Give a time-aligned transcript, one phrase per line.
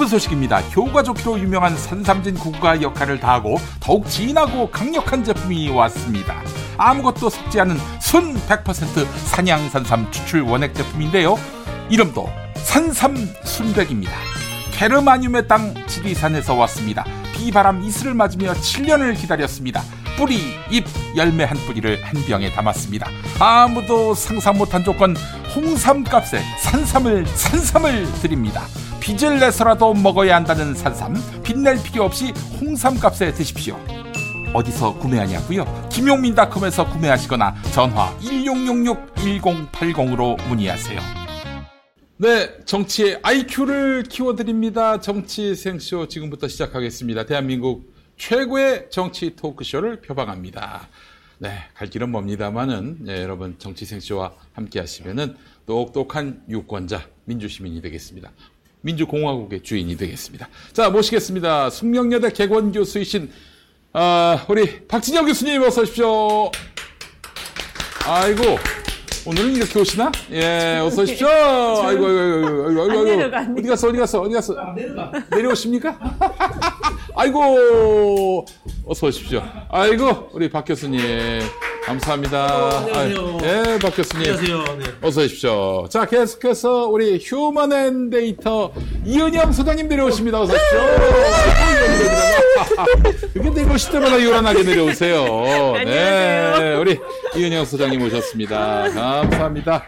[0.00, 0.60] 기쁜 소식입니다.
[0.74, 6.40] 효과 좋기로 유명한 산삼진 구가 역할을 다하고 더욱 진하고 강력한 제품이 왔습니다.
[6.78, 11.38] 아무것도 섞지 않은 순 100% 산양산삼 추출 원액 제품인데요.
[11.90, 14.12] 이름도 산삼 순백입니다.
[14.72, 17.04] 게르마늄의 땅 지리산에서 왔습니다.
[17.34, 19.82] 비바람 이슬을 맞으며 7년을 기다렸습니다.
[20.16, 20.38] 뿌리,
[20.70, 20.84] 잎,
[21.16, 23.08] 열매 한 뿌리를 한 병에 담았습니다.
[23.38, 25.16] 아무도 상상 못한 조건
[25.54, 28.66] 홍삼 값에 산삼을 산삼을 드립니다.
[29.00, 33.78] 빚을 내서라도 먹어야 한다는 산삼 빚낼 필요 없이 홍삼 값에 드십시오.
[34.52, 35.88] 어디서 구매하냐고요?
[35.90, 41.00] 김용민닷컴에서 구매하시거나 전화 1666-1080으로 문의하세요.
[42.18, 45.00] 네, 정치의 IQ를 키워드립니다.
[45.00, 47.24] 정치 생쇼 지금부터 시작하겠습니다.
[47.24, 50.88] 대한민국 최고의 정치 토크쇼를 표방합니다.
[51.38, 58.30] 네, 갈 길은 멉니다만은 네, 여러분 정치 생쇼와 함께 하시면은 똑똑한 유권자 민주시민이 되겠습니다.
[58.82, 60.48] 민주공화국의 주인이 되겠습니다.
[60.74, 61.70] 자, 모시겠습니다.
[61.70, 63.30] 숙명여대 개원 교수이신
[63.94, 66.50] 아, 우리 박진영 교수님 어서 오십시오.
[68.04, 68.42] 아이고,
[69.26, 70.12] 오늘은 이렇게 오시나?
[70.30, 71.26] 예, 어서 오십시오.
[71.84, 73.58] 아이고, 아이고, 아이고, 아이고, 아이고, 아이고.
[73.58, 74.54] 어디 갔어, 어디 갔어, 어디 갔어?
[75.30, 75.98] 내려오십니까?
[77.14, 78.46] 아이고,
[78.86, 79.42] 어서 오십시오.
[79.70, 81.00] 아이고, 우리 박 교수님.
[81.84, 82.86] 감사합니다.
[82.94, 83.38] 안녕하세요.
[83.42, 84.32] 아, 예, 박 교수님.
[84.32, 84.78] 안녕하세요.
[84.78, 84.84] 네.
[85.02, 85.88] 어서 오십시오.
[85.88, 88.70] 자, 계속해서 우리 휴먼 앤 데이터
[89.04, 90.40] 이은영 소장님 내려오십니다.
[90.42, 90.78] 어서 오십시오.
[93.34, 95.72] 이렇게 내려오실 때마다 요란하게 내려오세요.
[95.84, 96.74] 네.
[96.78, 96.98] 우리
[97.36, 98.90] 이은영 소장님 오셨습니다.
[98.92, 99.84] 감사합니다.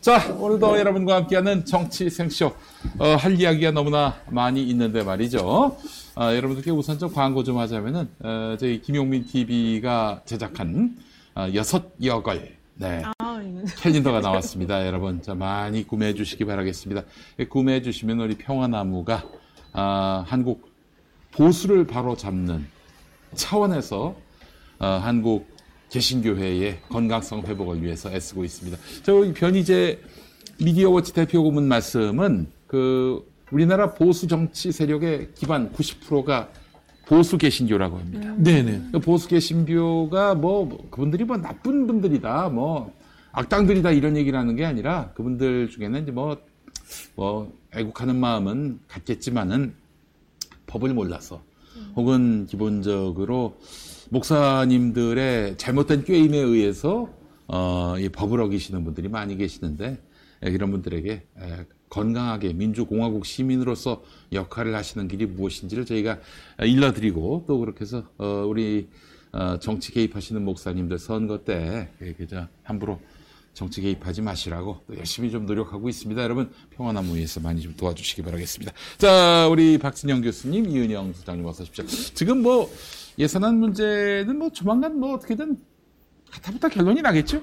[0.00, 2.52] 자, 오늘도 여러분과 함께하는 정치 생쇼.
[2.98, 5.76] 어, 할 이야기가 너무나 많이 있는데 말이죠.
[6.20, 10.96] 아, 여러분들께 우선 좀 광고 좀 하자면은, 어, 저희 김용민 TV가 제작한
[11.36, 12.56] 어, 여섯 여걸.
[12.74, 13.04] 네.
[13.76, 14.84] 캘린더가 나왔습니다.
[14.84, 17.04] 여러분, 자, 많이 구매해 주시기 바라겠습니다.
[17.38, 19.22] 예, 구매해 주시면 우리 평화나무가,
[19.72, 20.68] 아, 한국
[21.30, 22.66] 보수를 바로 잡는
[23.34, 24.16] 차원에서,
[24.80, 25.46] 어, 한국
[25.90, 28.76] 개신교회의 건강성 회복을 위해서 애쓰고 있습니다.
[29.04, 30.00] 저 변희재
[30.58, 36.48] 미디어워치 대표 고문 말씀은 그 우리나라 보수 정치 세력의 기반 90%가
[37.06, 38.34] 보수 개신교라고 합니다.
[38.36, 38.90] 네네.
[38.92, 42.92] 그 보수 개신교가 뭐, 뭐 그분들이 뭐 나쁜 분들이다, 뭐
[43.32, 46.36] 악당들이다 이런 얘기를 하는 게 아니라 그분들 중에는 이제 뭐,
[47.14, 49.74] 뭐 애국하는 마음은 갖겠지만은
[50.66, 51.42] 법을 몰라서
[51.96, 53.58] 혹은 기본적으로
[54.10, 57.08] 목사님들의 잘못된 꾀임에 의해서
[57.46, 59.98] 어, 이 법을 어기시는 분들이 많이 계시는데
[60.44, 66.18] 에, 이런 분들에게 에, 건강하게 민주공화국 시민으로서 역할을 하시는 길이 무엇인지를 저희가
[66.60, 68.88] 일러드리고 또 그렇게 해서 어, 우리
[69.32, 73.00] 어, 정치 개입하시는 목사님들 선거 때 예, 그저 함부로
[73.54, 76.22] 정치 개입하지 마시라고 또 열심히 좀 노력하고 있습니다.
[76.22, 78.72] 여러분 평화나무 위해서 많이 좀 도와주시기 바라겠습니다.
[78.98, 81.84] 자, 우리 박진영 교수님, 이은영 소장님 어서 오십시오.
[82.14, 82.70] 지금 뭐
[83.18, 85.58] 예산안 문제는 뭐 조만간 뭐 어떻게든
[86.30, 87.42] 가타부타 결론이 나겠죠?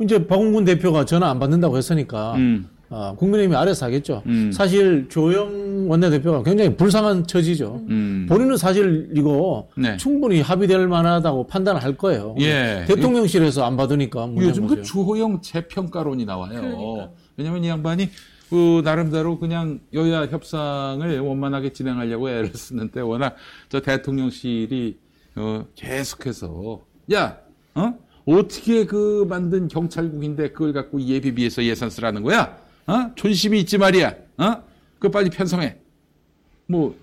[0.00, 2.70] 이제 박홍근 대표가 전화 안 받는다고 했으니까 음.
[2.88, 4.22] 아, 국민의힘이 알아서 하겠죠.
[4.26, 4.52] 음.
[4.52, 7.84] 사실 조영 원내대표가 굉장히 불쌍한 처지죠.
[7.88, 8.26] 음.
[8.28, 9.96] 본인은 사실 이거 네.
[9.96, 12.36] 충분히 합의될 만하다고 판단을 할 거예요.
[12.40, 12.84] 예.
[12.86, 14.82] 대통령실에서 안 받으니까 요즘 그.
[14.82, 17.10] 주호영 재평가론이 나와요.
[17.36, 18.08] 왜냐면 이 양반이
[18.48, 23.34] 그 나름대로 그냥 여야 협상을 원만하게 진행하려고 애를 쓰는데 워낙
[23.68, 24.96] 저 대통령실이
[25.34, 26.80] 어 계속해서
[27.12, 27.38] 야,
[27.74, 27.94] 어?
[28.24, 32.56] 어떻게 그 만든 경찰국인데 그걸 갖고 예비비해서 예산 쓰라는 거야?
[32.86, 33.10] 어?
[33.14, 34.14] 존심이 있지 말이야.
[34.38, 34.56] 어?
[34.98, 35.76] 그거 빨리 편성해.
[36.66, 36.94] 뭐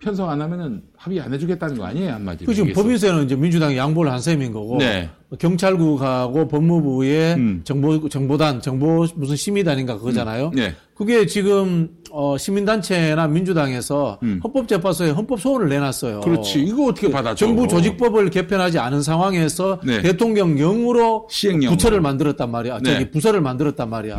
[0.00, 2.46] 편성 안 하면은 합의 안 해주겠다는 거 아니에요 한마디로.
[2.46, 2.82] 그 지금 얘기해서.
[2.82, 5.08] 법인세는 이제 민주당이 양보를 한 셈인 거고 네.
[5.38, 7.60] 경찰국하고 법무부의 음.
[7.64, 10.50] 정보 정보단 정보 무슨 심의단인가 그거잖아요.
[10.54, 10.74] 네.
[10.94, 14.40] 그게 지금 어, 시민단체나 민주당에서 음.
[14.42, 16.20] 헌법재판소에 헌법 소원을 내놨어요.
[16.20, 16.60] 그렇지.
[16.62, 17.36] 이거 어떻게 받아줘?
[17.46, 20.02] 정부 조직법을 개편하지 않은 상황에서 네.
[20.02, 21.76] 대통령령으로 시행령으로.
[21.76, 22.80] 부처를 만들었단 말이야.
[22.82, 22.92] 네.
[22.94, 24.18] 저기 부서를 만들었단 말이야.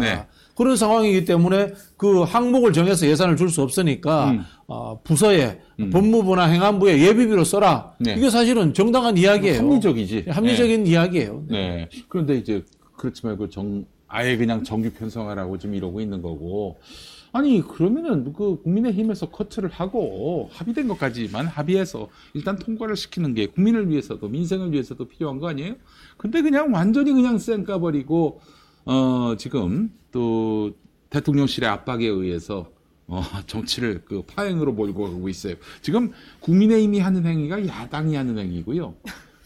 [0.53, 0.57] 네.
[0.57, 4.43] 그런 상황이기 때문에 그 항목을 정해서 예산을 줄 수 없으니까 음.
[4.67, 5.59] 어, 부서에
[5.91, 7.93] 법무부나 행안부에 예비비로 써라.
[7.99, 8.15] 네.
[8.15, 9.59] 이게 사실은 정당한 이야기예요.
[9.59, 10.25] 합리적이지.
[10.29, 11.43] 합리적인 이야기예요.
[11.49, 11.89] 네.
[12.09, 12.63] 그런데 이제
[12.97, 16.77] 그렇지 말고 정 아예 그냥 정규 편성하라고 지금 이러고 있는 거고.
[17.31, 24.27] 아니 그러면은 그 국민의힘에서 커트를 하고 합의된 것까지만 합의해서 일단 통과를 시키는 게 국민을 위해서도
[24.29, 25.73] 민생을 위해서도 필요한 거 아니에요?
[26.17, 28.39] 근데 그냥 완전히 그냥 쌩까 버리고
[28.85, 30.73] 어 지금 또
[31.09, 32.71] 대통령실의 압박에 의해서
[33.07, 35.55] 어, 정치를 그 파행으로 몰고 가고 있어요.
[35.81, 38.95] 지금 국민의힘이 하는 행위가 야당이 하는 행위고요.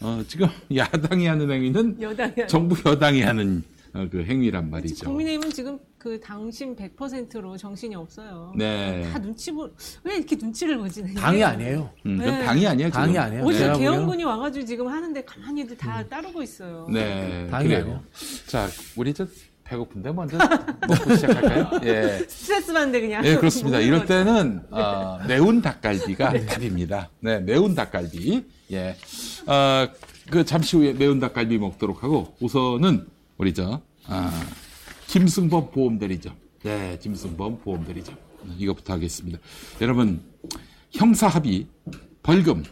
[0.00, 3.62] 어, 지금 야당이 하는 행위는 여당이 정부 여당이 하는
[3.92, 5.06] 어, 그 행위란 말이죠.
[5.06, 8.52] 국민의힘은 지금 그 당신 100%로 정신이 없어요.
[8.56, 9.02] 네.
[9.12, 9.68] 다 눈치 보,
[10.04, 11.14] 왜 이렇게 눈치를 보지?
[11.14, 11.90] 당이 아니에요.
[12.06, 12.44] 음, 네.
[12.44, 12.88] 당이 아니에요.
[12.88, 13.00] 지금.
[13.00, 13.42] 당이 아니에요.
[13.42, 16.86] 보기에는 계엄군이 와가지고 지금 하는데 가만히들 다 따르고 있어요.
[16.92, 17.48] 네.
[17.50, 17.74] 당이.
[17.74, 18.00] 아니에요.
[18.46, 19.26] 자, 우리 저
[19.64, 21.80] 배고픈데 먼저 먹고 시작할까요?
[21.84, 22.24] 예.
[22.28, 23.24] 스트레스 받는데 그냥.
[23.26, 23.80] 예, 그렇습니다.
[23.80, 24.06] 이럴.
[24.06, 27.10] 때는 어, 매운 닭갈비가 답입니다.
[27.20, 28.44] 네, 매운 닭갈비.
[28.70, 28.96] 예.
[29.46, 29.88] 어,
[30.30, 33.06] 그 잠시 후에 매운 닭갈비 먹도록 하고 우선은
[33.36, 34.30] 우리 저 아,
[35.08, 36.34] 김승범 보험대리점.
[36.62, 38.14] 네, 김승범 보험대리점.
[38.58, 39.38] 이것부터 하겠습니다.
[39.80, 40.20] 여러분
[40.90, 41.66] 형사 합의,
[42.22, 42.62] 벌금,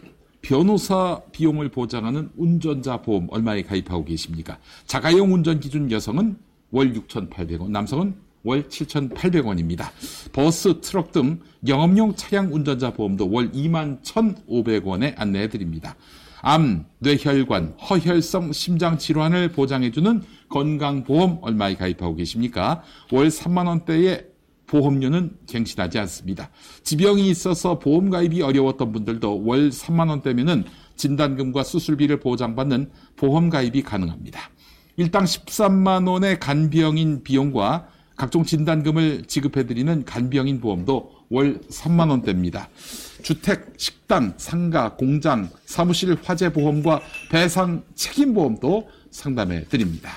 [0.42, 4.58] 변호사 비용을 보장하는 운전자 보험 얼마에 가입하고 계십니까?
[4.86, 6.36] 자가용 운전 기준 여성은
[6.70, 9.86] 월 6,800원, 남성은 월 7,800원입니다.
[10.32, 15.96] 버스, 트럭 등 영업용 차량 운전자 보험도 월 21,500원에 안내해 드립니다.
[16.48, 22.84] 암, 뇌혈관, 허혈성 심장 질환을 보장해주는 건강보험 얼마에 가입하고 계십니까?
[23.10, 24.26] 월 3만 원대의
[24.68, 26.50] 보험료는 갱신하지 않습니다.
[26.84, 30.62] 지병이 있어서 보험 가입이 어려웠던 분들도 월 3만 원대면은
[30.94, 34.38] 진단금과 수술비를 보장받는 보험 가입이 가능합니다.
[34.98, 42.68] 일당 13만 원의 간병인 비용과 각종 진단금을 지급해드리는 간병인 보험도 월 3만 원대입니다.
[43.22, 50.12] 주택, 식당, 상가, 공장, 사무실 화재 보험과 배상 책임 보험도 상담해 드립니다.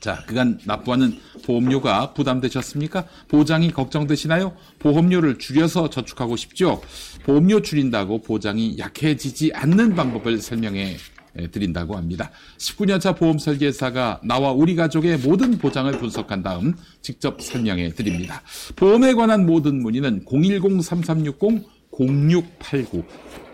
[0.00, 3.04] 자, 그간 납부하는 보험료가 부담되셨습니까?
[3.28, 4.56] 보장이 걱정되시나요?
[4.78, 6.80] 보험료를 줄여서 저축하고 싶죠?
[7.24, 10.96] 보험료 줄인다고 보장이 약해지지 않는 방법을 설명해
[11.52, 12.30] 드린다고 합니다.
[12.58, 18.42] 19년차 보험 설계사가 나와 우리 가족의 모든 보장을 분석한 다음 직접 설명해 드립니다.
[18.76, 20.24] 보험에 관한 모든 문의는
[22.00, 23.04] 010-3360-0689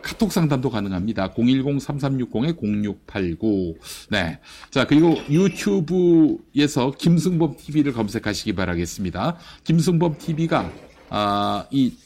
[0.03, 1.35] 카톡 상담도 가능합니다.
[1.35, 3.77] 010-3360-0689.
[4.11, 4.39] 네.
[4.71, 9.37] 자, 그리고 유튜브에서 김승범 TV를 검색하시기 바라겠습니다.
[9.65, 10.71] 김승범 TV가,
[11.09, 11.97] 아, 이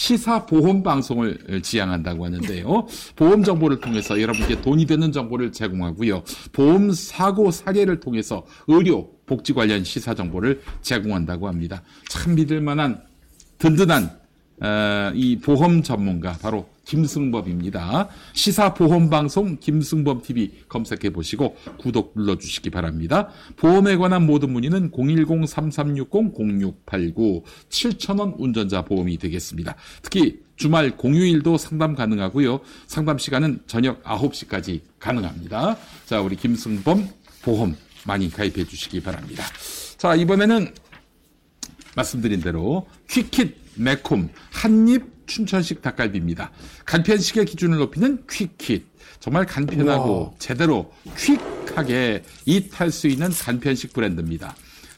[0.00, 2.86] 시사 보험 방송을 지향한다고 하는데요.
[3.16, 6.22] 보험 정보를 통해서 여러분께 돈이 되는 정보를 제공하고요.
[6.52, 11.82] 보험 사고 사례를 통해서 의료, 복지 관련 시사 정보를 제공한다고 합니다.
[12.08, 13.02] 참 믿을 만한
[13.58, 14.19] 든든한 어,
[15.14, 18.08] 이 보험 전문가 바로 김승범입니다.
[18.32, 23.28] 시사 보험 방송 김승범 TV 검색해 보시고 구독 눌러 주시기 바랍니다.
[23.56, 29.76] 보험에 관한 모든 문의는 010-3360-0689 7,000원 운전자 보험이 되겠습니다.
[30.02, 32.60] 특히 주말 공휴일도 상담 가능하고요.
[32.86, 35.76] 상담 시간은 저녁 9시까지 가능합니다.
[36.06, 37.08] 자, 우리 김승범
[37.42, 39.44] 보험 많이 가입해 주시기 바랍니다.
[39.96, 40.74] 자, 이번에는
[41.94, 46.50] 말씀드린 대로 퀴킷 매콤 한입 춘천식 닭갈비입니다.
[46.84, 48.84] 간편식의 기준을 높이는 퀴킷.
[49.20, 50.30] 정말 간편하고 우와.
[50.38, 54.54] 제대로 퀵하게 이탈 수 있는 간편식 브랜드입니다.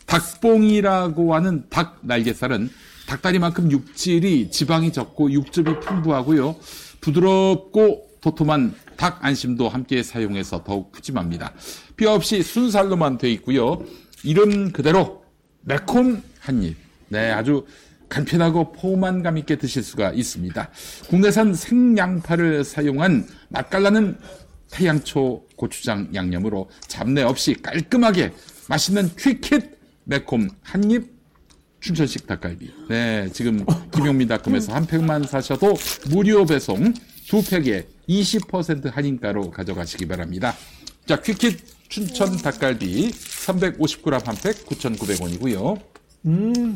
[0.06, 2.70] 닭봉이라고 하는 닭 날개살은
[3.06, 6.56] 닭다리만큼 육질이 지방이 적고 육즙이 풍부하고요.
[7.00, 11.52] 부드럽고 도톰한 닭 안심도 함께 사용해서 더욱 푸짐합니다.
[11.96, 13.85] 뼈 없이 순살로만 돼 있고요.
[14.23, 15.25] 이름 그대로
[15.62, 16.76] 매콤 한입.
[17.08, 17.67] 네, 아주
[18.12, 20.69] 간편하고 포만감 있게 드실 수가 있습니다.
[21.09, 24.19] 국내산 생양파를 사용한 맛깔나는
[24.70, 28.32] 태양초 고추장 양념으로 잡내 없이 깔끔하게
[28.69, 31.11] 맛있는 퀴킷 매콤 한입
[31.81, 32.70] 춘천식 닭갈비.
[32.91, 35.75] 네, 지금 김용민닷컴에서 한 팩만 사셔도
[36.11, 36.92] 무료 배송
[37.28, 40.54] 두 팩에 20% 할인가로 가져가시기 바랍니다.
[41.07, 45.91] 자, 퀴킷 춘천 닭갈비 350g 한 팩 9,900원이고요.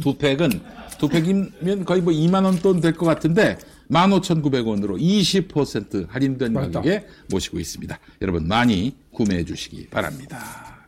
[0.00, 0.50] 두 팩은
[0.98, 3.58] 두 팩이면 거의 뭐 2만 원 돈 될 것 같은데
[3.90, 6.80] 15,900원으로 20% 할인된 맞다.
[6.80, 7.98] 가격에 모시고 있습니다.
[8.22, 10.38] 여러분 많이 구매해 주시기 바랍니다.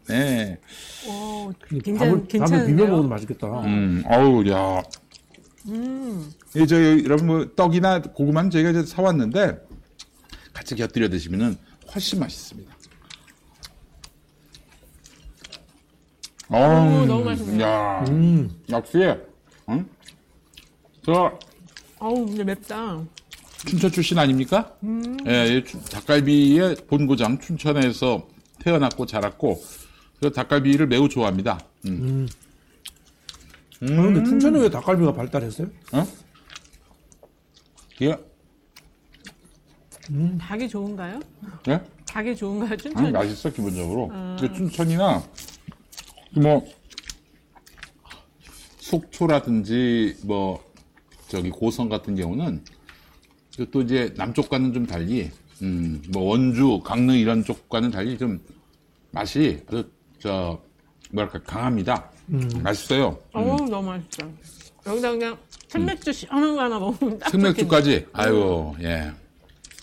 [0.08, 0.58] 네.
[1.06, 2.86] 오, 밥을, 괜찮, 밥을 비벼?
[2.86, 3.60] 먹어도 맛있겠다.
[3.60, 4.82] 음, 어우, 야.
[5.68, 6.30] 음.
[6.56, 9.58] 예, 저, 여러분, 뭐, 떡이나 고구마는 저희가 이제 사왔는데,
[10.54, 11.56] 같이 곁들여 드시면은
[11.94, 12.74] 훨씬 맛있습니다.
[16.50, 17.60] 어우, 너무 맛있네요.
[17.62, 18.50] 야, 음.
[18.70, 18.98] 역시,
[19.68, 19.86] 응?
[21.04, 21.38] 저,
[21.98, 23.02] 어우, 근데 맵다.
[23.66, 24.74] 춘천 출신 아닙니까?
[25.26, 28.26] 예, 이 춘- 닭갈비의 본고장 춘천에서
[28.60, 29.62] 태어났고 자랐고,
[30.20, 31.60] 그 닭갈비를 매우 좋아합니다.
[31.86, 32.26] 음.
[33.82, 35.68] 아, 근데 춘천에 왜 닭갈비가 발달했어요?
[35.92, 36.06] 어?
[38.02, 38.16] 예?
[40.40, 41.20] 닭이 좋은가요?
[41.68, 41.80] 예?
[42.06, 43.12] 닭이 좋은가요, 아니, 춘천?
[43.12, 44.08] 맛있어, 기본적으로.
[44.08, 45.22] 근데 춘천이나,
[46.38, 46.66] 뭐,
[48.78, 50.62] 속초라든지, 뭐,
[51.28, 52.64] 저기 고성 같은 경우는,
[53.56, 55.30] 그또 이제 남쪽과는 좀 달리,
[55.62, 58.40] 음, 뭐, 원주, 강릉 이런 쪽과는 달리 좀
[59.10, 59.90] 맛이 아주,
[60.20, 60.60] 저,
[61.10, 62.10] 뭐랄까, 강합니다.
[62.62, 63.18] 맛있어요.
[63.32, 64.26] 어우, 너무 맛있다.
[64.86, 65.36] 여기다 그냥
[65.68, 67.30] 캔맥주 시원한 거 하나 먹으면 딱.
[67.30, 68.06] 생맥주까지.
[68.12, 69.10] 아이고, 예.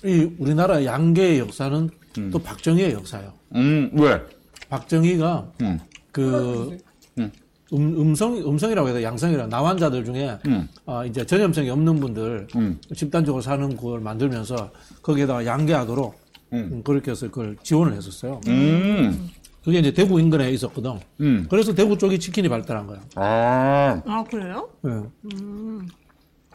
[0.03, 1.89] 이 우리나라 양계의 역사는
[2.31, 3.33] 또 박정희의 역사예요.
[3.55, 4.21] 음, 왜?
[4.69, 5.79] 박정희가 음.
[6.15, 6.77] 그
[7.17, 7.29] 음.
[7.73, 10.69] 음, 음성 음성이라고 해야 돼 양성이라 나환자들 중에 음.
[10.85, 12.79] 아, 이제 전염성이 없는 분들 음.
[12.95, 16.15] 집단적으로 사는 걸 만들면서 거기에다가 양계하도록
[16.53, 18.39] 음, 그렇게 해서 그걸 지원을 했었어요.
[18.47, 19.29] 음,
[19.61, 20.99] 그게 이제 대구 인근에 있었거든.
[21.19, 21.47] 음.
[21.49, 23.01] 그래서 대구 쪽이 치킨이 발달한 거야.
[23.15, 24.69] 아, 아, 그래요?
[24.87, 24.91] 예.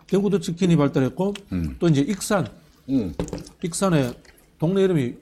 [0.07, 1.77] 대구도 치킨이 발달했고 음.
[1.79, 2.47] 또 이제 익산
[2.89, 3.13] 음.
[3.63, 4.11] 익산에
[4.59, 5.17] 동네 이름이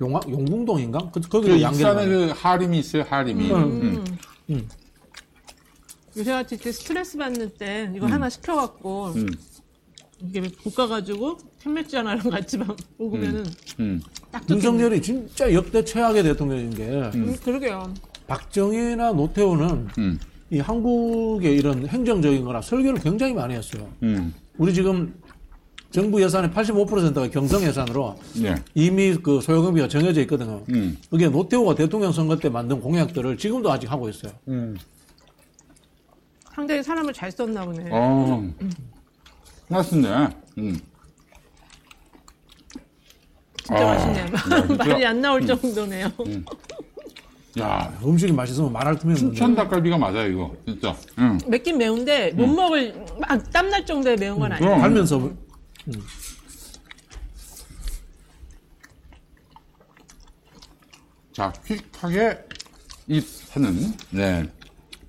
[0.00, 1.10] 용화, 용궁동인가?
[1.12, 3.50] 그, 그 거기도 양계를 익산에 그 하림이 있어요, 하림이.
[3.50, 4.68] 음.
[6.16, 9.28] 요새같이 이렇게 스트레스 받는 때 이거 하나 시켜갖고 음.
[10.22, 13.44] 이게 볶아가지고 캔맥주 하나랑 같이 막 먹으면은
[13.80, 14.00] 음.
[14.30, 14.48] 딱.
[14.48, 16.84] 윤석열이 진짜 역대 최악의 대통령인 게
[17.14, 17.92] 음, 그러게요.
[18.26, 20.18] 박정희나 노태우는 음.
[20.50, 23.88] 이 한국의 이런 행정적인 거나 설계를 굉장히 많이 했어요.
[24.02, 24.32] 음.
[24.56, 25.14] 우리 지금
[25.94, 28.56] 정부 예산의 85%가 경성 예산으로 예.
[28.74, 30.60] 이미 그 소요금비가 정해져 있거든요.
[30.70, 30.98] 음.
[31.08, 34.32] 그게 노태우가 대통령 선거 때 만든 공약들을 지금도 아직 하고 있어요.
[34.48, 34.76] 음.
[36.52, 37.90] 상당히 사람을 잘 썼나 보네.
[37.92, 38.44] 어.
[39.68, 40.28] 맛있네.
[40.58, 40.76] 음.
[43.62, 44.24] 진짜 아, 맛있네요.
[44.26, 44.32] 네,
[44.66, 44.84] 진짜.
[44.84, 46.08] 말이 안 나올 정도네요.
[47.60, 49.36] 야, 음식이 맛있으면 말할 틈이 없는데.
[49.36, 50.52] 춘천 닭갈비가 맞아, 이거.
[50.66, 50.96] 진짜.
[51.18, 51.38] 응.
[51.46, 54.68] 맵긴 매운데 못 먹을 막 땀날 정도의 매운 건 아니에요.
[54.68, 54.80] 그럼.
[54.80, 55.43] 달면서
[61.32, 62.38] 자, 휙하게
[63.08, 64.46] 입 하는, 네.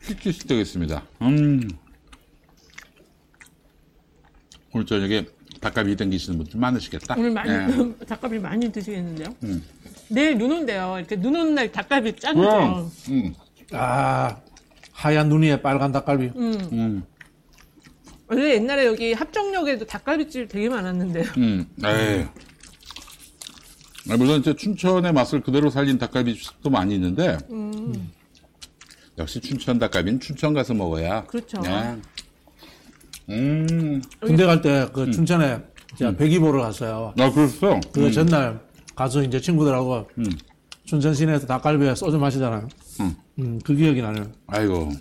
[0.01, 1.03] 휙주스 되겠습니다.
[1.22, 1.62] 음.
[4.74, 5.25] 오늘 저녁에
[5.62, 7.15] 닭갈비 땡기시는 분들 많으시겠다.
[7.17, 7.96] 오늘 많이 네.
[8.05, 9.36] 닭갈비 많이 드시겠는데요?
[9.44, 9.63] 음.
[10.10, 10.96] 내일 눈 온대요.
[10.98, 12.41] 이렇게 눈 오는 날 닭갈비 짱이죠.
[12.41, 12.91] 그럼.
[13.10, 13.34] 음.
[13.72, 14.38] 아
[14.91, 16.32] 하얀 눈 위에 빨간 닭갈비.
[16.36, 17.03] 음.
[18.27, 21.24] 원래 옛날에 여기 합정역에도 닭갈비집 되게 많았는데요.
[21.38, 21.67] 음.
[21.84, 22.25] 에이.
[24.10, 27.38] 아, 물론 이제 춘천의 맛을 그대로 살린 닭갈비 집도 많이 있는데,
[29.17, 31.24] 역시 춘천 닭갈비는 춘천 가서 먹어야.
[31.25, 31.60] 그렇죠.
[31.62, 31.96] 네.
[33.29, 34.01] 음.
[34.22, 35.60] 군대 갈 때 그 춘천에
[35.98, 37.13] 제가 배기 보러 갔어요.
[37.15, 37.79] 나 그랬어.
[37.94, 38.60] 그 전날
[38.96, 40.25] 가서 이제 친구들하고 음.
[40.86, 42.67] 춘천 시내에서 닭갈비에 소주 마시잖아요.
[43.01, 43.15] 음.
[43.39, 44.32] 음, 그 기억이 나네요.
[44.48, 44.91] 아이고.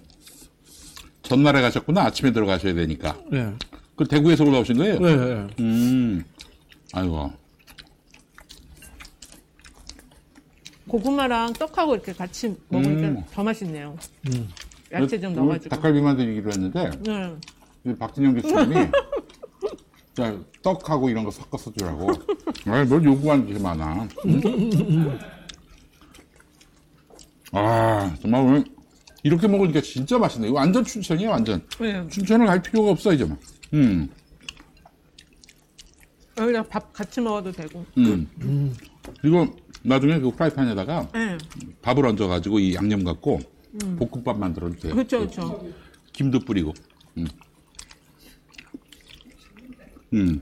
[1.25, 2.03] 전날에 가셨구나.
[2.05, 3.17] 아침에 들어가셔야 되니까.
[3.33, 3.53] 예.
[3.97, 4.99] 그 대구에서 올라오신 거예요?
[5.03, 5.47] 예, 예.
[5.61, 6.25] 음.
[6.93, 7.33] 아이고.
[10.89, 13.25] 고구마랑 떡하고 이렇게 같이 먹으니까 음.
[13.33, 13.97] 더 맛있네요.
[14.93, 15.75] 야채 좀 넣어가지고.
[15.75, 17.35] 닭갈비만 드리기로 했는데, 네.
[17.87, 18.75] 이 박진영 교수님이
[20.15, 22.11] 자, 떡하고 이런 거 섞어서 주라고.
[22.67, 24.07] 아, 뭘 요구하는 게 많아.
[24.27, 25.19] 응?
[27.53, 28.65] 아, 정말 오늘
[29.25, 30.49] 이렇게 먹으니까 진짜 맛있네.
[30.49, 31.67] 이거 완전 춘천이에요, 완전.
[31.81, 32.07] 네.
[32.09, 33.39] 춘천을 갈 필요가 없어, 이제 막.
[33.73, 34.09] 음,
[36.39, 37.85] 여기다 밥 같이 먹어도 되고.
[37.97, 38.75] 음.
[39.21, 39.47] 그리고
[39.83, 41.39] 나중에 그 프라이팬에다가 네.
[41.81, 43.41] 밥을 얹어가지고 이 양념 갖고
[43.99, 44.95] 볶음밥 만들어도 돼요.
[44.95, 45.67] 그렇죠, 그렇죠.
[46.13, 46.75] 김도 뿌리고.
[47.17, 47.27] 음.
[50.13, 50.41] 음.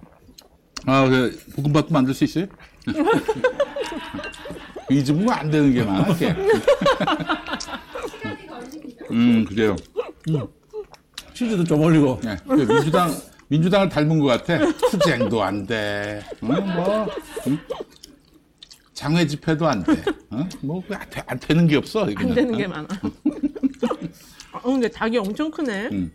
[0.87, 2.47] 아, 그 볶음밥도 만들 수 있어요?
[4.91, 6.35] 이 집은 안 되는 게 많아, 이렇게.
[9.13, 9.77] 음, 그래요.
[11.35, 12.21] 치즈도 좀 올리고.
[12.25, 12.37] 네.
[12.47, 13.11] 그 민주당,
[13.49, 14.59] 민주당을 닮은 것 같아.
[14.91, 16.23] 투쟁도 안 돼.
[16.41, 17.07] 어, 뭐,
[17.47, 17.59] 음?
[18.95, 19.93] 장외 집회도 안 돼.
[20.31, 20.49] 어?
[20.61, 22.03] 뭐, 안, 돼- 안 되는 게 없어.
[22.03, 22.29] 여기는.
[22.29, 22.57] 안 되는 어?
[22.57, 22.89] 게 많아.
[24.53, 25.89] 어, 근데 닭이 엄청 크네.
[25.93, 26.13] 음.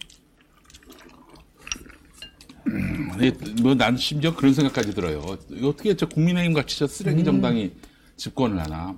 [3.12, 5.20] 아니, 뭐, 난 심지어 그런 생각까지 들어요.
[5.64, 7.72] 어떻게 저 국민의힘 같이 저 쓰레기 정당이
[8.18, 8.96] 집권을 하나.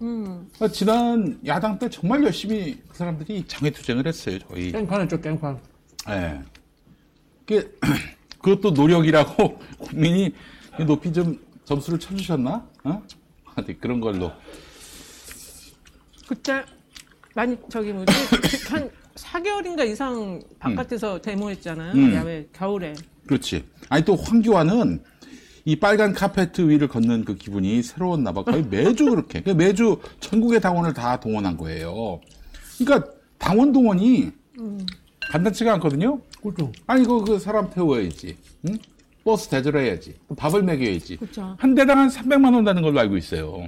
[0.60, 4.72] 아, 지난 야당 때 정말 열심히 그 사람들이 장외투쟁을 했어요, 저희.
[4.72, 5.60] 깽판했죠, 깽판.
[6.10, 6.42] 예.
[7.46, 7.70] 그게,
[8.42, 10.34] 그것도 노력이라고 국민이
[10.88, 12.66] 높이 좀 점수를 쳐주셨나?
[12.86, 13.04] 어?
[13.44, 14.32] 하여튼 그런 걸로.
[16.28, 16.64] 그때
[17.36, 18.14] 많이 저기 뭐지
[18.72, 21.94] 한 4개월인가 이상 바깥에서 데모했잖아요.
[21.94, 22.14] 음.
[22.14, 22.94] 야외 겨울에.
[23.28, 23.66] 그렇지.
[23.90, 25.04] 아니 또 황교안은
[25.70, 28.44] 이 빨간 카페트 위를 걷는 그 기분이 새로웠나 봐.
[28.44, 29.44] 거의 매주 그렇게.
[29.44, 32.20] 그 매주 전국의 당원을 다 동원한 거예요.
[32.80, 34.32] 그러니까 당원 동원이
[35.32, 36.20] 간단치가 않거든요.
[36.42, 36.72] 그렇죠.
[36.88, 38.36] 아니 이거 그 사람 태워야지.
[38.68, 38.80] 응?
[39.24, 40.16] 버스 대절해야지.
[40.36, 41.18] 밥을 먹여야지.
[41.18, 41.56] 그쵸.
[41.60, 43.68] 한 대당 한 300만 원 되는 걸로 알고 있어요.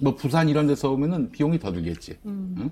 [0.00, 2.18] 뭐 부산 이런 데서 오면은 비용이 더 들겠지.
[2.24, 2.70] 응?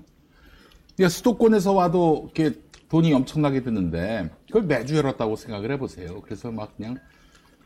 [0.95, 6.21] 그러니까 수도권에서 와도 이렇게 돈이 엄청나게 드는데 그걸 매주 열었다고 생각을 해보세요.
[6.21, 6.95] 그래서 막 그냥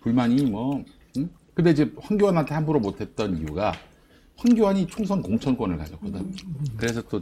[0.01, 0.83] 불만이 뭐.
[1.17, 1.29] 응?
[1.53, 3.73] 근데 이제 황교안한테 함부로 못했던 이유가
[4.37, 6.33] 황교안이 총선 공천권을 가졌거든.
[6.77, 7.21] 그래서 또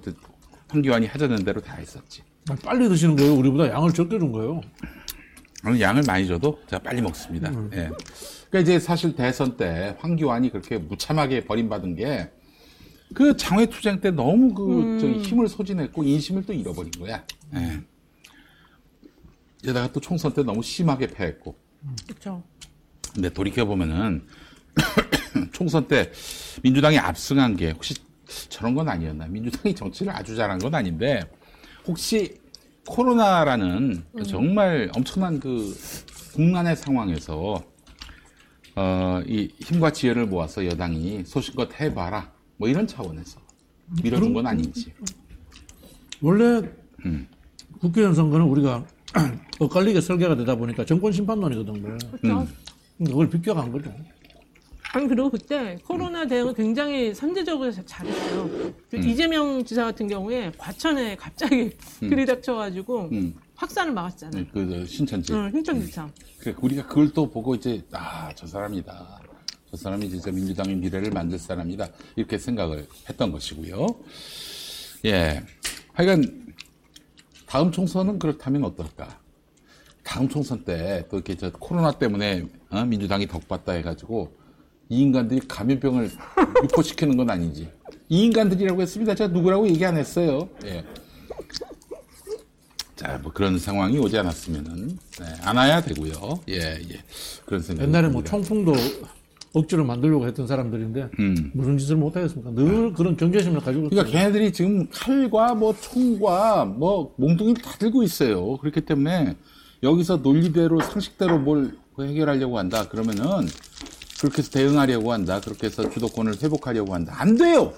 [0.70, 2.22] 황교안이 하자는 대로 다 했었지.
[2.50, 3.34] 아, 빨리 드시는 거예요?
[3.36, 4.62] 우리보다 양을 적게 준 거예요?
[5.64, 7.52] 저는 양을 많이 줘도 제가 빨리 먹습니다.
[7.74, 7.90] 예.
[8.50, 12.32] 그러니까 이제 사실 대선 때 황교안이 그렇게 무참하게 버림받은 게
[13.14, 17.24] 그 장외투쟁 때 너무 그 저기 힘을 소진했고 인심을 또 잃어버린 거야.
[17.56, 17.82] 예.
[19.62, 21.56] 게다가 또 총선 때 너무 심하게 패했고.
[22.08, 22.44] 그렇죠.
[23.14, 24.26] 근데 돌이켜 보면은
[25.52, 26.12] 총선 때
[26.62, 27.96] 민주당이 압승한 게 혹시
[28.50, 29.28] 저런 건 아니었나?
[29.28, 31.22] 민주당이 정치를 아주 잘한 건 아닌데
[31.86, 32.40] 혹시
[32.86, 35.76] 코로나라는 정말 엄청난 그
[36.34, 37.64] 국난의 상황에서
[38.76, 43.40] 어, 이 힘과 지혜를 모아서 여당이 소신껏 해봐라 뭐 이런 차원에서
[44.04, 44.94] 밀어준 건 아닌지.
[46.22, 46.62] 원래
[47.80, 48.86] 국회의원 선거는 우리가
[49.60, 51.98] 엇갈리게 설계가 되다 보니까 정권 심판론이거든요.
[52.22, 52.48] 그렇죠.
[52.98, 53.94] 그걸 비껴간 거죠.
[54.94, 58.50] 아니 그리고 그때 코로나 대응을 굉장히 선제적으로 자- 잘했어요.
[58.90, 63.36] 그 이재명 지사 같은 경우에 과천에 갑자기 들이닥쳐가지고 음.
[63.56, 64.46] 확산을 막았잖아요.
[64.54, 65.34] 그, 그 신천지.
[65.34, 66.08] 응, 신천지사.
[66.40, 69.22] 그 우리가 그걸 또 보고 이제 아 저 사람이다.
[69.72, 71.88] 저 사람이 진짜 민주당의 미래를 만들 사람이다.
[72.16, 73.88] 이렇게 생각을 했던 것이고요.
[75.06, 75.44] 예.
[75.94, 76.47] 하여간
[77.48, 79.20] 다음 총선은 그렇다면 어떨까?
[80.04, 82.84] 다음 총선 때 또 이렇게 저 코로나 때문에 어?
[82.86, 84.32] 민주당이 덕받다 해가지고
[84.90, 86.10] 이 인간들이 감염병을
[86.64, 87.70] 유포시키는 건 아닌지.
[88.10, 89.16] 이 인간들이라고 했습니다.
[89.16, 90.48] 제가 누구라고 얘기 안 했어요.
[90.66, 90.84] 예.
[92.96, 94.88] 자, 뭐 그런 상황이 오지 않았으면은
[95.20, 96.40] 네, 안 와야 되고요.
[96.50, 97.04] 예, 예.
[97.46, 97.84] 그런 생각.
[97.84, 98.74] 옛날에 뭐 총풍도
[99.58, 101.52] 억지로 만들려고 했던 사람들인데 음.
[101.54, 102.52] 무슨 짓을 못 하겠습니까?
[102.52, 104.12] 늘 그런 경제심을 가지고 그러니까 있어요.
[104.12, 108.58] 걔네들이 지금 칼과 뭐 총과 뭐 몽둥이를 다 들고 있어요.
[108.58, 109.36] 그렇기 때문에
[109.84, 112.88] 여기서 논리대로 상식대로 뭘 해결하려고 한다.
[112.88, 113.24] 그러면은
[114.20, 115.40] 그렇게 해서 대응하려고 한다.
[115.40, 117.14] 그렇게 해서 주도권을 회복하려고 한다.
[117.18, 117.74] 안 돼요.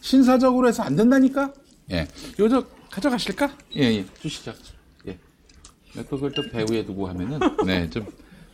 [0.00, 1.52] 신사적으로 해서 안 된다니까.
[1.92, 2.08] 예.
[2.38, 3.56] 요저 가져가실까?
[3.76, 4.04] 예, 예.
[4.20, 4.52] 주시죠.
[5.06, 5.18] 예.
[5.94, 8.06] 또 그걸 또 배후에 두고 하면은 네, 좀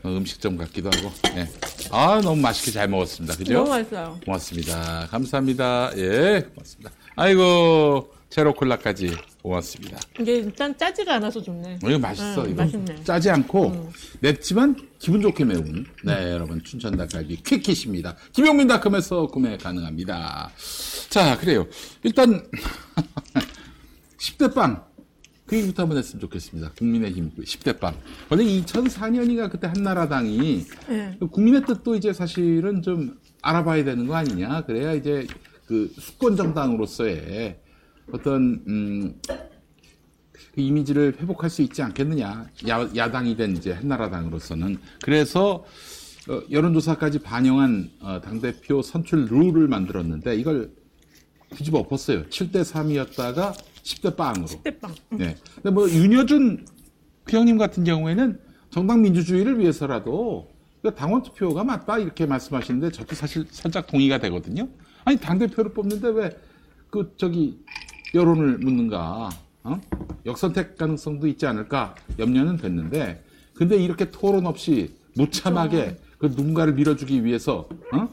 [0.02, 1.12] 어, 음식점 같기도 하고.
[1.36, 1.48] 예.
[1.92, 3.36] 아, 너무 맛있게 잘 먹었습니다.
[3.36, 3.52] 그죠?
[3.52, 4.18] 너무 맛있어요.
[4.24, 5.06] 고맙습니다.
[5.10, 5.90] 감사합니다.
[5.96, 6.90] 예, 고맙습니다.
[7.16, 9.98] 아이고, 제로콜라까지 고맙습니다.
[10.18, 11.80] 이게 일단 짜지가 않아서 좋네.
[11.84, 12.44] 어, 이거 맛있어.
[12.46, 13.04] 응, 이거 맛있네.
[13.04, 15.84] 짜지 않고 맵지만 기분 좋게 매운.
[16.02, 18.16] 네, 여러분 춘천 닭갈비 퀵킷입니다.
[18.32, 20.50] 김용민닷컴에서 구매 가능합니다.
[21.10, 21.66] 자, 그래요.
[22.04, 22.42] 일단
[24.18, 24.82] 10대 빵.
[25.46, 26.72] 그 얘기부터 한번 했으면 좋겠습니다.
[26.78, 27.94] 국민의힘 10대 빵.
[28.30, 31.18] 원래 2004년이가 그때 한나라당이 네.
[31.30, 34.64] 국민의 뜻도 이제 사실은 좀 알아봐야 되는 거 아니냐.
[34.64, 35.26] 그래야 이제
[35.66, 37.58] 그 수권 정당으로서의
[38.12, 39.20] 어떤 음,
[40.32, 42.48] 그 이미지를 회복할 수 있지 않겠느냐.
[42.68, 44.78] 야, 야당이 된 이제 한나라당으로서는.
[45.02, 45.64] 그래서
[46.28, 50.70] 어, 여론조사까지 반영한 어, 당대표 선출 룰을 만들었는데 이걸
[51.56, 52.24] 뒤집어 엎었어요.
[52.28, 54.46] 7대 3이었다가 10대 빵으로.
[54.62, 54.94] 대빵.
[55.10, 55.36] 네.
[55.56, 56.66] 근데 뭐 윤여준
[57.24, 58.40] 그 형님 같은 경우에는
[58.70, 60.50] 정당 민주주의를 위해서라도
[60.96, 64.68] 당원 투표가 맞다 이렇게 말씀하시는데 저도 사실 살짝 동의가 되거든요.
[65.04, 66.30] 아니 당 대표를 뽑는데 왜
[66.92, 67.58] 그 저기
[68.14, 69.30] 여론을 묻는가?
[69.64, 69.80] 어?
[70.26, 77.66] 역선택 가능성도 있지 않을까 염려는 됐는데 근데 이렇게 토론 없이 무참하게 그 누군가를 밀어주기 위해서
[77.94, 78.08] 어?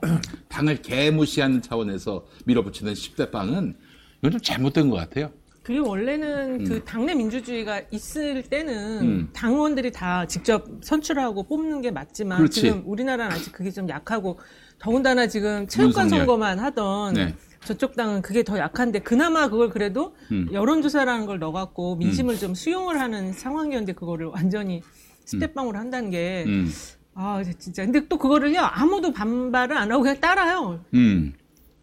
[0.48, 3.74] 당을 개무시하는 차원에서 밀어붙이는 10대 빵은
[4.20, 5.30] 이건 좀 잘못된 것 같아요.
[5.62, 9.28] 그리고 원래는 그 당내 민주주의가 있을 때는 음.
[9.32, 12.62] 당원들이 다 직접 선출하고 뽑는 게 맞지만 그렇지.
[12.62, 14.38] 지금 우리나라는 아직 그게 좀 약하고
[14.78, 16.08] 더군다나 지금 체육관.
[16.08, 17.34] 선거만 하던 네.
[17.64, 20.48] 저쪽 당은 그게 더 약한데 그나마 그걸 그래도 음.
[20.50, 24.82] 여론조사라는 걸 넣어갖고 민심을 좀 수용을 하는 상황이었는데 그거를 완전히
[25.26, 26.70] 스텝방으로 한다는 게 음.
[27.14, 27.84] 아, 진짜.
[27.84, 30.82] 근데 또 그거를요, 아무도 반발을 안 하고 그냥 따라요.
[30.94, 31.34] 음.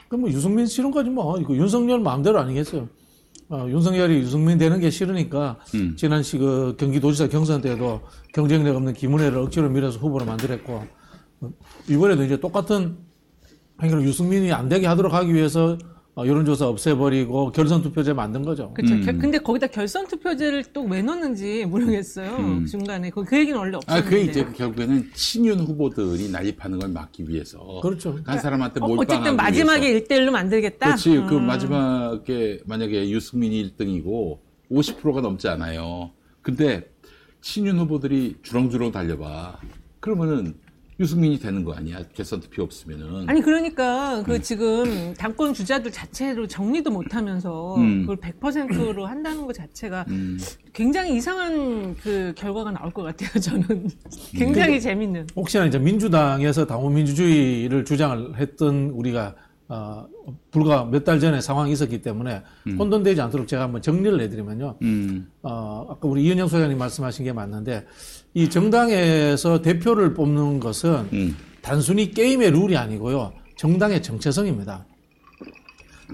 [0.08, 2.88] 그럼 뭐 유승민 싫은 거지 뭐 이거 윤석열 마음대로 아니겠어요.
[3.50, 5.96] 어, 윤석열이 유승민 되는 게 싫으니까 음.
[5.98, 8.02] 지난 시 그 경기도지사 경선 때도
[8.34, 10.84] 경쟁력 없는 김은혜를 억지로 밀어서 후보로 만들었고
[11.42, 11.50] 어,
[11.90, 12.98] 이번에도 이제 똑같은
[13.82, 15.78] 행위를 유승민이 안 되게 하도록 하기 위해서 어,
[16.26, 18.74] 여론조사 없애버리고 결선 투표제 만든 거죠.
[18.74, 18.94] 그쵸.
[18.96, 19.02] 음.
[19.06, 22.38] 겨- 근데 거기다 결선 투표제를 또 왜 넣는지 모르겠어요.
[22.38, 22.66] 음.
[22.66, 23.10] 중간에.
[23.10, 24.10] 그, 그 얘기는 원래 아, 없었는데.
[24.10, 27.82] 그게 이제 결국에는 친윤 후보들이 난입하는 걸 막기 위해서.
[27.82, 28.18] 그렇죠.
[28.26, 30.00] 한 사람한테 어, 몰빵하기 어쨌든 마지막에.
[30.02, 30.86] 1대1로 만들겠다?
[30.88, 31.10] 그렇지.
[31.28, 31.46] 그 음.
[31.46, 34.40] 마지막에 만약에 유승민이 1등이고
[34.72, 36.12] 50%가 넘지 않아요.
[36.42, 36.90] 근데
[37.42, 39.60] 친윤 후보들이 주렁주렁 달려봐.
[40.00, 40.56] 그러면은
[41.00, 42.00] 유승민이 되는 거 아니야?
[42.14, 43.30] 개선 투표 없으면은.
[43.30, 48.02] 아니 그러니까 그 지금 당권 주자들 자체로 정리도 못 하면서 음.
[48.02, 50.40] 그걸 100%로 한다는 것 자체가 음.
[50.74, 53.30] 굉장히 이상한 그 결과가 나올 것 같아요.
[53.40, 53.90] 저는
[54.34, 55.28] 굉장히 재밌는.
[55.36, 59.36] 혹시나 이제 민주당에서 당원 민주주의를 주장을 했던 우리가
[59.70, 60.08] 어,
[60.50, 62.42] 불과 몇 달 전에 상황이 있었기 때문에
[62.80, 64.78] 혼돈되지 않도록 제가 한번 정리를 해드리면요.
[64.82, 65.30] 음.
[65.44, 67.86] 어, 아까 우리 이은영 소장님 말씀하신 게 맞는데
[68.38, 71.36] 이 정당에서 대표를 뽑는 것은 음.
[71.64, 73.34] 단순히 게임의 룰이 아니고요.
[73.56, 74.86] 정당의 정체성입니다.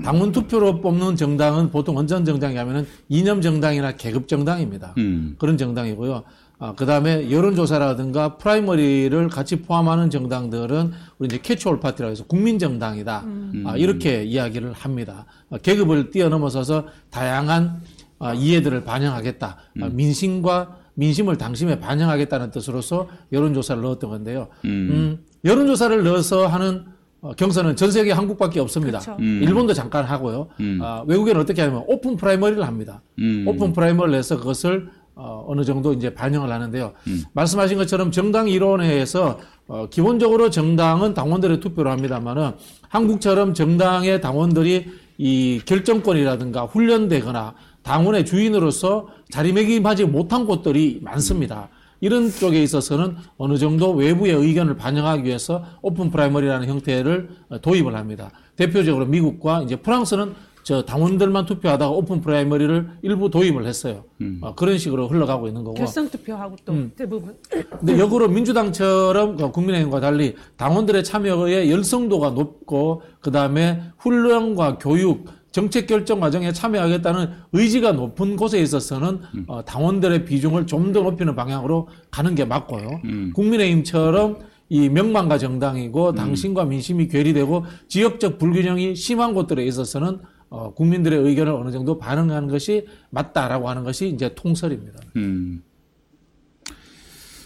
[0.06, 4.94] 당원 투표로 뽑는 정당은 보통 어떤 정당이 하면은 이념 정당이나 계급 정당입니다.
[5.00, 5.36] 음.
[5.38, 6.24] 그런 정당이고요.
[6.60, 13.26] 아, 그 다음에 여론조사라든가 primary를 같이 포함하는 정당들은 우리 이제 catch-all party라고 해서 국민정당이다.
[13.66, 15.26] 아, 이렇게 이야기를 합니다.
[15.50, 17.82] 아, 계급을 뛰어넘어서서 다양한
[18.20, 19.58] 아, 이해들을 반영하겠다.
[19.82, 24.48] 아, 민심과 민심을 당심에 반영하겠다는 뜻으로서 여론조사를 넣었던 건데요.
[24.66, 26.86] 음, 여론조사를 넣어서 하는
[27.22, 29.00] 어, 경선은 전 세계 한국밖에 없습니다.
[29.00, 29.22] 그렇죠.
[29.22, 30.50] 일본도 잠깐 하고요.
[30.82, 33.02] 아, 외국에는 어떻게 하냐면 open primary를 합니다.
[33.20, 33.46] 음.
[33.48, 36.92] open primary를 해서 그것을 어, 어느 정도 이제 반영을 하는데요.
[37.34, 42.52] 말씀하신 것처럼 정당 이론 하에서 어, 기본적으로 정당은 당원들의 투표를 합니다만은
[42.90, 47.54] 한국처럼 정당의 당원들이 이 결정권이라든가 훈련되거나
[47.84, 51.70] 당원의 주인으로서 자리매김하지 못한 곳들이 많습니다.
[52.02, 58.32] 이런 쪽에 있어서는 어느 정도 외부의 의견을 반영하기 위해서 open primary라는 형태를 어, 도입을 합니다.
[58.58, 64.06] 대표적으로 미국과 이제 프랑스는 저 당원들만 투표하다가 open primary를 일부 도입을 했어요.
[64.42, 65.76] 어, 그런 식으로 흘러가고 있는 거고.
[65.76, 66.92] 결선 투표하고 또 음.
[66.96, 75.26] 대부분 근데 역으로 민주당처럼 그 국민의힘과 달리 당원들의 참여의 열성도가 높고 그 다음에 훈련과 교육
[75.54, 81.88] 정책 결정 과정에 참여하겠다는 의지가 높은 곳에 있어서는 어, 당원들의 비중을 좀 더 높이는 방향으로
[82.12, 83.02] 가는 게 맞고요.
[83.34, 84.38] 국민의힘처럼
[84.70, 91.72] 이 명망가 정당이고 당신과 민심이 괴리되고 지역적 불균형이 심한 곳들에 있어서는 어, 국민들의 의견을 어느
[91.72, 95.00] 정도 반영하는 것이 맞다라고 하는 것이 이제 통설입니다.
[95.16, 95.62] 음.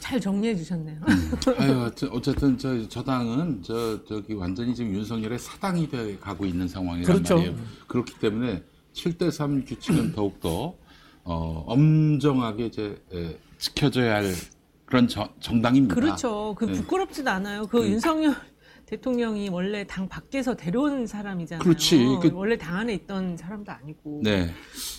[0.07, 1.01] 잘 정리해 주셨네요.
[1.57, 6.65] 아유, 어째- 어쨌든 저 저 당은 저 저기 완전히 지금 윤석열의 사당이 돼 가고 있는
[6.65, 7.35] 상황이란 그렇죠.
[7.35, 7.55] 말이에요.
[7.87, 10.75] 그렇기 때문에 7대 3 규칙은 더욱 더
[11.25, 14.33] 어, 엄정하게 이제 에, 지켜져야 할
[14.85, 15.93] 그런 저- 정당입니다.
[15.93, 16.55] 그렇죠.
[16.57, 16.71] 그 네.
[16.71, 17.67] 부끄럽지도 않아요.
[17.67, 18.33] 그 윤석열
[18.85, 21.61] 대통령이 원래 당 밖에서 데려온 사람이잖아요.
[21.61, 21.97] 그렇지.
[22.21, 24.21] 그- 원래 당 안에 있던 사람도 아니고.
[24.23, 24.49] 네.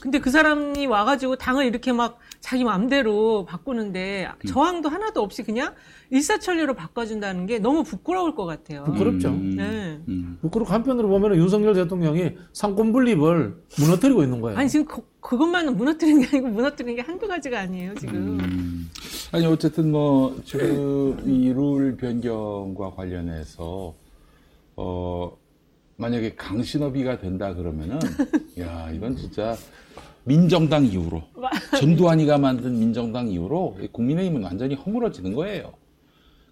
[0.02, 4.46] 근데 그 사람이 와가지고 당을 이렇게 막 자기 마음대로 바꾸는데 음.
[4.46, 5.74] 저항도 하나도 없이 그냥
[6.10, 8.84] 일사천리로 바꿔준다는 게 너무 부끄러울 것 같아요.
[8.84, 9.28] 부끄럽죠.
[9.28, 10.00] 음, 네.
[10.08, 10.38] 음.
[10.40, 14.58] 그리고 한편으로 보면 윤석열 대통령이 상권 분립을 무너뜨리고 있는 거예요.
[14.58, 18.38] 아니 지금 그, 그것만은 무너뜨리는 게 아니고 무너뜨리는 게 한두 가지가 아니에요 지금.
[18.40, 18.90] 음.
[19.32, 23.94] 아니 어쨌든 뭐 지금 이 룰 변경과 관련해서
[24.76, 25.36] 어
[25.96, 27.98] 만약에 강신업이가 된다 그러면은
[28.60, 29.56] 야 이건 진짜
[30.28, 31.22] 민정당 이후로
[31.80, 35.72] 전두환이가 만든 민정당 이후로 국민의힘은 완전히 허물어지는 거예요.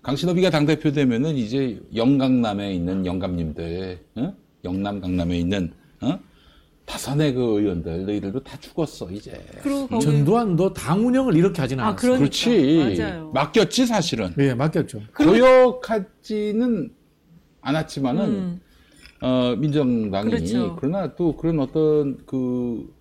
[0.02, 4.34] 강신업이가 당 대표 되면은 이제 영강남에 있는 영감님들, 어?
[4.64, 6.18] 영남 강남에 있는 어?
[6.86, 9.38] 다산의 그 의원들 너희들도 다 죽었어 이제.
[9.62, 12.12] 그리고 거기 전두환도 당 운영을 이렇게 하지는 아, 않았어요.
[12.12, 12.18] 그러니까.
[12.18, 12.96] 그렇지.
[12.98, 13.30] 맞아요.
[13.34, 14.32] 맡겼지 사실은.
[14.38, 15.02] 예, 맡겼죠.
[15.16, 16.90] 고역하지는
[17.60, 18.60] 않았지만은 음.
[19.20, 20.76] 어, 민정당이 그렇죠.
[20.76, 22.94] 그러나 또 그런 어떤 그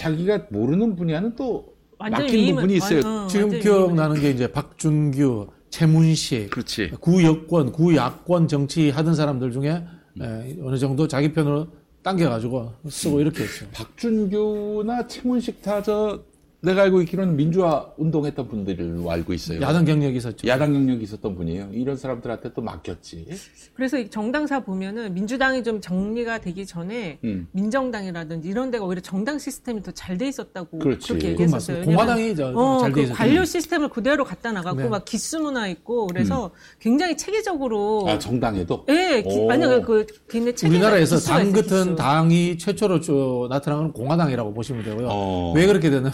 [0.00, 3.00] 자기가 모르는 분야는 또 맡긴 위임은- 부분이 있어요.
[3.00, 6.90] 어, 지금 기억나는 게 이제 박준규, 최문식, 그렇지.
[7.00, 9.82] 구여권, 구야권 정치 하던 사람들 중에
[10.20, 11.66] 에, 어느 정도 자기 편으로
[12.02, 13.66] 당겨가지고 쓰고 이렇게 했죠.
[13.72, 16.22] 박준규나 최문식 다 저
[16.60, 19.60] 내가 알고 있기로는 민주화 운동했던 분들로 알고 있어요.
[19.60, 20.48] 야당 경력이 있었죠.
[20.48, 21.68] 야당 경력이 있었던 분이에요.
[21.72, 23.26] 이런 사람들한테 또 맡겼지.
[23.74, 27.46] 그래서 이 정당사 보면은 민주당이 좀 정리가 되기 전에 음.
[27.52, 31.12] 민정당이라든지 이런 데가 오히려 정당 시스템이 더 잘 돼 있었다고 그렇지.
[31.12, 31.84] 렇게 그건 얘기했었어요.
[31.84, 33.16] 공화당이 저- 어, 잘돼 그 있었죠.
[33.16, 34.88] 관료 시스템을 그대로 갖다 나갔고 네.
[34.88, 38.84] 막 기수 문화 있고 그래서 굉장히 체계적으로 아 정당에도.
[38.88, 39.50] 예, 기- 오.
[39.50, 41.94] 아니요 그 걔네 체계가 우리나라에서 당 같은.
[41.96, 45.06] 당이 최초로 저 나타난 건 공화당이라고 보시면 되고요.
[45.10, 45.52] 어.
[45.54, 46.12] 왜 그렇게 되냐면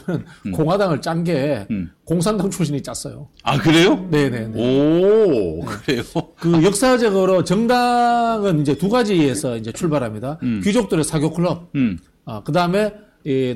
[0.50, 1.90] 공화당을 짠게 음.
[2.04, 3.28] 공산당 출신이 짰어요.
[3.44, 4.06] 아 그래요?
[4.10, 4.58] 네네네.
[4.60, 6.02] 오 그래요.
[6.38, 10.38] 그 역사적으로 정당은 이제 두 가지에서 이제 출발합니다.
[10.64, 11.98] 귀족들의 사교 클럽, 음.
[12.44, 12.92] 그 다음에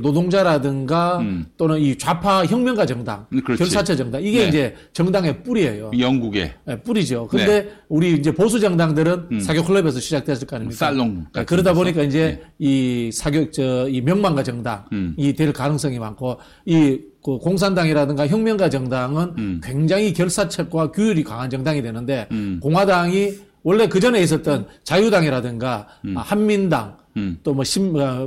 [0.01, 1.47] 노동자라든가 음.
[1.57, 3.59] 또는 이 좌파 혁명가 정당, 음, 그렇지.
[3.59, 4.49] 결사체 정당 이게 네.
[4.49, 5.91] 이제 정당의 뿌리예요.
[5.99, 7.27] 영국에 예, 뿌리죠.
[7.29, 9.41] 근데 우리 이제 보수 정당들은 음.
[9.41, 10.77] 사교 클럽에서 시작됐을 거 아닙니까?
[10.77, 11.81] 살롱 예, 같은 그러다 데서.
[11.81, 15.15] 보니까 이제 이 사교 저이 명망가 정당이 음.
[15.37, 19.61] 될 가능성이 많고 이 그 공산당이라든가 혁명가 정당은 음.
[19.61, 22.61] 굉장히 결사책과 규율이 강한 정당이 되는데 음.
[22.63, 23.33] 공화당이
[23.65, 27.39] 원래 그 전에 있었던 자유당이라든가 한민당 음.
[27.43, 27.65] 또뭐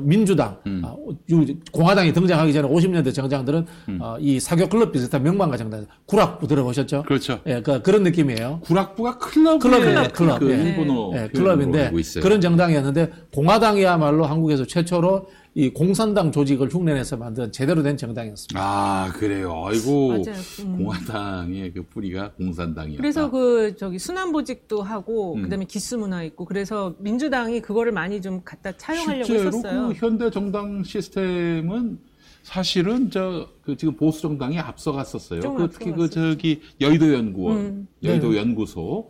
[0.02, 0.96] 민주당, 아,
[1.30, 3.66] 유- 공화당이 등장하기 전에 50년대 정당들은
[4.00, 7.04] 어, 이 사교 클럽 비슷한 명망가 정당, 구락부 들어보셨죠?
[7.04, 7.40] 그렇죠.
[7.46, 8.60] 예, 그, 그런 느낌이에요.
[8.64, 10.40] 구락부가 클럽 클럽이에요, 클럽.
[10.40, 10.56] 그 예.
[10.64, 11.92] 일본어 예, 클럽인데.
[12.22, 18.60] 그런 정당이었는데 공화당이야말로 한국에서 최초로 이 공산당 조직을 흉내내서 만든 제대로 된 정당이었습니다.
[18.62, 19.64] 아 그래요.
[19.66, 20.24] 아이고.
[20.62, 20.78] 음.
[20.78, 23.02] 공화당의 그 뿌리가 공산당이었다.
[23.02, 25.44] 그래서 그 저기 순환보직도 하고 음.
[25.44, 29.88] 그다음에 기수문화 있고 그래서 민주당이 그거를 많이 좀 갖다 차용하려고 실제로 했었어요.
[29.90, 32.00] 그 현대 정당 시스템은
[32.44, 35.42] 사실은 저 그 지금 보수 정당이 앞서갔었어요.
[35.42, 36.32] 좀그 특히 그 앞서갔어요.
[36.32, 37.88] 저기 여의도 연구원, 음.
[38.04, 39.10] 여의도 연구소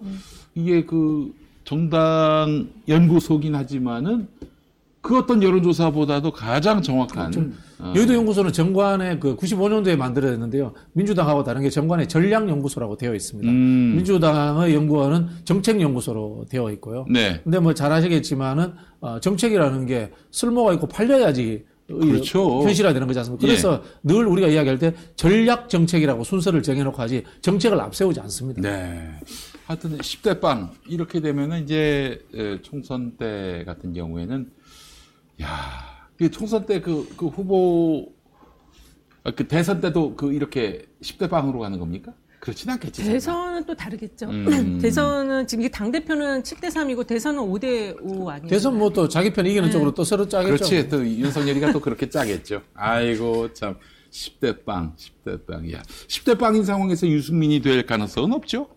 [0.53, 4.27] 이게 그 정당 연구소긴 하지만은
[5.01, 10.73] 그 어떤 여론조사보다도 가장 정확한 어, 여의도 연구소는 정관의 그 95년도에 만들어졌는데요.
[10.93, 13.49] 민주당하고 다른 게 정관의 전략연구소라고 되어 있습니다.
[13.49, 17.05] 음, 민주당의 연구원은 정책연구소로 되어 있고요.
[17.09, 17.39] 네.
[17.43, 22.61] 근데 뭐 잘 아시겠지만은 어, 정책이라는 게 쓸모가 있고 팔려야지 그렇죠.
[22.63, 23.47] 현실화되는 거지 않습니까?
[23.47, 28.61] 그래서 늘 우리가 이야기할 때 전략 정책이라고 순서를 정해놓고 하지 정책을 앞세우지 않습니다.
[28.61, 29.09] 네.
[29.65, 34.51] 하여튼 10대 빵 이렇게 되면은 이제 에, 총선 때 같은 경우에는
[35.41, 38.11] 야, 그 총선 때그그 후보
[39.23, 42.13] 아, 그 대선 때도 그 이렇게 10대 빵으로 가는 겁니까?
[42.39, 43.03] 그렇진 않겠지.
[43.03, 44.27] 대선은 또 다르겠죠.
[44.29, 44.79] 음.
[44.81, 48.47] 대선은 지금 이게 당 대표는 7대 3이고 대선은 5대 5 아니에요?
[48.47, 50.55] 대선 뭐 또 자기 편 이기는 쪽으로 또 서로 짜겠죠.
[50.55, 50.87] 그렇지.
[50.89, 52.61] 또 윤석열이가 또 그렇게 짜겠죠.
[52.73, 53.75] 아이고 참
[54.11, 55.83] 10대 빵, 10대 빵이야.
[56.07, 58.67] 10대 빵인 상황에서 유승민이 될 가능성은 없죠.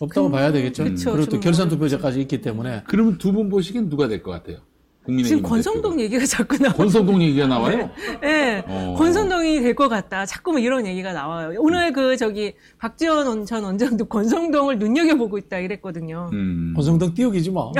[0.00, 0.82] 없다고 봐야 되겠죠.
[0.82, 4.58] 그쵸, 그리고 또좀 결선 투표제까지 있기 때문에 그러면 두 분 보시기엔 누가 될 것 같아요?
[5.04, 6.76] 국민의힘 지금 권성동 얘기가 자꾸 나와요.
[6.76, 7.90] 권성동 얘기가 나와요?
[8.20, 8.94] 네, 어.
[8.96, 10.24] 권성동이 될 것 같다.
[10.26, 11.54] 자꾸 뭐 이런 얘기가 나와요.
[11.58, 16.30] 오늘 그 저기 박지원 전 원장도 권성동을 눈여겨보고 있다 이랬거든요.
[16.32, 16.72] 음.
[16.76, 17.72] 권성동 띄우기지 뭐.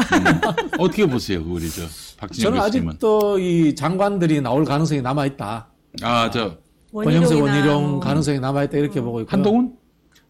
[0.78, 1.82] 어떻게 보세요, 그 우리 저
[2.18, 2.88] 박진영 저는 교수님은?
[2.90, 5.68] 아직도 이 장관들이 나올 가능성이 남아 있다.
[6.02, 6.56] 아, 저
[6.92, 9.30] 권영세 원희룡 뭐 가능성이 남아 있다 이렇게 보고 있고.
[9.30, 9.72] 한동훈?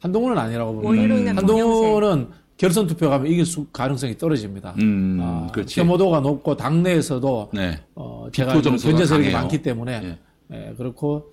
[0.01, 1.31] 한동훈은 아니라고 봅니다.
[1.37, 2.29] 한동훈은
[2.63, 4.77] 결선 투표 가면 이길 수 가능성이 떨어집니다.
[4.79, 5.81] 음, 아, 그렇지.
[5.81, 7.81] 혐오도가 높고 당내에서도 네.
[7.97, 9.33] 어, 제가 견제 세력이.
[9.33, 10.19] 많기 때문에 예.
[10.57, 11.32] 예, 그렇고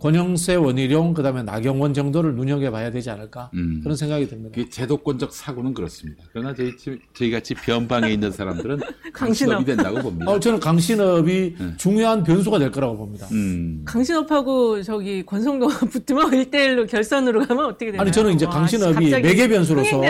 [0.00, 3.80] 권영세 원희룡 그다음에 나경원 정도를 눈여겨봐야 되지 않을까 음.
[3.82, 4.50] 그런 생각이 듭니다.
[4.54, 6.24] 그 제도권적 사고는 그렇습니다.
[6.32, 6.72] 그러나 저희,
[7.14, 8.78] 저희 같이 변방에 있는 사람들은
[9.12, 9.14] 강신업.
[9.14, 10.30] 강신업이 된다고 봅니다.
[10.30, 11.76] 어, 저는 강신업이 네.
[11.76, 13.28] 중요한 변수가 될 거라고 봅니다.
[13.32, 13.82] 음.
[13.84, 18.02] 강신업하고 저기 권성동 붙으면 1대1로 결선으로 가면 어떻게 되나요?
[18.02, 20.00] 아니 저는 이제 와, 강신업이 매개 변수로서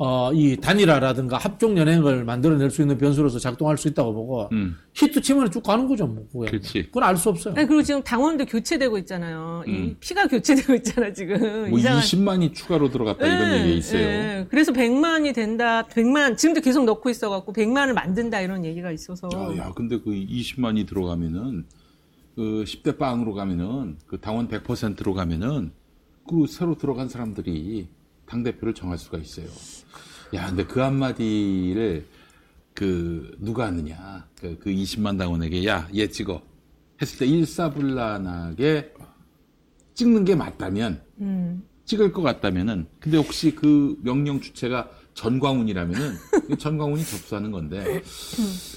[0.00, 4.76] 어, 이 단일화라든가 합종 연행을 만들어낼 수 있는 변수로서 작동할 수 있다고 보고 음.
[4.94, 6.24] 히트 치면 쭉 가는 거죠, 뭐.
[6.48, 6.84] 그게.
[6.84, 7.54] 그건 알 수 없어요.
[7.56, 9.64] 아니, 그리고 지금 당원도 교체되고 있잖아요.
[9.66, 11.42] 이 피가 교체되고 있잖아 지금.
[11.42, 11.70] 음.
[11.70, 12.00] 뭐 이상한.
[12.00, 14.00] 20만이 추가로 들어갔다 이런 예, 얘기 있어요.
[14.00, 14.46] 예.
[14.48, 15.82] 그래서 100만이 된다.
[15.88, 19.28] 100만 지금도 계속 넣고 있어갖고 100만을 만든다 이런 얘기가 있어서.
[19.34, 21.66] 야, 야, 근데 그 20만이 들어가면은
[22.36, 25.72] 그 10대 빵으로 가면은 그 당원 100%로 가면은
[26.28, 27.88] 그 새로 들어간 사람들이
[28.28, 29.46] 당 대표를 정할 수가 있어요.
[30.34, 32.04] 야, 근데 그 한마디를
[32.74, 34.26] 그 누가 하느냐?
[34.38, 36.42] 그, 그 20만 당원에게 야, 얘 찍어
[37.00, 38.92] 했을 때 일사불란하게
[39.94, 41.62] 찍는 게 맞다면 음.
[41.86, 46.14] 찍을 것 같다면은 근데 혹시 그 명령 주체가 전광훈이라면은
[46.46, 48.02] 그 전광훈이 접수하는 건데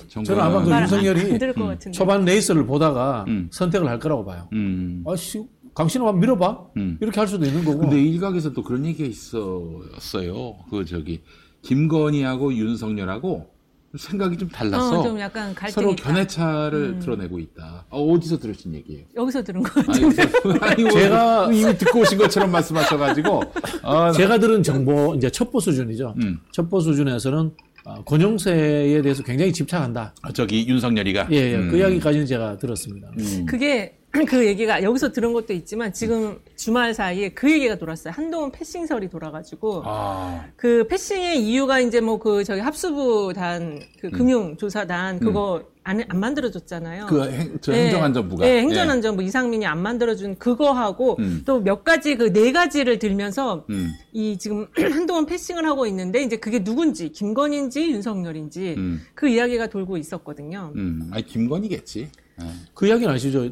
[0.07, 1.95] 저는 아마 그말 윤석열이 안 들을 것 같은데.
[1.95, 3.49] 초반 레이스를 보다가 음.
[3.51, 4.47] 선택을 할 거라고 봐요.
[4.53, 5.03] 음.
[5.05, 6.65] 아씨, 강신업 한번 밀어봐.
[6.77, 6.97] 음.
[7.01, 7.79] 이렇게 할 수도 있는 거고.
[7.79, 10.55] 근데 일각에서 또 그런 얘기가 있었어요.
[10.69, 11.21] 그 저기
[11.61, 13.49] 김건희하고 윤석열하고
[13.97, 16.03] 생각이 좀 달라서 어, 좀 약간 갈등이 서로 있다.
[16.03, 17.85] 견해차를 드러내고 있다.
[17.89, 19.03] 어, 디서 들으신 얘기예요?
[19.15, 20.21] 여기서 들은 것 아니, 같은데.
[20.65, 23.41] 아니, 뭐 제가- 이미 듣고 오신 것처럼 말씀하셔가지고
[23.83, 26.15] 아, 제가 들은 정보, 이제 첩보 수준이죠.
[26.21, 26.39] 음.
[26.53, 27.51] 첩보 수준에서는
[27.83, 30.13] 어, 권영세에 대해서 굉장히 집착한다.
[30.21, 31.55] 아, 저기 윤석열이가 예, 예.
[31.57, 31.69] 음.
[31.69, 33.09] 그 이야기까지는 제가 들었습니다.
[33.45, 33.97] 그게
[34.27, 38.13] 그 얘기가 여기서 들은 것도 있지만 지금 주말 사이에 그 얘기가 돌았어요.
[38.13, 45.63] 한동훈 패싱설이 돌아가지고 아, 그 패싱의 이유가 이제 뭐 그 저기 합수부 단그 금융조사단 그거
[45.83, 47.07] 안, 안 만들어줬잖아요.
[47.07, 47.85] 그 행, 저 네.
[47.85, 51.41] 행정안전부가 네, 행정안전부 이상민이 안 만들어준 그거하고 음.
[51.45, 56.63] 또몇 가지 그 네 가지를 들면서 음, 이 지금 한동안 패싱을 하고 있는데 이제 그게
[56.63, 60.73] 누군지 김건인지 윤석열인지 음, 그 이야기가 돌고 있었거든요.
[60.75, 61.09] 음.
[61.11, 62.09] 아니 김건희겠지.
[62.41, 62.45] 예.
[62.73, 63.49] 그 이야기는 아시죠?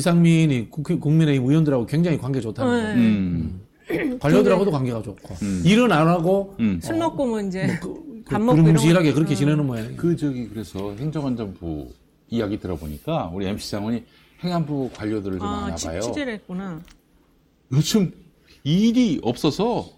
[0.00, 2.76] 이상민이 국- 국민의힘 의원들하고 굉장히 관계 좋다는 거.
[2.88, 2.94] 네.
[2.94, 5.34] 음, 관료들하고도 관계가 좋고.
[5.42, 5.62] 음.
[5.64, 6.78] 일은 안 하고 음.
[6.82, 9.14] 술 먹고 뭐 이제 그, 밥 먹고 거.
[9.14, 9.36] 그렇게 어.
[9.36, 9.96] 지내는 모양이에요.
[9.96, 11.88] 그 저기 그래서 행정안전부
[12.28, 14.04] 이야기 들어보니까 우리 MC 장관이
[14.44, 16.00] 행안부 관료들을 좀 아, 아나 취- 봐요.
[16.00, 16.80] 취재를 했구나.
[17.72, 18.12] 요즘
[18.64, 19.88] 일이 없어서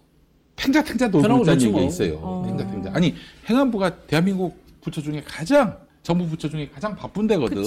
[0.55, 1.87] 탱자탱자 놀고 있다는 얘기가 뭐.
[1.87, 2.19] 있어요.
[2.21, 2.43] 어.
[2.47, 2.91] 탱자탱자.
[2.93, 3.15] 아니
[3.49, 7.63] 행안부가 대한민국 부처 중에 가장 정부 부처 중에 가장 바쁜 데거든.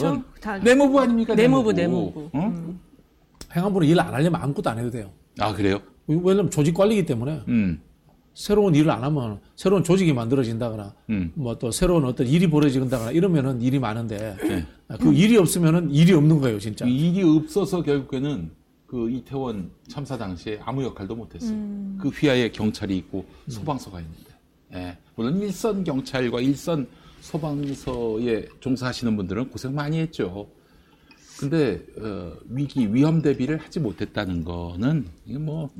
[0.62, 1.34] 내무부 아닙니까?
[1.34, 2.30] 내무부, 내무부.
[2.32, 2.46] 어?
[2.46, 2.80] 음.
[3.54, 5.10] 행안부는 일 안 하려면 아무것도 안 해도 돼요.
[5.38, 5.80] 아 그래요?
[6.06, 7.80] 왜냐면 조직 관리기 때문에 음,
[8.34, 11.32] 새로운 일을 안 하면 새로운 조직이 만들어진다거나 음.
[11.34, 14.66] 뭐또 새로운 어떤 일이 벌어진다거나 이러면은 일이 많은데 네.
[14.98, 16.86] 그 일이 없으면은 일이 없는 거예요, 진짜.
[16.86, 18.50] 일이 없어서 결국에는
[18.86, 21.52] 그 이태원 참사 당시에 아무 역할도 못했어.
[21.52, 21.98] 음.
[22.00, 24.32] 그 휘하에 경찰이 있고 소방서가 있는데.
[24.74, 24.96] 예.
[25.14, 26.86] 물론 일선 경찰과 일선
[27.22, 30.48] 소방서에 종사하시는 분들은 고생 많이 했죠.
[31.38, 35.70] 근데 어, 위기 위험 대비를 하지 못했다는 거는 이게 뭐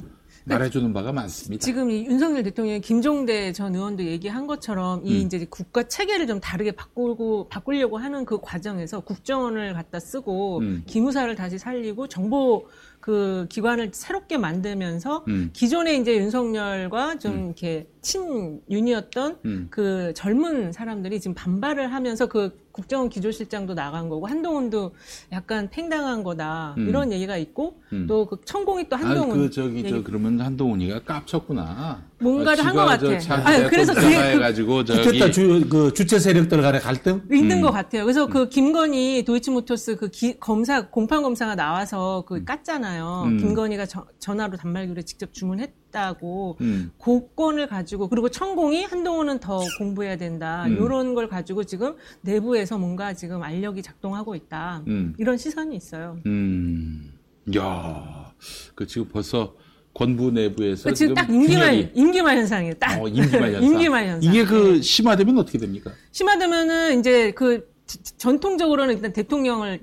[0.45, 1.65] 말해주는 바가 많습니다.
[1.65, 5.27] 지금 이 윤석열 대통령이 김종대 전 의원도 얘기한 것처럼 이 음.
[5.27, 10.83] 이제 국가 체계를 좀 다르게 바꾸고 바꾸려고 하는 그 과정에서 국정원을 갖다 쓰고 음.
[10.87, 12.67] 기무사를 다시 살리고 정보
[13.03, 15.51] 그 기관을 새롭게 만들면서 음.
[15.53, 19.67] 기존에 이제 윤석열과 좀 이렇게 친윤이었던 음.
[19.71, 24.95] 그 젊은 사람들이 지금 반발을 하면서 그 국정원 기조실장도 나간 거고 한동훈도
[25.33, 26.89] 약간 팽당한 거다 음.
[26.89, 28.07] 이런 얘기가 있고 음.
[28.07, 32.05] 또그 천공이 또 한동훈 아, 그 저기 얘기 저 그러면 한동훈이가 깝쳤구나.
[32.23, 33.19] 뭔가를 한 것 같아.
[33.19, 37.23] 차 아니, 그래서 그게 그- 해가지고 저기 좋겠다 주, 그 주체 세력들 간의 갈등?
[37.33, 37.63] 있는 음.
[37.63, 38.05] 것 같아요.
[38.05, 43.25] 그래서 그 김건희 도이치모터스 그 기- 검사 공판 검사가 나와서 그 깠잖아요.
[43.27, 43.39] 음.
[43.39, 46.57] 김건희가 저- 전화로 단말기로 직접 주문했다고.
[46.61, 46.91] 음.
[46.99, 50.65] 고건을 가지고 그리고 천공이 한동훈은 더 공부해야 된다.
[50.67, 50.73] 음.
[50.77, 54.83] 이런 걸 가지고 지금 내부에서 뭔가 지금 알력이 작동하고 있다.
[54.87, 55.15] 음.
[55.19, 56.19] 이런 시선이 있어요.
[56.27, 57.13] 음,
[57.57, 58.33] 야,
[58.75, 59.55] 그 지금 벌써
[59.95, 62.75] 권부 내부에서 그 지금 딱 임기말 균열이- 임기말 현상이에요.
[62.75, 63.63] 딱 어, 임기말 현상.
[63.63, 64.33] 임기말 현상.
[64.33, 64.83] 이게 그 네.
[64.83, 65.91] 심화되면 어떻게 됩니까?
[66.13, 67.69] 심하다면은 이제 그
[68.17, 69.81] 전통적으로는 일단 대통령을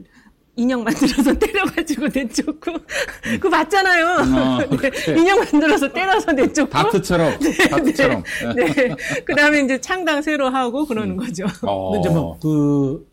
[0.55, 2.73] 인형 만들어서 때려가지고 내쫓고
[3.23, 4.05] 그거 봤잖아요.
[4.07, 4.91] 어, 네.
[5.19, 6.69] 인형 만들어서 때려서 내쫓고.
[6.71, 7.37] 다트처럼,
[7.69, 8.23] 다트처럼.
[8.57, 8.95] 네.
[9.25, 11.45] 그다음에 이제 창당 새로 하고 그러는 거죠.
[11.61, 11.91] 어.
[11.91, 13.07] 근데 이제 뭐그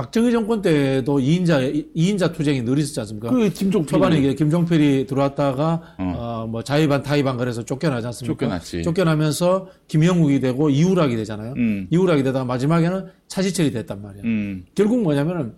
[0.00, 3.28] 박정희 정권 때도 2인자 2인자 투쟁이 늘 있었지 않습니까?
[3.28, 6.14] 그 김종필 초반에 이게 김종필이 들어왔다가 어.
[6.16, 8.32] 어, 뭐 자의반 타의반 그래서 쫓겨나지 않습니까?
[8.32, 8.82] 쫓겨났지.
[8.82, 11.52] 쫓겨나면서 김영욱이 되고 이우락이 되잖아요.
[11.58, 11.86] 음.
[11.90, 14.24] 이우락이 되다가 마지막에는 차지철이 됐단 말이에요.
[14.24, 15.52] 음, 결국 뭐냐면은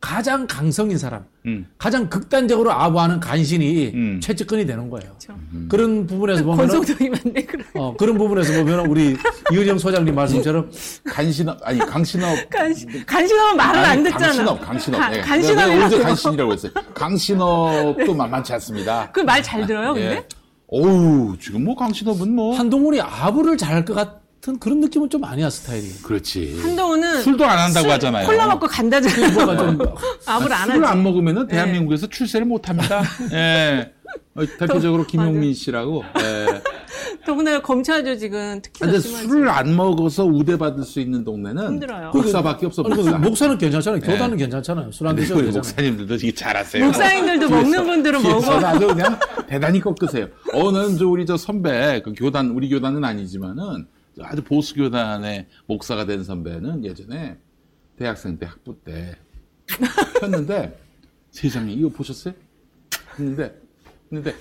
[0.00, 4.20] 가장 강성인 사람, 음, 가장 극단적으로 아부하는 간신이 음.
[4.22, 5.10] 최측근이 되는 거예요.
[5.18, 5.34] 그렇죠.
[5.68, 7.66] 그런 부분에서 보면은 권성동이만데 그런.
[7.74, 9.16] 어, 그런 부분에서 보면 우리
[9.52, 10.70] 이은영 소장님 말씀처럼
[11.06, 12.50] 간신업, 아니, 강신업.
[12.50, 14.26] 간신, 간신하면 말을 아니, 안 듣잖아.
[14.26, 15.00] 강신업, 강신업.
[15.00, 15.20] 가- 예.
[15.22, 15.98] 간신업이라고.
[16.02, 16.72] 간신이라고 했어요.
[16.94, 19.10] 강신업도 만만치 않습니다.
[19.12, 20.08] 그 말 잘 들어요, 근데?
[20.16, 20.26] 예.
[20.68, 22.56] 어우, 지금 뭐 강신업은 뭐.
[22.56, 25.88] 한동훈이 아부를 잘할 것 같 은 그런 느낌은 좀 아니야 스타일이.
[26.02, 26.60] 그렇지.
[26.62, 28.26] 한동훈은 술도 안 한다고 술, 하잖아요.
[28.26, 29.32] 콜라 먹고 간다잖아요.
[29.32, 29.78] 뭐가 좀
[30.26, 30.92] 아무를 안 술을 하지.
[30.92, 33.02] 안 먹으면은 대한민국에서 출세를 못 합니다.
[33.32, 33.92] 예.
[34.36, 36.04] 어, 대표적으로 김용민 씨라고.
[36.20, 36.62] 예.
[37.24, 39.26] 더군다나 검찰 조직은 특히 더 근데 심하지.
[39.26, 42.10] 술을 안 먹어서 우대 받을 수 있는 동네는 힘들어요.
[42.14, 42.82] 목사밖에 없어.
[42.84, 43.18] 목사.
[43.18, 44.00] 목사는 괜찮잖아요.
[44.00, 44.92] 교단은 괜찮잖아요.
[44.92, 45.58] 술 안 드셔도 되잖아요.
[45.58, 46.84] 목사님들도 이게 잘하세요.
[46.84, 48.52] 목사님들도 먹는 분들은 먹어.
[48.64, 50.28] 아주 그냥 대단히 꺾으세요.
[50.54, 53.86] 어 는 저 우리 저 선배 그 교단 우리 교단은 아니지만은
[54.22, 57.36] 아주 보수 교단의 목사가 된 선배는 예전에
[57.98, 59.16] 대학생 때 학부 때
[60.22, 60.78] 했는데
[61.30, 62.34] 세상에 이거 보셨어요?
[63.18, 63.54] 했는데
[64.10, 64.34] 했는데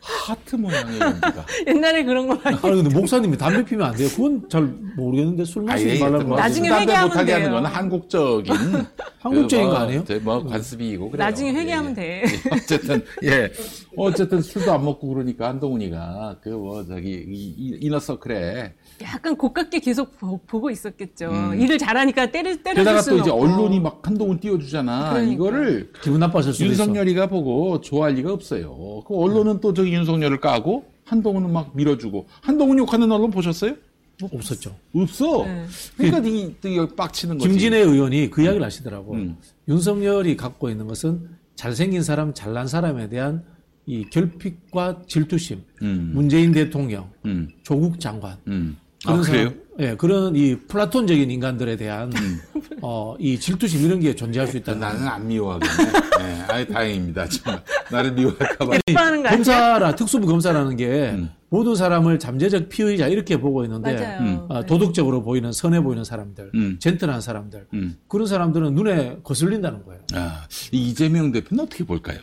[0.00, 2.56] 하트 모양의 연기가 옛날에 그런 거 많이.
[2.62, 4.08] 아니 근데 목사님이 담배 피면 안 돼요.
[4.14, 6.24] 그건 잘 모르겠는데 술 마시지 말라고.
[6.24, 7.54] 뭐 나중에 회개하면 못하게 하는 돼요.
[7.54, 8.54] 건 한국적인
[9.18, 10.04] 한국적인 그거 뭐, 아니에요?
[10.04, 11.24] 저뭐 관습이고 그래요.
[11.26, 11.94] 나중에 회개하면 예.
[11.94, 12.22] 돼.
[12.22, 13.52] 예, 어쨌든 예
[13.96, 20.18] 어쨌든 술도 안 먹고 그러니까 한동훈이가 그 뭐 저기 이, 이, 이너서클에 약간 고깝게 계속
[20.18, 21.30] 보, 고 있었겠죠.
[21.30, 21.60] 음.
[21.60, 23.44] 일을 잘하니까 때려 때려줄 게다가 또 이제 없고.
[23.44, 25.10] 언론이 막 한동훈 띄워주잖아.
[25.10, 25.32] 그러니까.
[25.32, 26.84] 이거를 기분 나빠질 수도 있어.
[26.84, 29.02] 윤석열이가 보고 좋아할 리가 없어요.
[29.06, 33.74] 그 언론은 또 저기 윤석열을 까고 한동훈은 막 밀어주고 한동훈 욕하는 언론 보셨어요?
[34.22, 34.76] 없었죠.
[34.94, 35.44] 없어.
[35.44, 35.66] 네.
[35.96, 37.48] 그러니까 이, 이 빡치는 거지.
[37.48, 39.14] 김진애 의원이 그 이야기를 하시더라고.
[39.14, 39.36] 음.
[39.68, 43.44] 윤석열이 갖고 있는 것은 잘생긴 사람, 잘난 사람에 대한
[43.86, 46.12] 이 결핍과 질투심, 음.
[46.14, 47.48] 문재인 대통령, 음.
[47.62, 48.76] 조국 장관, 음.
[49.04, 49.44] 그런 아 그래요?
[49.44, 52.40] 사람, 예, 그런 이 플라톤적인 인간들에 대한 음.
[52.82, 54.74] 어, 이 질투심 이런 게 존재할 수 있다.
[54.74, 55.92] 나는 안 미워하겠네.
[56.18, 57.28] 네, 아이 다행입니다.
[57.28, 58.78] 정말 나를 미워할까봐.
[58.96, 59.30] 아니야?
[59.30, 61.30] 검사라 특수부 검사라는 게 음.
[61.48, 64.20] 모든 사람을 잠재적 피의자 이렇게 보고 있는데 맞아요.
[64.20, 64.46] 음.
[64.48, 64.66] 아, 네.
[64.66, 66.76] 도덕적으로 보이는 선해 보이는 사람들, 음.
[66.80, 67.96] 젠틀한 사람들 음.
[68.08, 70.00] 그런 사람들은 눈에 거슬린다는 거예요.
[70.14, 72.18] 아, 이 이재명 대표는 어떻게 볼까요?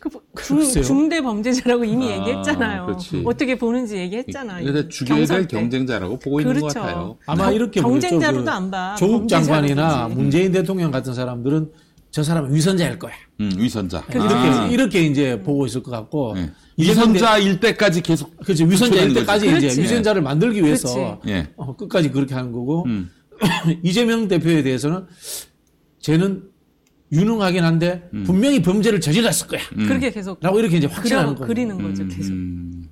[0.00, 0.08] 그
[0.42, 0.82] 중, 글쎄요.
[0.84, 2.86] 중대 범죄자라고 이미 아, 얘기했잖아요.
[2.86, 3.22] 그렇지.
[3.26, 4.64] 어떻게 보는지 얘기했잖아요.
[4.64, 5.56] 그래서 죽여야 될 때.
[5.58, 6.80] 경쟁자라고 보고 있는 것 그렇죠.
[6.80, 7.18] 같아요.
[7.26, 8.44] 아마 경- 이렇게 경쟁자로도.
[8.44, 8.94] 그 안 봐.
[8.98, 10.16] 조국 장관이나 보지.
[10.20, 11.70] 문재인 대통령 같은 사람들은
[12.10, 13.12] 저 사람은 위선자일 거야.
[13.40, 14.02] 음, 위선자.
[14.10, 16.46] 이렇게 아, 이렇게 이제 보고 있을 것 같고 네.
[16.46, 19.56] 대- 위선자일 때까지 계속 그렇지 위선자일 때까지 거지.
[19.58, 19.82] 이제 그렇지.
[19.82, 21.28] 위선자를 만들기 위해서 그렇지.
[21.28, 21.48] 예.
[21.56, 23.10] 어, 끝까지 그렇게 하는 거고 음.
[23.84, 25.04] 이재명 대표에 대해서는
[26.00, 26.42] 쟤는
[27.12, 28.24] 유능하긴 한데 음.
[28.24, 29.60] 분명히 범죄를 저질렀을 거야.
[29.68, 31.48] 그렇게 계속 라고 이렇게 이제 확신하는 거예요.
[31.48, 32.32] 그리는 거죠, 계속.
[32.32, 32.88] 음.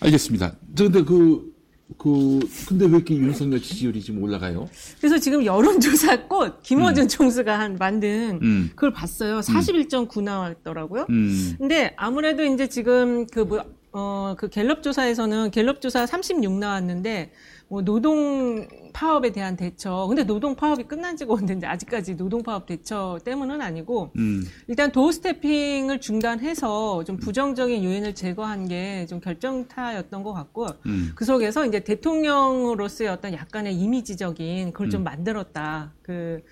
[0.00, 0.54] 알겠습니다.
[0.74, 1.52] 저 근데 그,
[1.98, 4.68] 그, 근데 왜 이렇게 윤석열 지지율이 지금 올라가요?
[5.00, 8.70] 그래서 지금 여론조사 꽃 김어준 총수가 한 만든 음.
[8.74, 9.40] 그걸 봤어요.
[9.40, 11.06] 41.9 나왔더라고요.
[11.10, 11.54] 음.
[11.58, 17.32] 근데 아무래도 이제 지금 그 뭐, 어, 그 갤럽 조사에서는 갤럽 조사 36 나왔는데
[17.68, 18.66] 뭐 노동
[18.98, 20.06] 파업에 대한 대처.
[20.08, 24.44] 근데 노동 파업이 끝난 지가 언젠데 아직까지 노동 파업 대처 때문은 아니고 음.
[24.66, 31.12] 일단 도어 스태핑을 중단해서 좀 부정적인 요인을 제거한 게 좀 결정타였던 것 같고 음.
[31.14, 35.92] 그 속에서 이제 대통령으로서의 어떤 약간의 이미지적인 그걸 좀 만들었다.
[36.02, 36.42] 그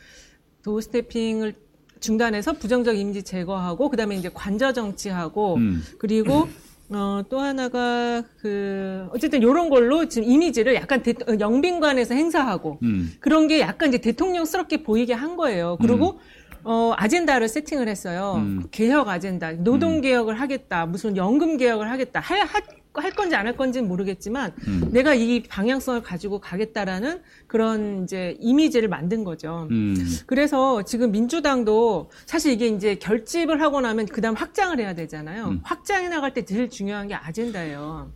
[0.62, 1.54] 도어 스태핑을
[2.00, 5.82] 중단해서 부정적 이미지 제거하고 그다음에 이제 관저 정치하고 음.
[5.98, 6.48] 그리고
[6.90, 13.12] 어, 또 하나가 그 어쨌든 요런 걸로 지금 이미지를 약간 대, 어, 영빈관에서 행사하고 음.
[13.20, 15.76] 그런 게 약간 이제 대통령스럽게 보이게 한 거예요.
[15.80, 16.20] 그리고
[16.62, 18.34] 어, 아젠다를 세팅을 했어요.
[18.38, 18.64] 음.
[18.70, 19.52] 개혁 아젠다.
[19.52, 20.86] 노동 개혁을 하겠다.
[20.86, 22.20] 무슨 연금 개혁을 하겠다.
[22.20, 22.62] 할, 할,
[23.02, 24.88] 할 건지 안 할 건지는 모르겠지만 음.
[24.90, 29.68] 내가 이 방향성을 가지고 가겠다라는 그런 이제 이미지를 만든 거죠.
[29.70, 29.94] 음.
[30.26, 35.46] 그래서 지금 민주당도 사실 이게 이제 결집을 하고 나면 그다음 확장을 해야 되잖아요.
[35.46, 35.60] 음.
[35.62, 38.10] 확장해 나갈 때 제일 중요한 게 아젠다예요.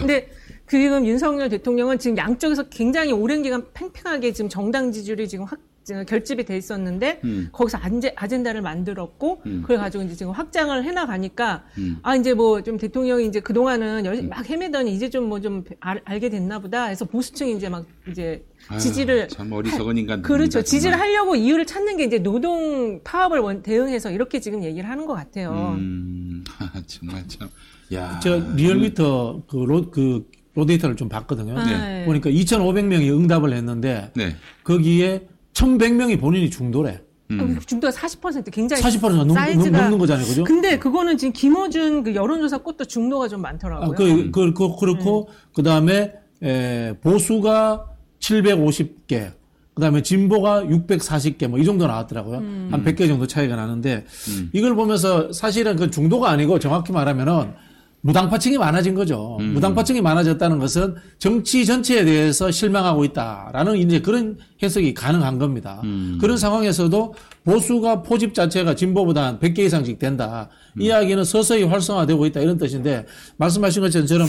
[0.00, 0.28] 근데
[0.66, 5.58] 지금 윤석열 대통령은 지금 양쪽에서 굉장히 오랜 기간 팽팽하게 지금 정당 지지율이 지금 확
[6.06, 7.48] 결집이 돼 있었는데 음.
[7.52, 9.62] 거기서 안제, 아젠다를 만들었고 음.
[9.62, 11.98] 그걸 가지고 이제 지금 확장을 해 나가니까 음.
[12.02, 16.58] 아 이제 뭐 좀 대통령이 이제 그 동안은 막 헤매더니 이제 좀뭐 좀 알게 됐나
[16.58, 20.22] 보다 해서 보수층이 이제 막 이제 아유, 지지를 참 어리석은 인간.
[20.22, 20.62] 그렇죠.
[20.62, 25.14] 지지를 하려고 이유를 찾는 게 이제 노동 파업을 원- 대응해서 이렇게 지금 얘기를 하는 것
[25.14, 25.74] 같아요.
[25.78, 26.44] 음.
[26.86, 27.48] 정말 참.
[27.94, 28.20] 야.
[28.22, 31.54] 저 리얼미터 그, 로, 그 로데이터를 좀 봤거든요.
[31.64, 32.04] 네.
[32.04, 34.36] 보니까 2,500명이 응답을 했는데 네.
[34.64, 37.00] 거기에 1,100명이 본인이 중도래.
[37.30, 37.58] 음.
[37.64, 40.26] 중도가 40% 굉장히 40%가 넘, 사이즈가 넘는 거잖아요.
[40.26, 40.44] 그죠?
[40.44, 43.92] 근데 그거는 지금 김어준 그 여론조사 꽃도 중도가 좀 많더라고요.
[43.92, 47.86] 아, 그, 그, 그, 그렇고, 그 다음에, 에, 보수가
[48.18, 49.32] 750개,
[49.74, 52.38] 그 다음에 진보가 640개, 뭐, 이 정도 나왔더라고요.
[52.38, 54.04] 한 100개 정도 차이가 나는데,
[54.52, 57.54] 이걸 보면서 사실은 그 중도가 아니고 정확히 말하면은,
[58.02, 59.38] 무당파층이 많아진 거죠.
[59.40, 65.82] 무당파층이 많아졌다는 것은 정치 전체에 대해서 실망하고 있다라는 이제 그런 해석이 가능한 겁니다.
[66.20, 70.48] 그런 상황에서도 보수가 포집 자체가 진보보다 한 100개 이상씩 된다.
[70.78, 74.28] 이야기는 서서히 활성화되고 있다 이런 뜻인데 말씀하신 것처럼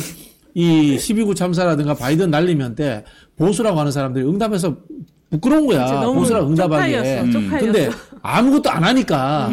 [0.53, 3.05] 이 12구 참사라든가 바이든 날리면 때
[3.38, 4.76] 보수라고 하는 사람들이 응답해서
[5.30, 6.01] 부끄러운 거야.
[6.13, 6.97] 보수라고 응답하기에.
[6.97, 7.59] 쪽팔렸어, 쪽팔렸어.
[7.59, 7.89] 근데
[8.22, 9.49] 아무것도 안 하니까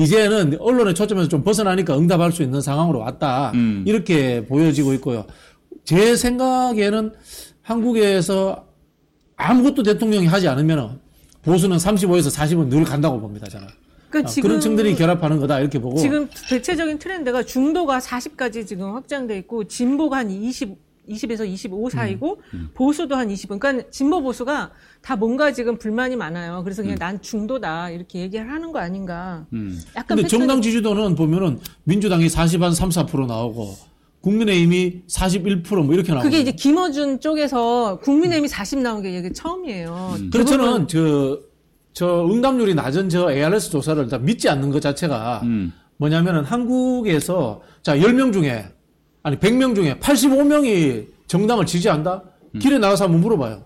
[0.00, 3.52] 이제는 언론의 초점에서 좀 벗어나니까 응답할 수 있는 상황으로 왔다.
[3.54, 3.84] 음.
[3.86, 5.26] 이렇게 보여지고 있고요.
[5.84, 7.12] 제 생각에는
[7.62, 8.66] 한국에서
[9.36, 11.00] 아무것도 대통령이 하지 않으면
[11.42, 13.46] 보수는 35에서 40은 늘 간다고 봅니다.
[13.48, 13.66] 저는.
[14.08, 18.94] 그러니까 아, 지금 그런 층들이 결합하는 거다 이렇게 보고 지금 대체적인 트렌드가 중도가 40까지 지금
[18.94, 20.76] 확장돼 있고 진보가 한 20,
[21.10, 23.50] 20에서 25 사이고 음, 보수도 한 20.
[23.58, 24.70] 그러니까 진보 보수가
[25.02, 26.62] 다 뭔가 지금 불만이 많아요.
[26.64, 26.84] 그래서 음.
[26.84, 29.46] 그냥 난 중도다 이렇게 얘기를 하는 거 아닌가.
[29.52, 29.78] 음.
[29.96, 33.74] 약간 근데 패턴이- 정당 지지도는 보면은 민주당이 40, 한 3, 4% 나오고
[34.20, 40.16] 국민의힘이 41%뭐 이렇게 나오고 그게 이제 김어준 쪽에서 국민의힘이 40 나온 게 이게 처음이에요.
[40.30, 41.38] 대부분 저는 저,
[41.94, 45.72] 저 응답률이 낮은 저 ARS 조사를 다 믿지 않는 것 자체가 음.
[45.96, 48.66] 뭐냐면은 한국에서 자, 10명 중에
[49.22, 52.22] 아니 100명 중에 85명이 정당을 지지한다?
[52.58, 53.62] 길에 나가서 한번 물어봐요.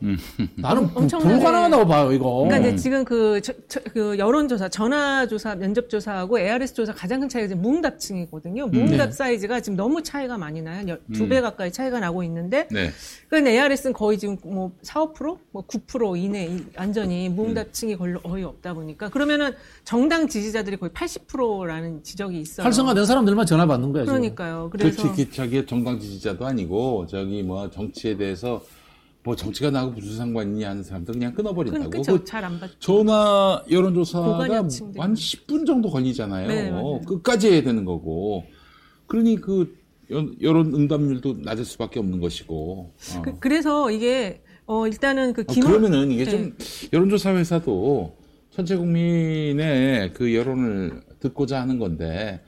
[0.56, 2.44] 나는 부- 엄청나게- 불가능하다고 봐요, 이거.
[2.44, 7.48] 그러니까 이제 지금 그, 저- 저- 그 여론조사, 전화조사, 면접조사하고 ARS 조사 가장 큰 차이가
[7.48, 8.66] 지금 무응답층이거든요.
[8.66, 9.12] 무응답 네.
[9.12, 10.96] 사이즈가 지금 너무 차이가 많이 나요.
[11.14, 12.90] 두 배 가까이 차이가 나고 있는데, 네.
[13.30, 15.38] 그런데 ARS는 거의 지금 뭐 4, 5%?
[15.50, 19.52] 뭐 9% 이내 이- 완전히 무응답층이 걸로 거의 없다 보니까 그러면은
[19.84, 22.64] 정당 지지자들이 거의 80%라는 지적이 있어요.
[22.64, 24.18] 활성화된 사람들만 전화 받는 거야, 지금.
[24.18, 24.68] 그러니까요.
[24.70, 28.62] 그래서 그렇지, 그 자기 정당 지지자도 아니고 저기 뭐 정치에 대해서
[29.24, 31.90] 뭐 정치가 나하고 무슨 상관이냐 하는 사람들 그냥 끊어버린다고.
[31.90, 32.24] 그건 그.
[32.24, 32.74] 잘안 받죠.
[32.78, 34.38] 전화 여론조사가.
[34.38, 34.68] 한
[35.14, 36.46] 10분 정도 걸리잖아요.
[36.46, 37.00] 네.
[37.06, 38.44] 끝까지 해야 되는 거고.
[39.06, 39.74] 그러니 그
[40.12, 42.92] 여- 여론 응답률도 낮을 수밖에 없는 것이고.
[43.16, 43.22] 어.
[43.40, 46.30] 그, 래서 이게 어 일단은 그 어, 김 그러면은 이게 네.
[46.30, 46.54] 좀
[46.92, 48.18] 여론조사 회사도
[48.50, 52.42] 전체 국민의 그 여론을 듣고자 하는 건데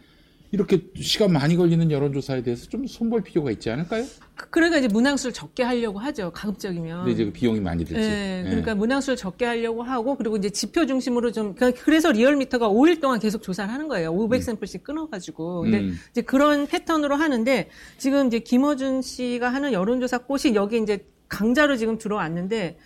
[0.56, 4.04] 이렇게 시간 많이 걸리는 여론조사에 대해서 좀 손볼 필요가 있지 않을까요?
[4.34, 6.32] 그- 그러니까 이제 문항수를 적게 하려고 하죠.
[6.32, 6.98] 가급적이면.
[7.00, 8.00] 근데 이제 그 비용이 많이 들지.
[8.00, 8.48] 네, 예.
[8.48, 13.20] 그러니까 문항수를 적게 하려고 하고 그리고 이제 지표 중심으로 좀 그러니까 그래서 리얼미터가 5일 동안
[13.20, 14.12] 계속 조사를 하는 거예요.
[14.14, 15.98] 500샘플씩 끊어가지고 근데 음.
[16.10, 21.98] 이제 그런 패턴으로 하는데 지금 이제 김어준 씨가 하는 여론조사 꽃이 여기 이제 강자로 지금
[21.98, 22.78] 들어왔는데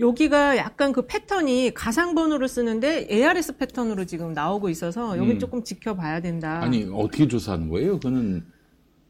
[0.00, 5.38] 여기가 약간 그 패턴이 가상 번호를 쓰는데 ARS 패턴으로 지금 나오고 있어서 여기 음.
[5.38, 6.60] 조금 지켜봐야 된다.
[6.62, 8.00] 아니 어떻게 조사하는 거예요?
[8.00, 8.44] 그는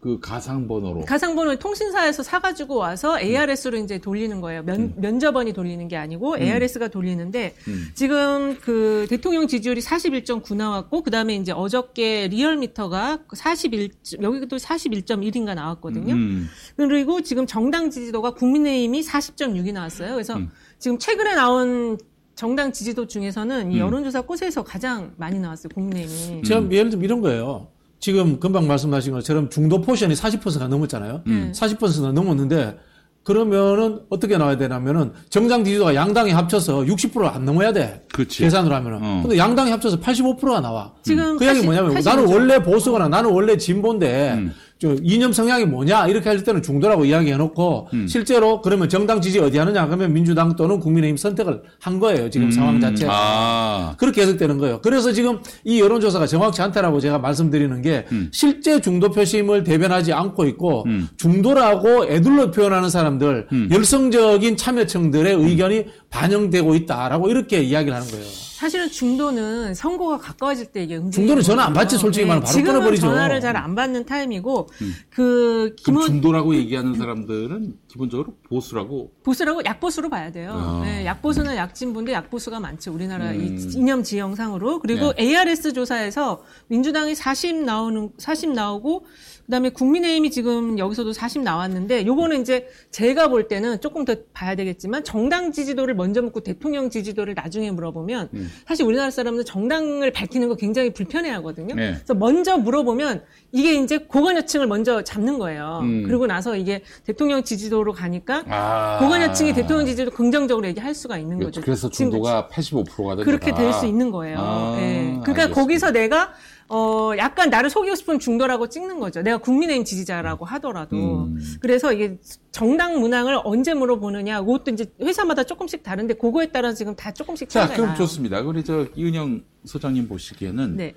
[0.01, 1.05] 그 가상 번호로.
[1.05, 4.63] 가상 번호 통신사에서 사가지고 와서 ARS로 이제 돌리는 거예요.
[4.63, 7.89] 면, 면접원이 돌리는 게 아니고 ARS가 돌리는데 음.
[7.95, 13.91] 지금 그 대통령 지지율이 41.9 나왔고 그 다음에 이제 어저께 리얼미터가 41
[14.23, 16.15] 여기도 41.1인가 나왔거든요.
[16.15, 16.49] 음.
[16.77, 20.15] 그리고 지금 정당 지지도가 국민의힘이 40.6이 나왔어요.
[20.15, 20.51] 그래서 음.
[20.81, 21.99] 지금 최근에 나온
[22.35, 23.81] 정당 지지도 중에서는 이 음.
[23.81, 25.69] 여론조사 꽃에서 가장 많이 나왔어요.
[25.75, 26.43] 국민의힘이.
[26.43, 27.69] 제가 예를 들면 이런 거예요.
[28.01, 31.23] 지금 금방 말씀하신 것처럼 중도 포션이 40%가 넘었잖아요.
[31.27, 31.53] 음.
[31.55, 32.79] 40%가 넘었는데
[33.23, 38.03] 그러면은 어떻게 나와야 되냐면은 정당 지지도가 양당이 합쳐서 60%안 넘어야 돼.
[38.11, 38.41] 그치.
[38.41, 38.99] 계산으로 하면은.
[39.03, 39.21] 어.
[39.23, 40.95] 근데 양당이 합쳐서 85%가 나와.
[41.03, 42.33] 지금 그 이야기 80 뭐냐면 85 나는 죠.
[42.35, 44.55] 원래 보수거나 나는 원래 진보인데 음.
[44.81, 48.07] 저 이념 성향이 뭐냐 이렇게 할 때는 중도라고 이야기해놓고 음.
[48.09, 52.81] 실제로 그러면 정당 지지 어디 하느냐 그러면 민주당 또는 국민의힘 선택을 한 거예요 지금 상황
[52.81, 53.07] 자체.
[53.11, 53.95] 아.
[53.99, 54.81] 그렇게 해석되는 거예요.
[54.81, 58.31] 그래서 지금 이 여론조사가 정확치 않다라고 제가 말씀드리는 게 음.
[58.33, 61.09] 실제 중도 표심을 대변하지 않고 있고 음.
[61.19, 63.69] 중도라고 애둘러 표현하는 사람들 음.
[63.71, 68.50] 열성적인 참여층들의 의견이 반영되고 있다라고 이렇게 이야기를 하는 거예요.
[68.61, 71.97] 사실은 중도는 선거가 가까워질 때 이게 중도는 전화 안 받지.
[71.97, 73.01] 솔직히 말하면 바로 지금은 끊어버리죠.
[73.07, 74.95] 전화를 잘 안 받는 타임이고 음.
[75.11, 79.13] 그 김원 중도라고 얘기하는 사람들은 기본적으로 보수라고.
[79.23, 80.53] 보수라고 약보수로 봐야 돼요.
[80.55, 80.83] 아.
[80.85, 82.93] 네, 약보수는 약진보인데 약보수가 많죠.
[82.93, 83.41] 우리나라 음.
[83.59, 84.81] 이 이념 지형상으로.
[84.81, 85.25] 그리고 네.
[85.25, 89.07] ARS 조사에서 민주당이 40 나오는 40 나오고
[89.51, 95.03] 그다음에 국민의힘이 지금 여기서도 40 나왔는데 요거는 이제 제가 볼 때는 조금 더 봐야 되겠지만
[95.03, 98.51] 정당 지지도를 먼저 묻고 대통령 지지도를 나중에 물어보면 음.
[98.67, 101.75] 사실 우리나라 사람은 정당을 밝히는 거 굉장히 불편해 하거든요.
[101.75, 101.95] 네.
[101.95, 105.81] 그래서 먼저 물어보면 이게 이제 고관여층을 먼저 잡는 거예요.
[105.83, 106.05] 음.
[106.07, 108.99] 그리고 나서 이게 대통령 지지도로 가니까 아.
[109.01, 111.61] 고관여층이 대통령 지지도 긍정적으로 얘기할 수가 있는 거죠.
[111.61, 113.25] 그래서 중도가 85%가 된다.
[113.25, 114.37] 그렇게 될 수 있는 거예요.
[114.39, 115.19] 아, 예.
[115.23, 115.55] 그러니까 알겠습니다.
[115.55, 116.33] 거기서 내가
[116.73, 119.23] 어 약간 나를 속이고 싶은 중도라고 찍는 거죠.
[119.23, 121.25] 내가 국민의힘 지지자라고 하더라도.
[121.25, 121.37] 음.
[121.61, 122.17] 그래서 이게
[122.53, 127.61] 정당 문항을 언제 물어보느냐, 그것도 이제 회사마다 조금씩 다른데 그거에 따라 지금 다 조금씩 자,
[127.63, 127.99] 차이가 그럼 나요.
[127.99, 128.41] 좋습니다.
[128.41, 130.95] 우리 저 이은영 소장님 보시기에는 네.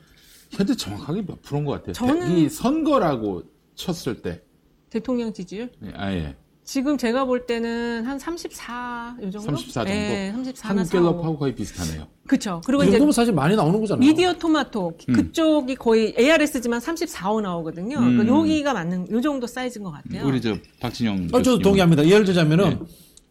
[0.51, 1.93] 현재 정확하게 몇 프로인 것 같아요?
[1.93, 3.41] 저는- 이 선거라고
[3.73, 4.43] 쳤을 때.
[4.91, 5.71] 대통령 지지율?
[5.79, 6.35] 네, 아, 예.
[6.63, 9.57] 지금 제가 볼 때는 한 34, 요 정도?
[9.57, 9.89] 34 정도.
[9.91, 12.07] 네, 34나 한갤럽하고 거의 비슷하네요.
[12.25, 12.61] 그쵸.
[12.65, 13.99] 그리고 이 이제 정도면 사실 많이 나오는 거잖아요.
[13.99, 15.13] 미디어 토마토 음.
[15.13, 17.97] 그쪽이 거의 ARS지만 34호 나오거든요.
[17.97, 18.17] 음.
[18.17, 20.25] 그러니까 여기가 맞는 요 정도 사이즈인 것 같아요.
[20.25, 21.27] 우리 저 박진영.
[21.33, 22.07] 어, 저도 동의합니다.
[22.07, 22.79] 예를 들자면은 네.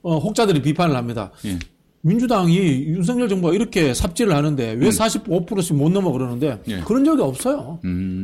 [0.03, 1.31] 어, 혹자들이 비판을 합니다.
[1.47, 1.59] 예.
[2.03, 6.81] 민주당이 윤석열 정부가 이렇게 삽질을 하는데 왜 45%씩 못 넘어 그러는데 예.
[6.81, 7.79] 그런 적이 없어요.
[7.85, 8.22] 음.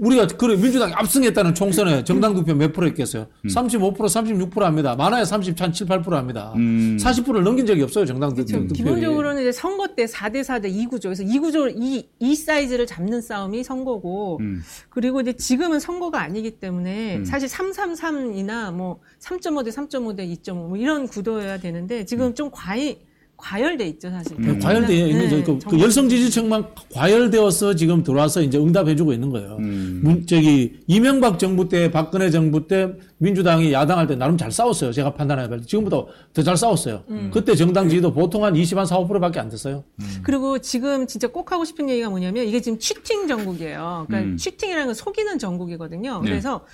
[0.00, 3.26] 우리가 그 민주당이 압승했다는 총선에 정당 득표 몇 프로 했겠어요?
[3.44, 3.48] 음.
[3.48, 4.94] 35% 36% 합니다.
[4.96, 6.52] 많아야 30, 한 7, 8% 합니다.
[6.56, 6.96] 음.
[7.00, 8.06] 40%를 넘긴 적이 없어요.
[8.06, 8.66] 정당 득- 그렇죠.
[8.74, 11.02] 기본적으로는 이제 선거 때 4대 4대 2구조.
[11.04, 14.62] 그래서 2구조, 이, 이 사이즈를 잡는 싸움이 선거고, 음.
[14.90, 17.24] 그리고 이제 지금은 선거가 아니기 때문에 음.
[17.24, 22.98] 사실 333이나 뭐 3.5 대 3.5 대 2.5 뭐 이런 구도여야 되는데 지금 좀 과이,
[23.44, 24.38] 과열돼 있죠, 사실.
[24.38, 24.58] 음.
[24.58, 25.80] 과열되어 있는 네, 그, 그 정말.
[25.80, 29.58] 열성 지지층만 과열되어서 지금 들어와서 이제 응답해주고 있는 거예요.
[29.60, 30.00] 음.
[30.02, 34.92] 문, 저기 이명박 정부 때, 박근혜 정부 때 민주당이 야당할 때 나름 잘 싸웠어요.
[34.92, 37.04] 제가 판단해볼 때 지금보다 더 잘 싸웠어요.
[37.10, 37.30] 음.
[37.32, 39.84] 그때 정당 지지도 보통 한 20, 한 4, 5%밖에 안 됐어요.
[40.22, 44.06] 그리고 지금 진짜 꼭 하고 싶은 얘기가 뭐냐면 이게 지금 취팅 전국이에요.
[44.08, 44.36] 그러니까 음.
[44.38, 46.20] 취팅이라는 건 속이는 전국이거든요.
[46.22, 46.30] 네.
[46.30, 46.64] 그래서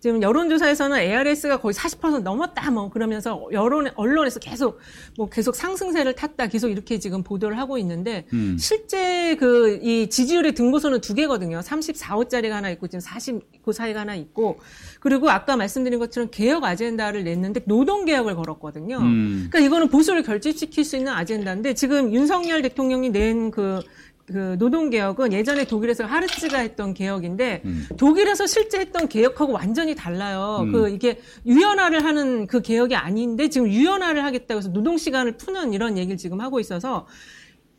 [0.00, 4.78] 지금 여론조사에서는 ARS가 거의 40% 넘었다 뭐 그러면서 여론 언론에서 계속
[5.16, 8.56] 뭐 계속 상승세를 탔다 계속 이렇게 지금 보도를 하고 있는데 음.
[8.58, 11.60] 실제 그 이 지지율의 등고선은 두 개거든요.
[11.60, 14.58] 34호짜리가 하나 있고 지금 40그 사이가 하나 있고
[15.00, 18.98] 그리고 아까 말씀드린 것처럼 개혁 아젠다를 냈는데 노동 개혁을 걸었거든요.
[18.98, 19.48] 음.
[19.50, 23.80] 그러니까 이거는 보수를 결집시킬 수 있는 아젠다인데 지금 윤석열 대통령이 낸 그
[24.32, 27.86] 그 노동 개혁은 예전에 독일에서 하르츠가 했던 개혁인데 음.
[27.96, 30.58] 독일에서 실제 했던 개혁하고 완전히 달라요.
[30.62, 30.72] 음.
[30.72, 35.96] 그 이게 유연화를 하는 그 개혁이 아닌데 지금 유연화를 하겠다고 해서 노동 시간을 푸는 이런
[35.96, 37.06] 얘기를 지금 하고 있어서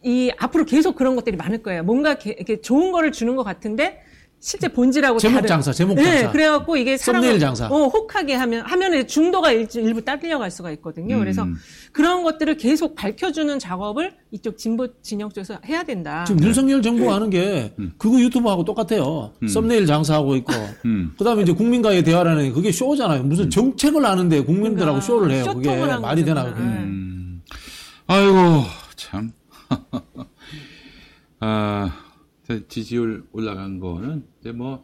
[0.04, 1.84] 이 앞으로 계속 그런 것들이 많을 거예요.
[1.84, 4.02] 뭔가 게- 이렇게 좋은 거를 주는 것 같은데
[4.42, 5.48] 실제 본질하고 제목 다른.
[5.48, 6.32] 장사, 제목 네, 장사.
[6.32, 7.68] 그래갖고 이게 썸네일 장사.
[7.68, 11.16] 어, 혹하게 하면 하면은 중도가 일, 일부 딸려갈 수가 있거든요.
[11.16, 11.20] 음.
[11.20, 11.46] 그래서
[11.92, 16.24] 그런 것들을 계속 밝혀주는 작업을 이쪽 진보 진영 쪽에서 해야 된다.
[16.26, 19.34] 지금 윤석열 정부가 하는 게 그거 유튜브하고 똑같아요.
[19.46, 20.54] 썸네일 장사하고 있고.
[20.86, 21.12] 음.
[21.18, 23.24] 그다음에 이제 국민과의 대화라는 게 그게 쇼잖아요.
[23.24, 25.46] 무슨 정책을 하는데 국민들하고 그러니까 쇼를 해요.
[25.54, 26.44] 그게 말이 되나.
[26.44, 26.52] 네.
[26.52, 27.42] 음.
[28.08, 28.64] 아이고,
[28.96, 29.32] 참.
[31.42, 31.92] 아,
[32.48, 34.84] 저 지지율 올라간 거는 이제 뭐,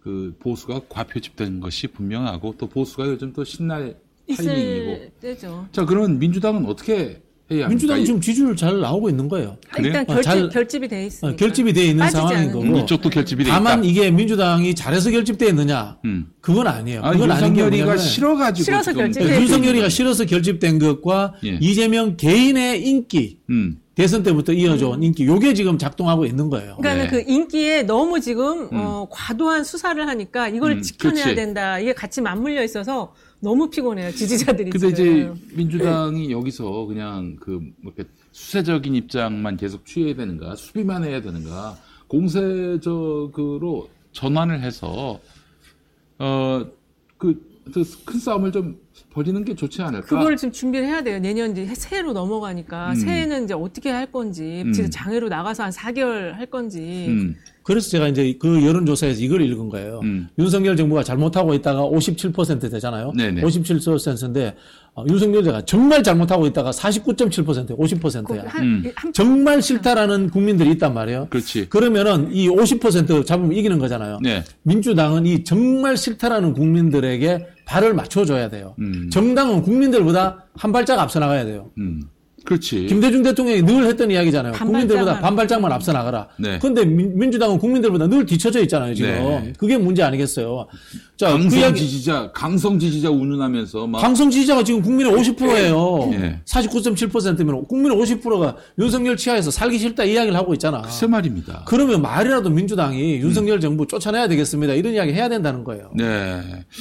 [0.00, 3.96] 그 보수가 과표집된 것이 분명하고 또 보수가 요즘 또 신날
[4.36, 5.10] 타이밍이고.
[5.20, 5.66] 때죠.
[5.72, 7.68] 자, 그러면 민주당은 어떻게 해야 합니까?
[7.68, 9.56] 민주당 지금 지지율 잘 나오고 있는 거예요.
[9.72, 9.86] 그래요?
[9.86, 11.34] 일단 어, 결집, 잘- 결집이 돼 있으니까.
[11.34, 12.52] 어, 결집이 돼 있는 빠지지 상황인 않은.
[12.52, 12.64] 거고.
[12.64, 13.88] 음, 이쪽도 결집이 돼 다만 있다.
[13.90, 15.98] 이게 민주당이 잘해서 결집돼 있느냐?
[16.04, 16.26] 음.
[16.40, 17.02] 그건 아니에요.
[17.04, 20.78] 아, 그건 아닌 게 윤석열이가 뭐냐면 싫어가지고 싫어서 지금 결집이 네, 돼 윤석열이가 싫어서 결집된
[20.78, 21.58] 것과 예.
[21.60, 23.78] 이재명 개인의 인기 음.
[23.94, 26.76] 대선 때부터 이어져온 인기 요게 지금 작동하고 있는 거예요.
[26.80, 27.10] 그러니까 네.
[27.10, 31.34] 그 인기에 너무 지금 어, 과도한 수사를 하니까 이걸 음, 지켜내야 그치.
[31.34, 31.78] 된다.
[31.78, 34.12] 이게 같이 맞물려 있어서 너무 피곤해요.
[34.12, 35.34] 지지자들이 근데 이제 지금.
[35.52, 41.76] 민주당이 여기서 그냥 그뭐 이렇게 수세적인 입장만 계속 취해야 되는가, 수비만 해야 되는가,
[42.08, 45.20] 공세적으로 전환을 해서
[46.16, 47.52] 어그
[48.06, 48.80] 큰 싸움을 좀
[49.12, 50.06] 벌이는 게 좋지 않을까?
[50.06, 51.18] 그걸 지금 준비를 해야 돼요.
[51.18, 52.94] 내년 이제 새해로 넘어가니까 음.
[52.96, 54.72] 새해는 이제 어떻게 할 건지, 음.
[54.72, 57.06] 진짜 장애로 나가서 한 4개월 할 건지.
[57.08, 60.00] 음, 그래서 제가 이제 그 여론조사에서 이걸 읽은 거예요.
[60.02, 60.28] 음.
[60.38, 63.12] 윤석열 정부가 잘못하고 있다가 57% 되잖아요.
[63.16, 63.42] 네네.
[63.42, 64.54] 57%인데
[64.94, 68.44] 어, 윤석열 정부가 정말 잘못하고 있다가 49.7% 50%야.
[68.46, 68.92] 한, 음.
[68.94, 71.28] 한 정말 싫다라는 국민들이 있단 말이에요.
[71.30, 71.68] 그렇지.
[71.68, 74.18] 그러면은 이 50% 잡으면 이기는 거잖아요.
[74.22, 74.44] 네.
[74.62, 78.74] 민주당은 이 정말 싫다라는 국민들에게 발을 맞춰줘야 돼요.
[78.80, 79.08] 음.
[79.10, 81.70] 정당은 국민들보다 한 발짝 앞서 나가야 돼요.
[81.78, 82.02] 음,
[82.44, 82.86] 그렇지.
[82.86, 84.52] 김대중 대통령이 늘 했던 이야기잖아요.
[84.52, 84.72] 반발짝만.
[84.88, 86.28] 국민들보다 반발짝만 앞서 나가라.
[86.38, 86.58] 네.
[86.60, 88.94] 그런데 민 주당은 국민들보다 늘 뒤처져 있잖아요.
[88.94, 89.52] 지금 네.
[89.58, 90.66] 그게 문제 아니겠어요.
[91.16, 96.10] 자, 강성 그 이야기, 지지자, 강성 지지자 운운하면서 막 강성 지지자가 지금 국민의 50%예요.
[96.14, 96.40] 예.
[96.44, 100.82] 49.7%면 국민의 50%가 윤석열 치하에서 살기 싫다 이야기를 하고 있잖아.
[100.82, 101.62] 글쎄 말입니다.
[101.66, 104.74] 그러면 말이라도 민주당이 윤석열 정부 쫓아내야 되겠습니다.
[104.74, 105.92] 이런 이야기 해야 된다는 거예요.
[105.94, 106.40] 네.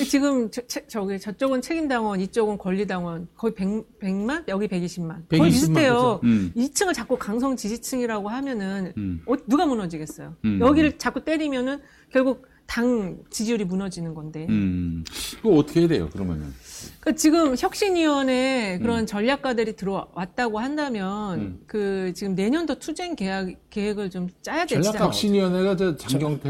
[0.09, 3.68] 지금 저, 저, 저기 저쪽은 책임당원, 이쪽은 권리당원 거의 100,
[4.01, 5.28] 100만, 여기 120만.
[5.30, 5.93] 120만, 거의 비슷해요.
[5.93, 6.20] 그죠?
[6.24, 6.52] 음.
[6.56, 9.22] 2층을 자꾸 강성 지지층이라고 하면은 음.
[9.26, 10.36] 어, 누가 무너지겠어요?
[10.45, 10.60] 음.
[10.62, 11.80] 여기를 자꾸 때리면은
[12.12, 14.47] 결국 당 지지율이 무너지는 건데.
[14.47, 15.04] 음.
[15.41, 16.54] 그거 어떻게 해야 돼요, 그러면은?
[17.02, 21.60] 그 지금 혁신위원회 그런 전략가들이 들어왔다고 한다면 음.
[21.68, 26.50] 그 지금 내년도 투쟁 계획, 계획을 좀 짜야 되지 전략가 않 혁신위원회가 저 장경태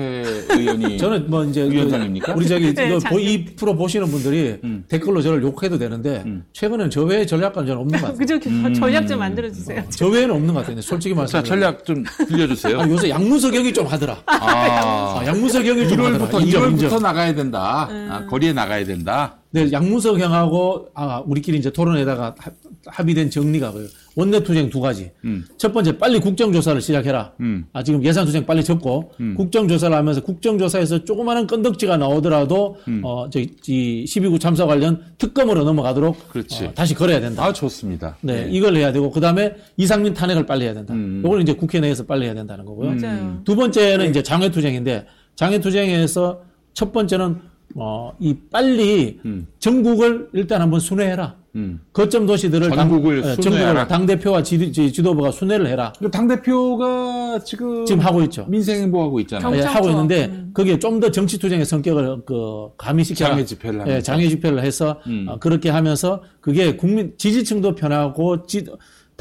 [0.49, 2.33] 의원이 저는 뭐 이제 그 위원장입니까?
[2.33, 3.21] 우리 저기 네, 이거 장경.
[3.21, 4.83] 이 프로 보시는 분들이 음.
[4.89, 6.43] 댓글로 저를 욕해도 되는데 음.
[6.51, 8.17] 최근엔 저 외에 전략가는 저는 없는 것 같아요.
[8.17, 8.73] 그저 음.
[8.73, 9.83] 전략 좀 만들어 주세요.
[9.89, 10.81] 저 외에는 없는 것 같아요.
[10.81, 11.45] 솔직히 자, 말씀드리면.
[11.61, 12.79] 전략 좀 들려주세요.
[12.81, 14.17] 아, 요새 양문석 형이 좀 하더라.
[14.25, 14.35] 아,
[15.19, 16.27] 아, 양문석 형이 좀 하더라.
[16.27, 17.01] 1월부터, 인정, 1월부터 인정.
[17.03, 17.87] 나가야 된다.
[17.91, 18.07] 음.
[18.11, 19.37] 아, 거리에 나가야 된다.
[19.51, 22.53] 네, 양문석 형하고 아, 우리끼리 이제 토론에다가 합-
[22.87, 25.11] 합의된 정리가 그 원내 투쟁 두 가지.
[25.23, 25.45] 음.
[25.57, 27.33] 첫 번째 빨리 국정조사를 시작해라.
[27.39, 27.65] 음.
[27.71, 29.35] 아, 지금 예산 투쟁 빨리 접고 음.
[29.35, 33.01] 국정조사를 하면서 국정조사에서 조그마한 건덕지가 나오더라도 음.
[33.03, 36.65] 어, 저, 이 12구 참사 관련 특검으로 넘어가도록 그렇지.
[36.65, 37.45] 어, 다시 걸어야 된다.
[37.45, 38.17] 아, 좋습니다.
[38.21, 40.93] 네, 이걸 해야 되고 그 다음에 이상민 탄핵을 빨리 해야 된다.
[40.93, 41.21] 음.
[41.23, 42.95] 이거는 이제 국회 내에서 빨리 해야 된다는 거고요.
[42.95, 43.41] 맞아요.
[43.45, 45.05] 두 번째는 이제 장외 투쟁인데
[45.35, 46.41] 장외 투쟁에서
[46.73, 49.47] 첫 번째는 어, 이 빨리 음.
[49.59, 51.35] 전국을 일단 한번 순회해라.
[51.55, 51.81] 음.
[51.91, 53.65] 거점 도시들을 전국을 당, 예, 순회하라.
[53.65, 55.91] 전국을 당 대표와 지 도부가 순회를 해라.
[56.11, 58.45] 당 대표가 지금, 지금 하고 있죠.
[58.47, 59.57] 민생행보하고 있잖아요.
[59.57, 59.61] 예.
[59.61, 60.51] 하고 있는데 음.
[60.53, 63.31] 거기에 좀 더 정치 투쟁의 성격을 그 가미시켜라.
[63.31, 63.83] 장애 집회를.
[63.87, 65.25] 예, 장애 집회를 해서 음.
[65.27, 68.43] 어, 그렇게 하면서 그게 국민 지지층도 편하고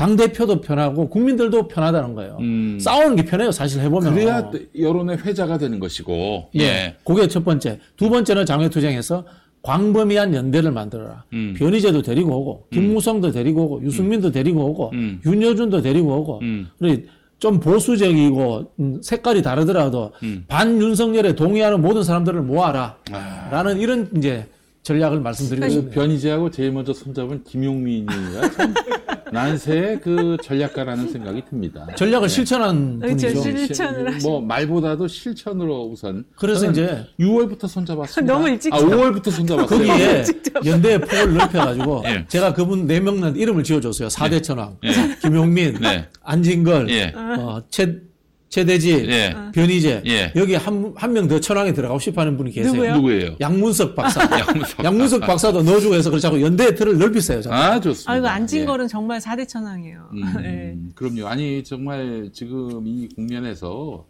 [0.01, 2.39] 당 대표도 편하고 국민들도 편하다는 거예요.
[2.41, 2.79] 음.
[2.81, 3.53] 싸우는 게 편해요.
[3.53, 4.15] 사실 해보면.
[4.15, 6.49] 그래야 또 여론의 회자가 되는 것이고.
[6.57, 6.97] 예.
[7.05, 7.79] 그게 첫 번째.
[7.99, 9.27] 두 번째는 장외투쟁에서
[9.61, 11.25] 광범위한 연대를 만들어라.
[11.35, 11.55] 음.
[11.59, 15.21] 변희재도 데리고 오고, 김무성도 데리고 오고, 유승민도 데리고 오고, 음.
[15.27, 16.69] 윤여준도 데리고 오고, 음.
[16.79, 17.03] 그리고
[17.39, 20.45] 좀 보수적이고 음, 색깔이 다르더라도 음.
[20.49, 22.97] 반윤석열에 동의하는 모든 사람들을 모아라.
[23.13, 23.49] 아.
[23.51, 24.47] 라는 이런 이제
[24.83, 25.91] 전략을 말씀드리거든요.
[25.91, 28.75] 변희재하고 제일 먼저 손잡은 김용민이가 참
[29.33, 31.87] 난세의 그 전략가라는 생각이 듭니다.
[31.97, 33.29] 전략을 실천한 그렇죠.
[33.29, 33.43] 분이죠.
[33.43, 36.25] 실- 실천을 시- 뭐 말보다도 실천으로 우선.
[36.35, 38.33] 그래서 이제 6월부터 손잡았습니다.
[38.33, 39.79] 너무 일찍 아, 5월부터 손잡았어요.
[39.79, 40.25] 거기에
[40.67, 42.25] 연대의 폭을 넓혀가지고 예.
[42.27, 44.09] 제가 그분 네 명은 이름을 지어줬어요.
[44.09, 44.91] 사대 천왕, 예.
[45.23, 46.09] 김용민, 네.
[46.25, 47.13] 안진걸, 예.
[47.15, 48.01] 어, 최
[48.51, 49.33] 최대지, 예.
[49.55, 50.33] 변희재 예.
[50.35, 52.73] 여기 한 한 명 더 천왕에 들어가고 싶어하는 분이 계세요.
[52.73, 52.95] 누구요?
[52.97, 53.37] 누구예요?
[53.41, 54.21] 양문석 박사.
[54.39, 57.41] 양문석 양문석 박사도 넣어주고 해서 그렇 자꾸 연대의 틀을 넓히세요.
[57.43, 57.55] 자꾸.
[57.55, 58.11] 아, 좋습니다.
[58.13, 58.65] 아, 이거 앉은 예.
[58.65, 60.11] 거는 정말 사대천왕이에요.
[60.13, 60.77] 음, 예.
[60.97, 61.29] 그럼요.
[61.29, 64.05] 아니 정말 지금 이 국면에서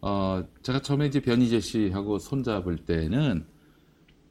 [0.00, 3.44] 어 제가 처음에 이제 변희재 씨하고 손잡을 때는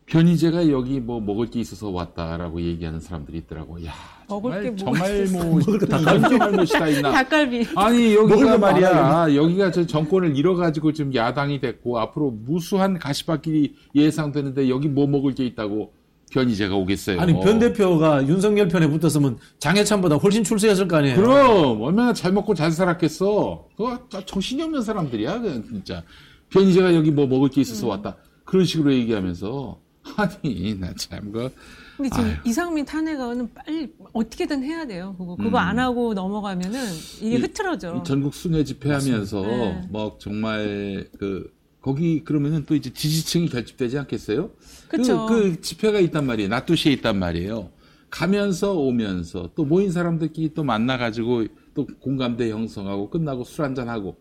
[0.07, 3.83] 변희재가 여기 뭐 먹을 게 있어서 왔다라고 얘기하는 사람들이 있더라고.
[3.85, 3.91] 야
[4.29, 7.11] 먹을 게 정말 정말 뭐 인정할 못이다 있나.
[7.11, 7.67] 닭갈비.
[7.75, 14.69] 아니 여기가 거 말이야 여기가 저 정권을 잃어가지고 지금 야당이 됐고 앞으로 무수한 가시밭길이 예상되는데
[14.69, 15.91] 여기 뭐 먹을 게 있다고
[16.31, 17.19] 변희재가 오겠어요.
[17.19, 21.17] 아니 변 대표가 윤석열 편에 붙었으면 장해찬보다 훨씬 출세했을 거 아니에요.
[21.17, 23.65] 그럼 얼마나 잘 먹고 잘 살았겠어.
[23.75, 26.03] 그거 다 정신이 없는 사람들이야, 그냥 진짜.
[26.49, 28.15] 변희재가 여기 뭐 먹을 게 있어서 왔다.
[28.45, 29.79] 그런 식으로 얘기하면서
[30.15, 31.49] 아니 나 참 그.
[31.97, 32.35] 근데 지금 아유.
[32.45, 35.15] 이상민 탄핵안은 빨리 어떻게든 해야 돼요.
[35.17, 36.79] 그거 그거 안 하고 넘어가면은
[37.21, 37.39] 이게 음.
[37.39, 37.97] 이- 흐트러져.
[37.97, 39.87] 이 전국 순회 집회하면서 네.
[39.89, 41.51] 뭐 정말 그
[41.81, 44.51] 거기 그러면은 또 이제 지지층이 결집되지 않겠어요?
[44.87, 45.25] 그쵸.
[45.27, 46.49] 그, 그 집회가 있단 말이에요.
[46.49, 47.69] 나투시에 있단 말이에요.
[48.09, 54.17] 가면서 오면서 또 모인 사람들끼리 또 만나가지고 또 공감대 형성하고 끝나고 술 한잔하고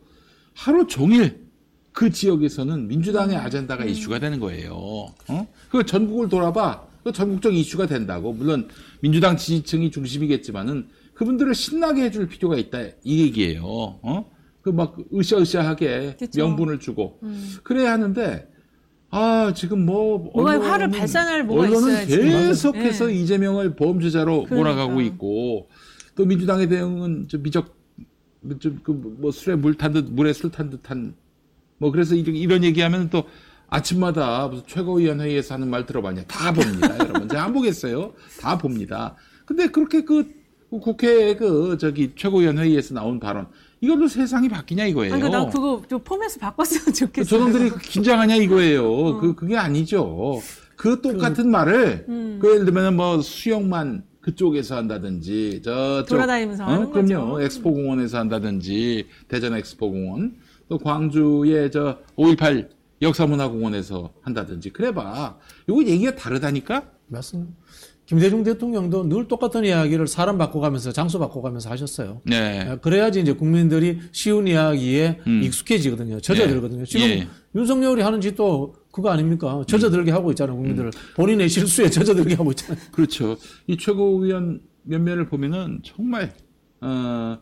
[0.54, 1.45] 하루 종일
[1.96, 4.74] 그 지역에서는 민주당의 아젠다가 이슈가 되는 거예요.
[5.28, 5.48] 어?
[5.70, 6.86] 그 전국을 돌아봐.
[7.02, 8.34] 그 전국적 이슈가 된다고.
[8.34, 8.68] 물론
[9.00, 12.80] 민주당 지지층이 중심이겠지만은 그분들을 신나게 해줄 필요가 있다.
[13.02, 13.62] 이 얘기예요.
[13.64, 14.30] 어?
[14.60, 16.38] 그 막 으쌰으쌰하게 그쵸.
[16.40, 17.54] 명분을 주고 음.
[17.62, 18.46] 그래야 하는데
[19.08, 22.06] 아 지금 뭐 뭐가 언론은- 화를 발산할 뭐가 언론은.
[22.08, 23.14] 계속해서 네.
[23.14, 24.54] 이재명을 범죄자로 그러니까.
[24.56, 25.68] 몰아가고 있고
[26.14, 27.74] 또 민주당의 대응은 좀 미적
[28.58, 31.14] 좀그뭐 술에 물 탄 듯 물에 술 탄 듯한
[31.78, 33.24] 뭐 그래서 이런, 이런 얘기하면 또
[33.68, 39.68] 아침마다 무슨 최고위원회의에서 하는 말 들어봤냐 다 봅니다 여러분 제가 안 보겠어요 다 봅니다 근데
[39.68, 40.30] 그렇게 그
[40.70, 43.48] 국회 그 저기 최고위원회의에서 나온 발언
[43.80, 45.14] 이걸로 세상이 바뀌냐 이거예요.
[45.14, 47.28] 아니, 그러니까 나 그거 좀 포맷을 바꿨으면 좋겠어.
[47.28, 48.90] 저놈들이 긴장하냐 이거예요.
[48.90, 49.20] 어.
[49.20, 50.40] 그 그게 아니죠.
[50.76, 52.38] 그 똑같은 말을 음.
[52.40, 56.66] 그 예를 들면 뭐 수영만 그쪽에서 한다든지 저쪽 돌아다니면서 어?
[56.66, 57.32] 하는 그럼요.
[57.32, 57.44] 거죠.
[57.44, 60.34] 엑스포 공원에서 한다든지 대전 엑스포 공원
[60.68, 62.68] 또 광주의 저 5.18
[63.02, 65.36] 역사문화공원에서 한다든지 그래봐.
[65.68, 66.90] 요거 얘기가 다르다니까.
[67.08, 67.52] 맞습니다.
[68.06, 72.20] 김대중 대통령도 늘 똑같은 이야기를 사람 바꿔가면서 장소 바꿔가면서 하셨어요.
[72.24, 72.60] 네.
[72.60, 75.42] 아, 그래야지 이제 국민들이 쉬운 이야기에 음.
[75.42, 76.20] 익숙해지거든요.
[76.20, 76.84] 젖어들거든요.
[76.84, 77.28] 지금 예.
[77.54, 79.62] 윤석열이 하는 짓도 그거 아닙니까?
[79.66, 80.90] 젖어들게 하고 있잖아요, 국민들을.
[81.16, 82.78] 본인의 실수에 젖어들게 하고 있잖아요.
[82.92, 83.36] 그렇죠.
[83.66, 86.32] 이 최고위원 면면을 보면은 정말
[86.80, 87.38] 어,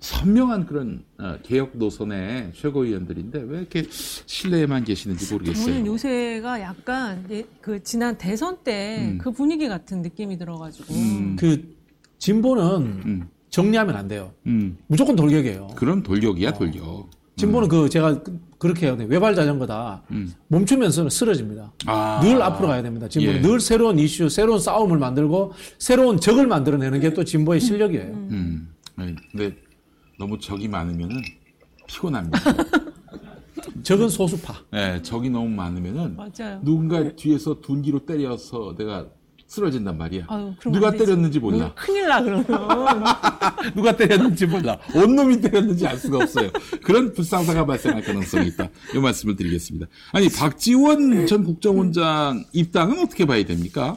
[0.00, 5.66] 선명한 그런 어, 개혁 노선의 최고위원들인데 왜 이렇게 실내에만 계시는지 모르겠어요.
[5.66, 9.18] 저는 요새가 약간 예, 그 지난 대선 때 음.
[9.18, 11.36] 그 분위기 같은 느낌이 들어가지고 음.
[11.38, 11.76] 그
[12.18, 12.64] 진보는
[13.04, 14.32] 음, 정리하면 안 돼요.
[14.46, 14.78] 음.
[14.86, 15.68] 무조건 돌격이에요.
[15.76, 17.10] 그런 돌격이야 돌격.
[17.36, 18.96] 진보는 그 제가 그- 그렇게 해요.
[19.08, 20.02] 외발 자전거다.
[20.10, 20.32] 음.
[20.48, 21.72] 멈추면서는 쓰러집니다.
[21.86, 22.20] 아.
[22.22, 23.08] 늘 앞으로 가야 됩니다.
[23.08, 23.40] 진보는 예.
[23.42, 28.04] 늘 새로운 이슈, 새로운 싸움을 만들고 새로운 적을 만들어내는 게 또 진보의 실력이에요.
[28.30, 28.68] 음.
[30.20, 31.22] 너무 적이 많으면은
[31.86, 32.38] 피곤합니다.
[33.82, 34.54] 적은 소수파.
[34.70, 36.60] 네, 적이 너무 많으면은 맞아요.
[36.62, 39.06] 누군가 뒤에서 둔기로 때려서 내가
[39.46, 40.26] 쓰러진단 말이야.
[40.28, 40.90] 아유, 누가.
[40.92, 41.58] 때렸는지 몰라.
[41.58, 42.46] 뭐 큰일 나 그러면.
[43.74, 44.78] 누가 때렸는지 몰라.
[44.94, 46.50] 온 놈이 때렸는지 알 수가 없어요.
[46.84, 48.68] 그런 불상사가 발생할 가능성이 있다.
[48.94, 49.86] 이 말씀을 드리겠습니다.
[50.12, 53.96] 아니, 박지원 전 국정원장 입당은 어떻게 봐야 됩니까?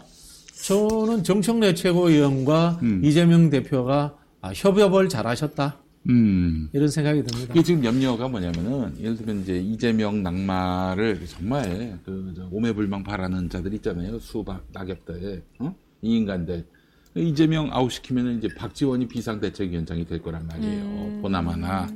[0.64, 3.02] 저는 정청래 최고위원과 음.
[3.04, 6.70] 이재명 대표가 아, 협업을 잘하셨다 음.
[6.74, 7.54] 이런 생각이 듭니다.
[7.54, 13.74] 이게 지금 염려가 뭐냐면은, 예를 들면 이제 이재명 낙마를 정말 그, 저 오매불망 바라는 자들
[13.76, 14.20] 있잖아요.
[14.20, 15.76] 수박, 낙엽들, 어?
[16.02, 16.66] 이 인간들.
[17.16, 21.22] 이재명 아웃시키면은 이제 박지원이 비상대책위원장이 될 거란 말이에요.
[21.22, 21.88] 보나마나.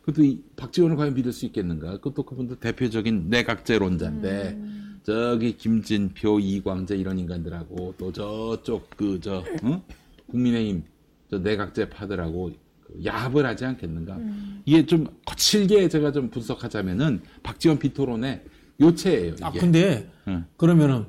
[0.00, 1.98] 그것도 이 박지원을 과연 믿을 수 있겠는가?
[1.98, 9.84] 그것도 그분들 대표적인 내각제론자인데, 저기 김진표, 이광재 이런 인간들하고 또 저쪽 그, 저, 어?
[10.28, 10.84] 국민의힘,
[11.28, 12.61] 저 내각제 파들하고 그
[13.04, 14.18] 야합을 하지 않겠는가?
[14.64, 18.42] 이게 좀 거칠게 제가 좀 분석하자면은 박지원 비토론의
[18.80, 19.32] 요체예요.
[19.34, 19.44] 이게.
[19.44, 20.44] 아 근데 응.
[20.56, 21.06] 그러면은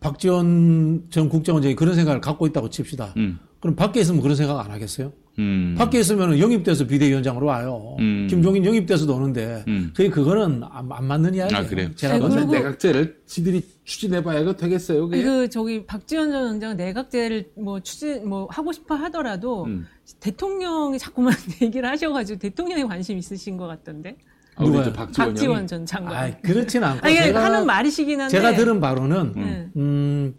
[0.00, 3.14] 박지원 전 국정원장이 그런 생각을 갖고 있다고 칩시다.
[3.18, 5.12] 음, 그럼 밖에 있으면 그런 생각 안 하겠어요?
[5.38, 7.96] 음, 밖에 있으면 영입돼서 비대위원장으로 와요.
[8.00, 8.26] 음.
[8.28, 9.92] 김종인 영입돼서도 오는데 음.
[9.94, 11.62] 그게 그거는 안, 안 맞는 이야기예요.
[11.62, 11.94] 아 그래요.
[11.94, 12.18] 제가.
[12.18, 15.08] 근데 그리고- 내각제를 지들이 추진해봐야 이거 되겠어요?
[15.08, 15.22] 그게?
[15.22, 19.86] 그 저기 박지원 전 원장은 내각제를 뭐 추진 뭐 하고 싶어 하더라도 음.
[20.20, 21.32] 대통령이 자꾸만
[21.62, 24.16] 얘기를 하셔가지고 대통령이 관심 있으신 것 같던데.
[24.56, 24.64] 아?
[24.64, 26.14] 저 박지원 박지원 전 장관.
[26.16, 28.36] 아, 그렇진 않고 아니, 제가 하는 말이시긴 한데.
[28.36, 29.68] 제가 들은 바로는 네.
[29.76, 30.34] 음,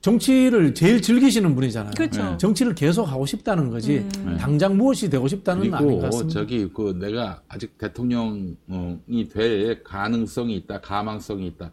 [0.00, 1.92] 정치를 제일 즐기시는 분이잖아요.
[1.96, 2.22] 그렇죠.
[2.22, 2.36] 네.
[2.38, 4.36] 정치를 계속 하고 싶다는 거지 음.
[4.38, 6.40] 당장 무엇이 되고 싶다는 건 아닌 것 그리고 같습니다.
[6.40, 8.56] 저기 그 내가 아직 대통령이
[9.32, 11.72] 될 가능성이 있다, 가망성이 있다.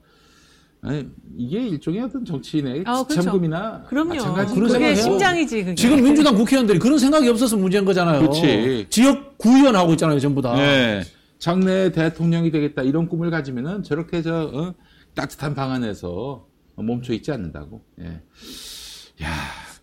[0.82, 3.40] 아니, 이게 일종의 어떤 정치인의 아, 그렇죠.
[3.88, 4.14] 그럼요.
[4.16, 4.54] 마찬가지.
[4.54, 4.96] 그런 그게.
[4.96, 5.76] 심장이지 그게.
[5.76, 8.22] 지금 민주당 국회의원들이 그런 생각이 없어서 문제인 거잖아요.
[8.22, 8.88] 그렇지.
[8.90, 10.56] 지역 구의원 하고 있잖아요, 전부 다.
[10.56, 11.02] 네.
[11.40, 14.74] 장래 대통령이 되겠다 이런 꿈을 가지면은 저렇게 저 어,
[15.14, 16.46] 따뜻한 방 안에서
[16.76, 17.82] 멈춰 있지 않는다고.
[18.02, 18.22] 예.
[19.24, 19.30] 야,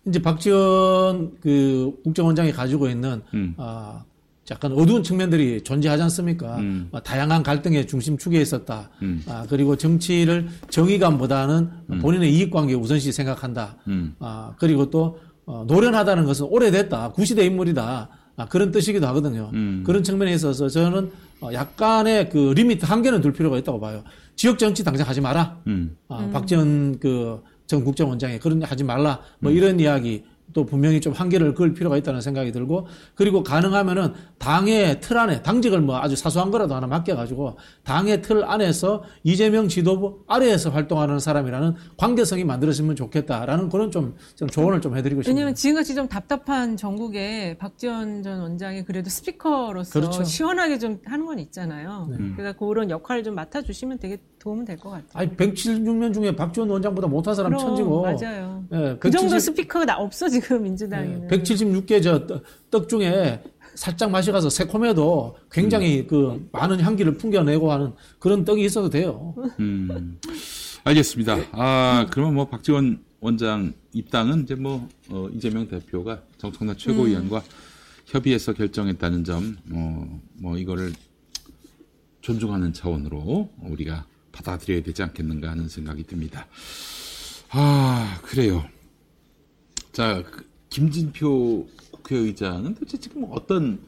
[0.05, 3.53] 이제 박지원 그 국정원장이 가지고 있는 음.
[3.57, 4.03] 아,
[4.51, 6.57] 약간 어두운 측면들이 존재하지 않습니까?
[6.57, 6.89] 음.
[6.91, 8.89] 아, 다양한 갈등의 중심축에 있었다.
[9.01, 9.23] 음.
[9.27, 11.69] 아, 그리고 정치를 정의감보다는
[12.01, 13.77] 본인의 이익관계 우선시 생각한다.
[13.87, 14.15] 음.
[14.19, 17.11] 아, 그리고 또 어, 노련하다는 것은 오래됐다.
[17.13, 18.09] 구시대 인물이다.
[18.35, 19.51] 아, 그런 뜻이기도 하거든요.
[19.53, 19.83] 음.
[19.85, 21.11] 그런 측면에 있어서 저는 어,
[21.51, 24.03] 약간의 그 limit 한계는 둘 필요가 있다고 봐요.
[24.35, 25.57] 지역 정치 당장 하지 마라.
[25.67, 25.97] 음.
[26.07, 29.21] 아, 박지원 그 전 국정원장이 그런 일 하지 말라.
[29.39, 35.01] 뭐 이런 이야기 또 분명히 좀 한계를 그을 필요가 있다는 생각이 들고 그리고 가능하면은 당의
[35.01, 40.69] 틀 안에 당직을 뭐 아주 사소한 거라도 하나 맡겨가지고 당의 틀 안에서 이재명 지도부 아래에서
[40.69, 45.37] 활동하는 사람이라는 관계성이 만들어지면 좋겠다라는 그런 좀, 좀 조언을 좀 해드리고 싶습니다.
[45.37, 50.23] 왜냐면 지금같이 좀 답답한 전국에 박지원 전 원장이 그래도 스피커로서 그렇죠.
[50.23, 52.07] 시원하게 좀 하는 건 있잖아요.
[52.35, 55.07] 그러니까 그런 역할을 좀 맡아주시면 되게 도움은 될 것 같아요.
[55.13, 58.65] 아니 176년 중에 박지원 원장보다 못한 사람 그럼, 천지고 맞아요.
[58.73, 61.29] 예, 그 정도 170 스피커가 나- 없어 지금 민주당에는.
[61.29, 63.41] 176개 저떡 중에
[63.75, 69.33] 살짝 맛이 가서 새콤해도 굉장히 그 많은 향기를 풍겨내고 하는 그런 떡이 있어도 돼요.
[69.61, 70.19] 음.
[70.83, 71.37] 알겠습니다.
[71.53, 77.41] 아, 그러면 뭐 박지원 원장 입당은 이제 뭐 어, 이재명 대표가 정청래 최고위원과
[78.07, 80.91] 협의해서 결정했다는 점, 어, 뭐 이거를
[82.19, 86.47] 존중하는 차원으로 우리가 받아들여야 되지 않겠는가 하는 생각이 듭니다.
[87.49, 88.65] 아, 그래요.
[89.93, 93.79] 자, 그 김진표 국회의장은 도대체 지금 어떤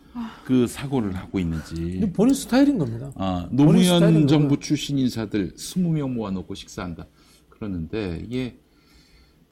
[0.45, 1.99] 그 사고를 하고 있는지.
[2.13, 3.11] 본인 스타일인 겁니다.
[3.15, 7.07] 아, 노무현 정부 출신 인사들 20명 모아놓고 식사한다.
[7.49, 8.57] 그러는데 이게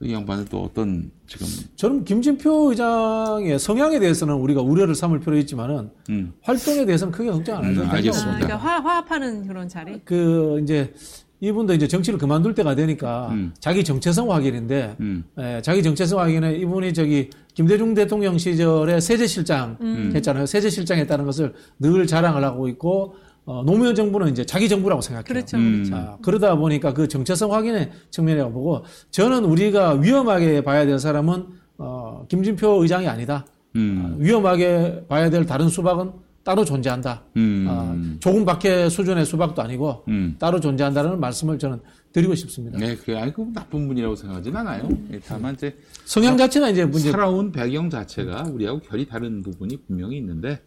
[0.04, 5.90] 이 양반은 또 어떤 지금 저는 김진표 의장의 성향에 대해서는 우리가 우려를 삼을 필요 있지만은
[6.10, 8.32] 음, 활동에 대해서는 크게 걱정 안 해도 음, 알겠습니다.
[8.32, 10.02] 아, 그러니까 화, 화합하는 그런 자리.
[10.04, 10.94] 그 이제
[11.40, 13.54] 이분도 이제 정치를 그만둘 때가 되니까 음.
[13.60, 20.12] 자기 정체성 확인인데 음, 예, 자기 정체성 확인에 이분이 저기 김대중 대통령 시절에 세제실장 음.
[20.16, 20.46] 했잖아요.
[20.46, 23.16] 세제실장 했다는 것을 늘 자랑을 하고 있고
[23.46, 25.26] 어, 노무현 정부는 이제 자기 정부라고 생각해요.
[25.26, 25.58] 그렇죠.
[25.58, 25.84] 음.
[25.84, 32.26] 자, 그러다 보니까 그 정체성 확인의 측면이라고 보고 저는 우리가 위험하게 봐야 될 사람은 어,
[32.30, 33.46] 김진표 의장이 아니다.
[33.76, 36.12] 음, 아, 위험하게 봐야 될 다른 수박은
[36.44, 37.24] 따로 존재한다.
[37.38, 40.36] 음, 아, 조금 밖의 수준의 수박도 아니고 음.
[40.40, 41.80] 따로 존재한다는 말씀을 저는
[42.12, 42.78] 드리고 싶습니다.
[42.78, 43.18] 네, 그래.
[43.20, 44.88] 아니, 그 나쁜 분이라고 생각하진 않아요.
[45.12, 45.76] 예, 다만 이제
[46.06, 47.12] 성향 자체가 이제 문제.
[47.12, 50.62] 살아온 배경 자체가 우리하고 결이 다른 부분이 분명히 있는데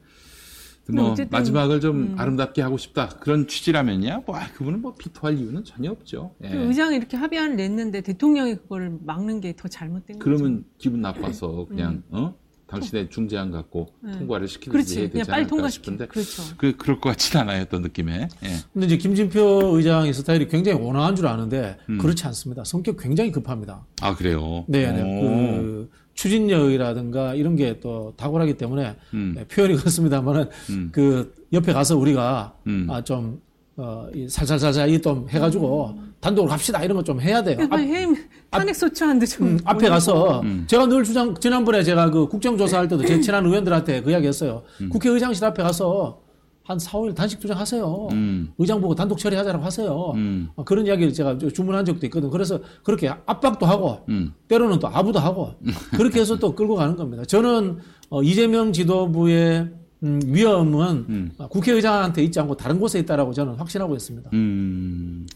[0.93, 5.65] 뭐 어쨌든, 마지막을 좀 아름답게 하고 싶다 그런 취지라면야 뭐 아, 그분은 뭐 비토할 이유는
[5.65, 6.35] 전혀 없죠.
[6.45, 6.51] 예.
[6.51, 10.25] 그 의장이 이렇게 합의안을 냈는데 대통령이 그거를 막는 게 더 잘못된 거죠.
[10.25, 12.35] 그러면 기분 나빠서 그냥 어
[12.67, 14.73] 당신의 중재안 갖고 통과를 시키든지 음.
[14.73, 14.99] 그렇지.
[15.01, 15.71] 해야 그냥 되지 빨리.
[15.71, 16.43] 싶은데 그렇죠.
[16.59, 18.49] 그 그럴 것 같진 않아요 어떤 느낌에 예.
[18.73, 22.65] 근데 이제 김진표 의장의 스타일이 굉장히 온화한 줄 아는데 그렇지 않습니다.
[22.65, 23.87] 성격 굉장히 급합니다.
[24.03, 25.03] 아 그래요 네, 네.
[25.03, 25.21] 오.
[25.23, 29.35] 그 추진력이라든가 이런 게 또 탁월하기 때문에 음.
[29.37, 30.89] 네, 표현이 그렇습니다만은 음.
[30.93, 32.87] 그 옆에 가서 우리가 음.
[32.91, 33.41] 아, 좀
[33.77, 37.57] 어, 이 살살살살 이좀 해가지고 단독으로 갑시다 이런 거 좀 해야 돼요.
[37.57, 38.17] 그러니까 해임
[38.51, 39.89] 탄핵 소추안도 좀 음, 앞에.
[39.89, 40.65] 가서 음.
[40.67, 44.63] 제가 늘 주장 지난번에 제가 그 국정조사할 때도 제 친한 의원들한테 그 이야기했어요.
[44.81, 44.89] 음.
[44.89, 46.23] 국회의장실 앞에 가서
[46.67, 48.09] 한 4, 5일 단식 투쟁하세요.
[48.11, 48.53] 음.
[48.59, 50.13] 의장 보고 단독 처리하자라고 하세요.
[50.17, 50.49] 음.
[50.57, 52.29] 어, 그런 이야기를 제가 주문한 적도 있거든.
[52.29, 54.35] 그래서 그렇게 압박도 하고 음.
[54.49, 55.55] 때로는 또 아부도 하고
[55.93, 57.25] 그렇게 해서 또 끌고 가는 겁니다.
[57.25, 57.79] 저는
[58.11, 59.71] 어, 이재명 지도부의
[60.03, 61.33] 음, 위험은 음.
[61.39, 64.31] 어, 국회의장한테 있지 않고 다른 곳에 있다라고 저는 확신하고 있습니다.
[64.33, 65.27] 음,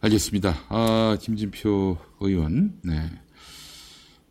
[0.00, 0.54] 알겠습니다.
[0.70, 3.02] 아, 김진표 의원, 네.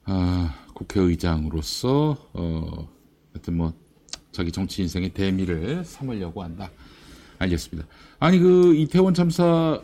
[0.05, 2.87] 아, 국회의장으로서, 어,
[3.33, 3.73] 하여튼 뭐,
[4.37, 6.69] 자기 정치 인생의 대미를 삼으려고 한다.
[7.39, 7.87] 알겠습니다.
[8.19, 9.81] 아니, 그, 이태원 참사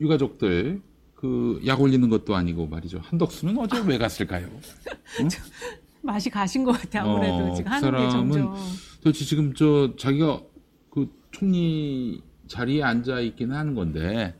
[0.00, 0.82] 유가족들,
[1.14, 2.98] 그, 약 올리는 것도 아니고 말이죠.
[3.04, 4.48] 한덕수는 어제 왜 갔을까요?
[6.02, 8.56] 맛이 가신 것 같아 아무래도 어, 지금 그 하는 게 사람은 점점
[9.00, 10.42] 도대체 지금 저 자기가
[10.90, 14.34] 그 총리 자리에 앉아 있기는 하는 건데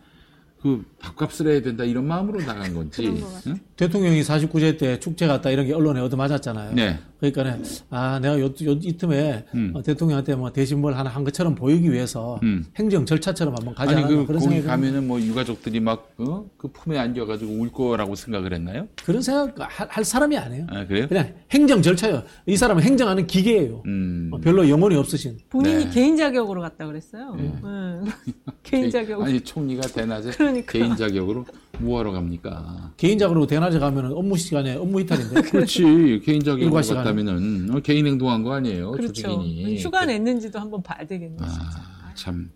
[0.65, 3.03] 그 밥값을 해야 된다 이런 마음으로 나간 건지.
[3.03, 3.55] 그런 것 같아요.
[3.55, 3.61] 응?
[3.77, 6.73] 대통령이 49제 때 축제 갔다 이런 게 언론에 얻어맞았잖아요.
[6.73, 6.99] 네.
[7.21, 7.59] 그러니까
[7.91, 9.73] 아 내가 요, 요, 이 틈에 음.
[9.75, 12.65] 어, 대통령한테 뭐 대신 뭘 하나 한 것처럼 보이기 위해서 음.
[12.77, 14.63] 행정 절차처럼 한번 가지 아니 그 그런 거기.
[14.63, 18.89] 가면은 뭐 유가족들이 막그 품에 안겨가지고 울 거라고 생각을 했나요?
[19.05, 20.67] 그런 생각 할, 할 사람이 아니에요.
[20.71, 21.09] 아 그래요?
[21.09, 22.23] 그냥 행정 절차요.
[22.47, 23.83] 이 사람은 행정하는 기계예요.
[23.85, 24.31] 음.
[24.33, 25.39] 어, 별로 영혼이 없으신.
[25.51, 25.91] 본인이 네.
[25.91, 27.37] 개인 자격으로 갔다 그랬어요.
[27.39, 28.05] 응.
[28.63, 29.27] 개인 자격으로.
[29.27, 30.31] 아니 총리가 대낮에
[30.63, 30.73] 그러니까.
[30.73, 31.47] 개인 자격으로
[31.79, 32.93] 뭐하러 갑니까?
[32.97, 35.43] 개인적으로 대낮에 가면 업무 시간에 업무 이탈인데.
[35.51, 36.71] 그렇지 개인 자격으로.
[36.73, 38.93] 갔다면은 어, 개인 행동한 거 아니에요?
[38.93, 39.13] 그렇죠.
[39.13, 39.79] 조직인이.
[39.79, 41.37] 휴가 냈는지도 한번 봐야 되겠네.
[41.37, 41.61] 진짜.
[41.63, 42.51] 아, 참.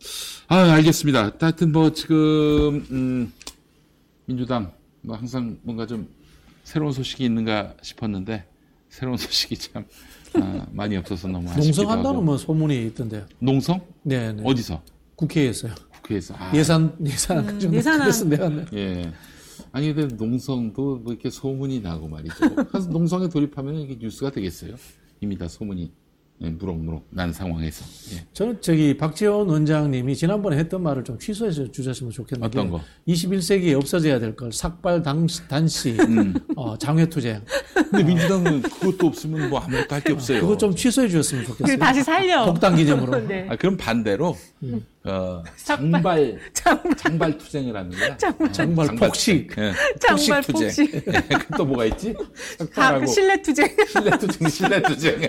[0.48, 1.32] 아, 알겠습니다.
[1.40, 3.32] 하여튼 뭐 지금 음,
[4.26, 4.70] 민주당
[5.00, 6.08] 뭐 항상 뭔가 좀
[6.64, 8.44] 새로운 소식이 있는가 싶었는데
[8.88, 9.84] 새로운 소식이 참
[10.34, 12.24] 아, 많이 없어서 너무 아쉽기도 농성한다는.
[12.24, 13.24] 뭐 소문이 있던데요.
[13.38, 13.80] 농성?
[14.02, 14.42] 네, 네.
[14.44, 14.80] 어디서?
[15.16, 15.74] 국회에서요.
[16.08, 16.34] 국회에서.
[16.36, 18.00] 아, 예산 예산 그 정도 예산안.
[18.00, 18.64] 그래서 내가 네.
[18.72, 19.12] 예.
[19.70, 22.54] 아니 근데 농성도 뭐 이렇게 소문이 나고 말이죠.
[22.70, 24.74] 그래서 농성에 돌입하면 이게 뉴스가 되겠어요.
[25.20, 25.92] 이미 다 소문이
[26.40, 27.84] 예, 무럭무럭 난 상황에서
[28.14, 28.24] 예.
[28.32, 32.80] 저는 저기 박지원 원장님이 지난번에 했던 말을 좀 취소해서 주셨으면 좋겠는데 어떤 거?
[33.08, 36.34] 21세기에 없어져야 될 걸 삭발 당, 단시 음.
[36.54, 37.42] 어, 장외투쟁
[37.74, 40.40] 근데 민주당은 그것도 없으면 뭐 아무것도 할 게 없어요.
[40.42, 41.76] 그거 좀 취소해 주셨으면 그 좋겠어요.
[41.78, 42.44] 다시 살려.
[42.44, 43.18] 복당 기념으로.
[43.26, 43.48] 네.
[43.50, 44.36] 아, 그럼 반대로
[45.04, 46.38] 어, 장발
[46.96, 48.16] 장발 투쟁을 하는 거야.
[48.16, 48.52] 장발.
[48.52, 49.50] 장발 폭식.
[49.58, 50.66] 예, 장발 투쟁.
[50.68, 50.94] 폭식.
[50.94, 51.22] 예,
[51.56, 52.12] 또 뭐가 있지?
[52.12, 52.22] 가,
[52.58, 53.66] 삭발하고 실내 투쟁.
[53.88, 55.20] 실내 투쟁, 실내 투쟁.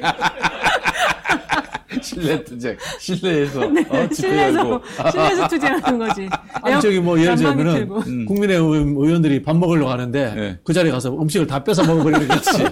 [2.01, 2.77] 실내 투쟁.
[2.99, 4.81] 실내에서 어, 집회 열고.
[4.85, 6.29] 실내에서 실내에서 투쟁하는 거지.
[6.61, 7.99] 아니 저기 뭐 예를 틀고.
[8.01, 8.25] 음.
[8.25, 10.59] 국민의힘 의원들이 밥 먹으려고 하는데 네.
[10.63, 12.49] 그 자리에 가서 음식을 다 뺏어 먹어버리는 거지.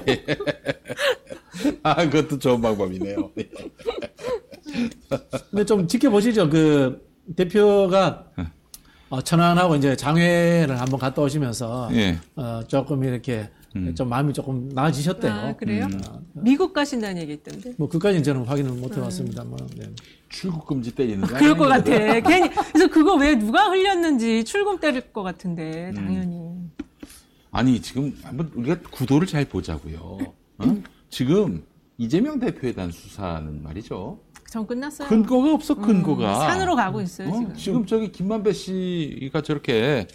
[1.83, 3.31] 아, 그것도 좋은 방법이네요.
[5.49, 6.49] 근데 좀 지켜보시죠.
[6.49, 7.01] 그
[7.35, 8.25] 대표가
[9.09, 12.17] 어, 천안하고 이제 장회를 한번 갔다 오시면서 예.
[12.35, 13.49] 어, 조금 이렇게
[13.95, 15.31] 좀 마음이 조금 나아지셨대요.
[15.31, 15.85] 아, 그래요?
[15.91, 15.99] 음.
[16.33, 17.73] 미국 가신다는 얘기 있던데.
[17.77, 19.57] 뭐 그까지는 저는 확인을 못 해봤습니다만.
[19.77, 19.89] 네.
[20.29, 21.67] 출국 금지 때리는 거 그럴 것?
[21.67, 22.19] 같아.
[22.19, 25.95] 괜히 그래서 그거 왜 누가 흘렸는지 출금 때릴 것 같은데 음.
[25.95, 26.57] 당연히.
[27.51, 30.17] 아니 지금 한번 우리가 구도를 잘 보자고요.
[30.59, 30.83] 어?
[31.09, 31.63] 지금
[31.97, 34.19] 이재명 대표에 대한 수사는 말이죠.
[34.49, 35.09] 전 끝났어요.
[35.09, 36.35] 근거가 없어 근거가.
[36.35, 37.33] 음, 산으로 가고 있어요 어?
[37.33, 37.55] 지금.
[37.55, 40.07] 지금 저기 김만배 씨가 저렇게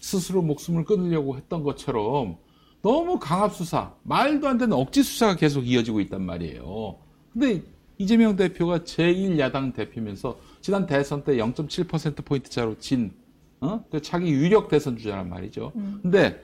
[0.00, 2.36] 스스로 목숨을 끊으려고 했던 것처럼
[2.82, 6.98] 너무 강압 수사, 말도 안 되는 억지 수사가 계속 이어지고 있단 말이에요.
[7.32, 7.62] 근데
[7.98, 13.12] 이재명 대표가 제1야당 대표면서 지난 대선 때 0.7% 포인트 차로 진,
[13.60, 13.84] 어?
[13.90, 15.72] 그 자기 유력 대선 주자란 말이죠.
[16.02, 16.40] 근데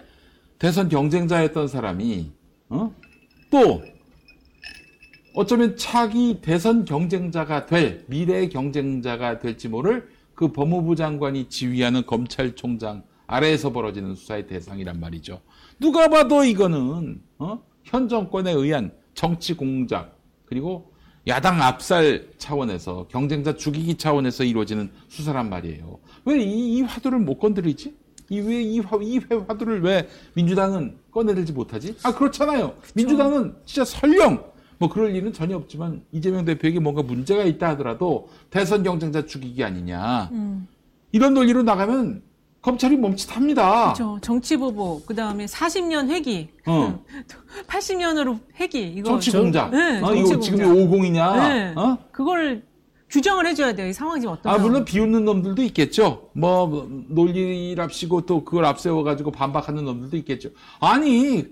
[0.59, 2.33] 대선 경쟁자였던 사람이
[2.71, 2.93] 어?
[3.51, 3.83] 또
[5.35, 13.73] 어쩌면 차기 대선 경쟁자가 될 미래의 경쟁자가 될지 모를 그 법무부 장관이 지휘하는 검찰총장 아래에서
[13.73, 15.41] 벌어지는 수사의 대상이란 말이죠.
[15.81, 17.63] 누가 봐도 이거는 어?
[17.83, 20.17] 현 정권에 의한 정치 공작
[20.47, 20.93] 그리고
[21.27, 25.99] 야당 압살 차원에서 경쟁자 죽이기 차원에서 이루어지는 수사란 말이에요.
[26.27, 27.95] 왜 이 화두를 못 건드리지?
[28.31, 28.81] 이왜이 이
[29.47, 31.97] 화두를 왜 민주당은 꺼내들지 못하지?
[32.03, 32.75] 아 그렇잖아요.
[32.95, 34.45] 민주당은 진짜 설령
[34.79, 40.31] 뭐 그럴 일은 전혀 없지만 이재명 대표에게 뭔가 문제가 있다 하더라도 대선 경쟁자 죽이기 아니냐
[40.33, 40.67] 음.
[41.13, 42.23] 이런 논리로 나가면
[42.65, 43.93] 검찰이 멈칫합니다.
[43.93, 44.19] 그렇죠.
[44.23, 46.99] 정치 보복, 그 다음에 40년 회기, 어.
[47.69, 49.69] 80년으로 회기 이거 정치 저- 공작.
[49.71, 50.97] 네, 어, 정치 이거 지금 공작.
[50.97, 51.37] 50이냐?
[51.49, 51.73] 네.
[51.77, 51.99] 어?
[52.11, 52.63] 그걸
[53.11, 53.87] 규정을 해줘야 돼요.
[53.89, 54.83] 이 상황이 지금 어떤 아, 물론?
[54.87, 56.31] 비웃는 놈들도 있겠죠.
[56.33, 60.49] 뭐, 논리랍시고 또 그걸 앞세워가지고 반박하는 놈들도 있겠죠.
[60.81, 61.45] 아니,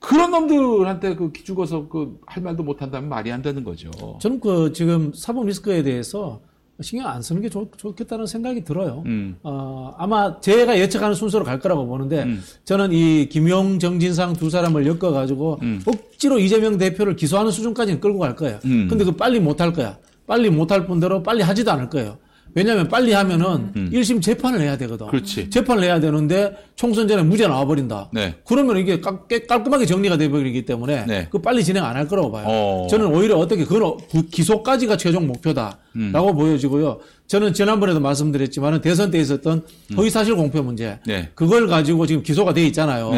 [0.00, 3.92] 그런 놈들한테 그 기죽어서 그 할 말도 못한다면 말이 안 되는 거죠.
[4.20, 6.40] 저는 그 지금 사법 리스크에 대해서
[6.82, 9.02] 신경 안 쓰는 게 좋, 좋겠다는 생각이 들어요.
[9.06, 9.36] 음.
[9.42, 12.42] 어, 아마 제가 예측하는 순서로 갈 거라고 보는데 음.
[12.64, 15.82] 저는 이 김용, 정진상 두 사람을 엮어가지고 음.
[15.86, 18.58] 억지로 이재명 대표를 기소하는 수준까지는 끌고 갈 거예요.
[18.64, 18.86] 음.
[18.88, 19.96] 근데 그 빨리 못 할 거야.
[20.26, 22.16] 빨리 못 할 뿐더러 빨리 하지도 않을 거예요.
[22.54, 23.88] 왜냐하면 빨리 하면은 음.
[23.92, 25.06] 일 1심 재판을 해야 되거든.
[25.06, 25.48] 그렇지.
[25.48, 28.10] 재판을 해야 되는데 총선 전에 무죄 나와버린다.
[28.12, 28.34] 네.
[28.46, 31.28] 그러면 이게 깔, 깨- 깔끔하게 정리가 돼버리기 때문에 네.
[31.30, 32.44] 그 빨리 진행 안 할 거라고 봐요.
[32.48, 32.86] 어.
[32.90, 36.12] 저는 오히려 어떻게 그건 어- 구- 기소까지가 최종 목표다라고 음.
[36.36, 36.98] 보여지고요.
[37.26, 39.62] 저는 지난번에도 말씀드렸지만 대선 때 있었던
[39.96, 40.96] 허위사실 공표 문제 음.
[41.06, 41.28] 네.
[41.34, 43.10] 그걸 가지고 지금 기소가 돼 있잖아요.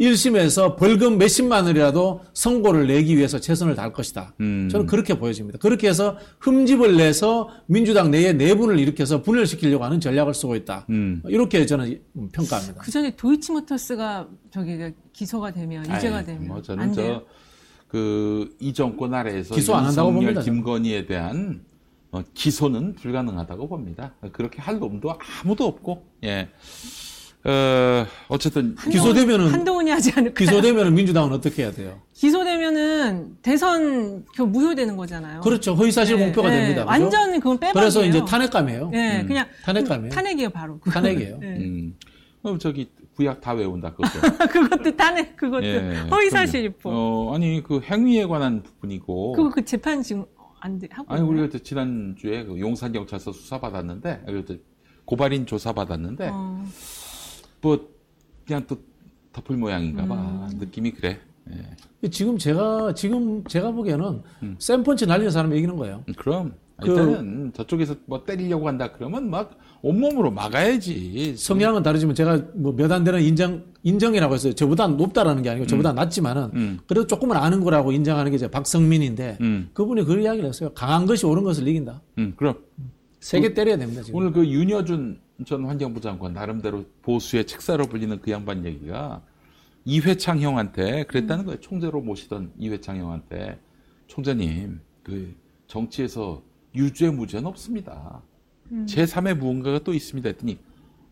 [0.00, 0.10] 네.
[0.10, 4.34] 1심에서 벌금 몇십만 원이라도 선고를 내기 위해서 최선을 다할 것이다.
[4.40, 4.68] 음.
[4.70, 5.58] 저는 그렇게 보여집니다.
[5.58, 10.86] 그렇게 해서 흠집을 내서 민주당 내에 내분을 일으켜서 분열시키려고 하는 전략을 쓰고 있다.
[10.90, 11.22] 음.
[11.28, 12.00] 이렇게 저는
[12.32, 12.80] 평가합니다.
[12.82, 14.78] 그 전에 도이치모터스가 저기
[15.12, 16.92] 기소가 되면 유죄가 아이, 되면 뭐 저는.
[16.92, 17.24] 저
[17.90, 20.40] 그 이 정권 아래에서 기소 안 한다고 봅니다.
[20.42, 21.64] 김건희에 대한
[22.12, 24.14] 어, 기소는 불가능하다고 봅니다.
[24.32, 26.48] 그렇게 할 놈도 아무도 없고, 예.
[27.42, 30.34] 어, 어쨌든 기소되면은 한동훈이 하지 않을까?
[30.38, 32.00] 기소되면 민주당은 어떻게 해야 돼요?
[32.12, 35.40] 기소되면은 대선 그 무효되는 거잖아요.
[35.40, 35.74] 그렇죠.
[35.74, 36.82] 허위사실 네, 공표가 네, 됩니다.
[36.84, 36.88] 그죠?
[36.90, 37.72] 완전 그건 빼박이에요.
[37.72, 38.90] 그래서 이제 탄핵감이에요.
[38.90, 40.10] 네, 그냥 탄핵감이에요.
[40.12, 40.78] 탄핵이에요, 바로.
[40.78, 40.92] 그건.
[41.02, 41.38] 탄핵이에요.
[41.38, 41.46] 네.
[41.56, 41.94] 음,
[42.42, 44.20] 어, 저기 구약 다 외운다 그것도.
[44.52, 46.64] 그것도 탄핵, 그것도 예, 허위사실.
[46.64, 46.90] 유포.
[46.90, 49.32] 어, 아니 그 행위에 관한 부분이고.
[49.32, 50.26] 그거 그 재판 지금
[50.60, 51.10] 안 돼, 하고.
[51.10, 51.32] 아니 있나요?
[51.32, 54.24] 우리가 저 지난 주에 그 용산 경찰서 수사 받았는데,
[55.06, 56.64] 고발인 조사 받았는데, 어,
[57.60, 57.88] 뭐
[58.46, 58.76] 그냥 또
[59.32, 60.14] 덮을 모양인가 봐.
[60.52, 60.58] 음.
[60.58, 61.18] 느낌이 그래.
[62.02, 62.08] 예.
[62.08, 64.56] 지금 제가 지금 제가 보기에는 음.
[64.58, 66.04] 쌤펀치 날리는 사람이 이기는 거예요.
[66.16, 71.36] 그럼 그- 일단은 저쪽에서 뭐 때리려고 한다 그러면 막 온몸으로 막아야지.
[71.36, 75.92] 성향은 다르지만 제가 뭐 몇 안 되는 인정 인정이라고 해서 저보다 높다라는 게 아니고 저보다
[75.92, 76.78] 낮지만은 음.
[76.86, 80.70] 그래도 조금은 아는 거라고 인정하는 게 이제 박성민인데 음, 그분이 그 이야기를 했어요.
[80.74, 82.00] 강한 것이 옳은 것을 이긴다.
[82.18, 82.56] 음, 그럼
[83.20, 84.18] 세게 때려야 됩니다 지금.
[84.18, 89.22] 오늘 그 윤여준 전 환경부 장관 나름대로 보수의 책사로 불리는 그 양반 얘기가
[89.84, 91.60] 이회창 형한테 그랬다는 거예요.
[91.60, 93.58] 총재로 모시던 이회창 형한테
[94.06, 95.34] 총재님 그
[95.66, 96.42] 정치에서
[96.74, 98.22] 유죄 무죄는 없습니다.
[98.70, 100.28] 제3의 무언가가 또 있습니다.
[100.28, 100.58] 했더니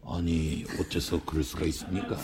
[0.04, 2.16] 아니 어째서 그럴 수가 있습니까?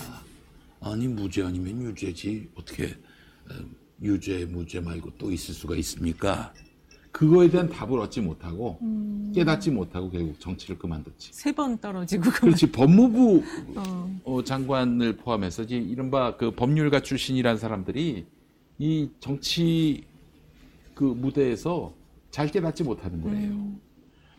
[0.81, 3.55] 아니 무죄 아니면 유죄지 어떻게 어,
[4.03, 6.53] 유죄 무죄 말고 또 있을 수가 있습니까?
[7.15, 8.77] 그거에 대한 답을 얻지 못하고
[9.33, 11.31] 깨닫지 못하고 결국 정치를 그만뒀지.
[11.33, 12.35] 세 번 떨어지고 그만.
[12.41, 13.43] 그렇지 법무부
[13.77, 14.21] 어.
[14.25, 18.27] 어, 장관을 포함해서 이제 이른바 그 법률가 출신이라는 사람들이
[18.81, 20.03] 이 정치
[20.97, 21.93] 그 무대에서
[22.33, 23.51] 잘 깨닫지 못하는 거예요.
[23.53, 23.81] 음.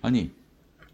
[0.02, 0.32] 아니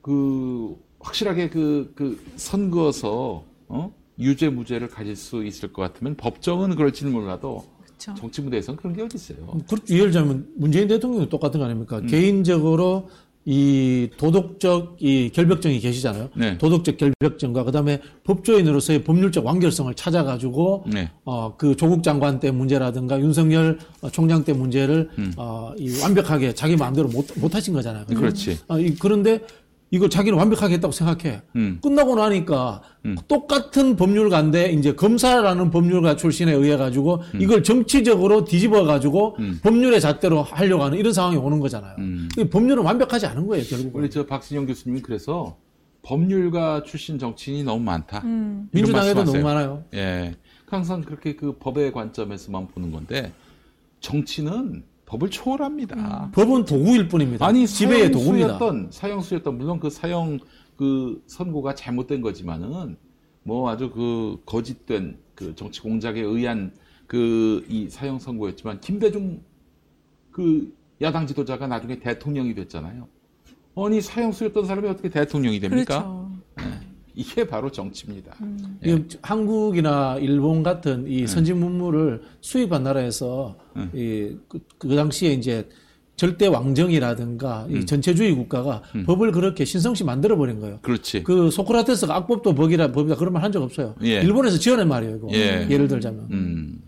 [0.04, 3.92] 그 확실하게 그, 그 선거에서 어?
[4.20, 7.66] 유죄 무죄를 가질 수 있을 것 같으면 법정은 그럴지는 몰라도
[8.02, 8.20] 그렇죠.
[8.20, 9.38] 정치 무대에서는 그런 게 어디 있어요.
[9.68, 9.94] 그렇죠.
[9.94, 12.00] 예를 들자면 문재인 대통령도 똑같은 거 아닙니까?
[12.00, 12.08] 음.
[12.08, 13.10] 개인적으로
[13.44, 16.30] 이 도덕적 이 결벽증이 계시잖아요.
[16.36, 16.58] 네.
[16.60, 21.10] 도덕적 결벽증과 그다음에 법조인으로서의 법률적 완결성을 찾아가지고 네.
[21.26, 25.34] 어, 그 조국 장관 때 문제라든가 윤석열 어, 총장 때 문제를 음.
[25.38, 28.06] 어, 이 완벽하게 자기 마음대로 못, 못 하신 거잖아요.
[28.06, 28.60] 그렇지.
[28.68, 29.42] 어, 이, 그런데
[29.92, 31.42] 이걸 자기는 완벽하게 했다고 생각해.
[31.58, 31.80] 음.
[31.84, 32.82] 끝나고 나니까
[33.28, 37.42] 똑같은 법률가인데 이제 검사라는 법률가 출신에 의해 가지고 음.
[37.42, 41.96] 이걸 정치적으로 뒤집어 가지고 법률의 잣대로 하려고 하는 이런 상황이 오는 거잖아요.
[42.00, 42.30] 음.
[42.38, 44.02] 이 법률은 완벽하지 않은 거예요, 결국은.
[44.02, 45.58] 우리 저 박순영 교수님이 그래서
[46.04, 48.22] 법률가 출신 정치인이 너무 많다.
[48.24, 48.70] 음.
[48.72, 49.40] 민주당에도 너무.
[49.40, 49.84] 많아요.
[49.94, 50.36] 예.
[50.68, 53.34] 항상 그렇게 그 법의 관점에서만 보는 건데
[54.00, 56.32] 정치는 법을 초월합니다.
[56.34, 57.46] 법은 도구일 뿐입니다.
[57.46, 58.58] 아니 지배의 도구입니다.
[58.58, 60.40] 사형수였던 사형수였던 물론 그 사형
[60.78, 62.96] 그 선고가 잘못된 거지만은
[63.44, 66.72] 뭐 아주 그 거짓된 그 정치 공작에 의한
[67.08, 69.42] 그 이 사형 선고였지만 김대중
[70.32, 73.10] 그 야당 지도자가 나중에 대통령이 됐잖아요.
[73.76, 76.32] 아니 사형수였던 사람이 어떻게 대통령이 됩니까?
[76.56, 76.82] 그렇죠.
[77.16, 78.36] 이게 바로 정치입니다.
[78.42, 78.80] 음.
[78.86, 81.12] 이 한국이나 일본 같은 네.
[81.12, 83.58] 이 선진 문물을 수입한 나라에서
[83.94, 85.68] 이 그, 그 당시에 이제
[86.16, 87.76] 절대 왕정이라든가 음.
[87.78, 90.80] 이 전체주의 국가가 법을 그렇게 신성시 만들어 버린 거예요.
[90.82, 91.24] 그렇지.
[91.24, 93.96] 그 소크라테스가 악법도 법이라 법이다 그런 말 한 적 없어요.
[94.04, 94.22] 예.
[94.22, 95.28] 일본에서 지어낸 말이에요, 이거.
[95.32, 95.68] 예.
[95.70, 96.28] 예를 들자면.
[96.32, 96.82] 음.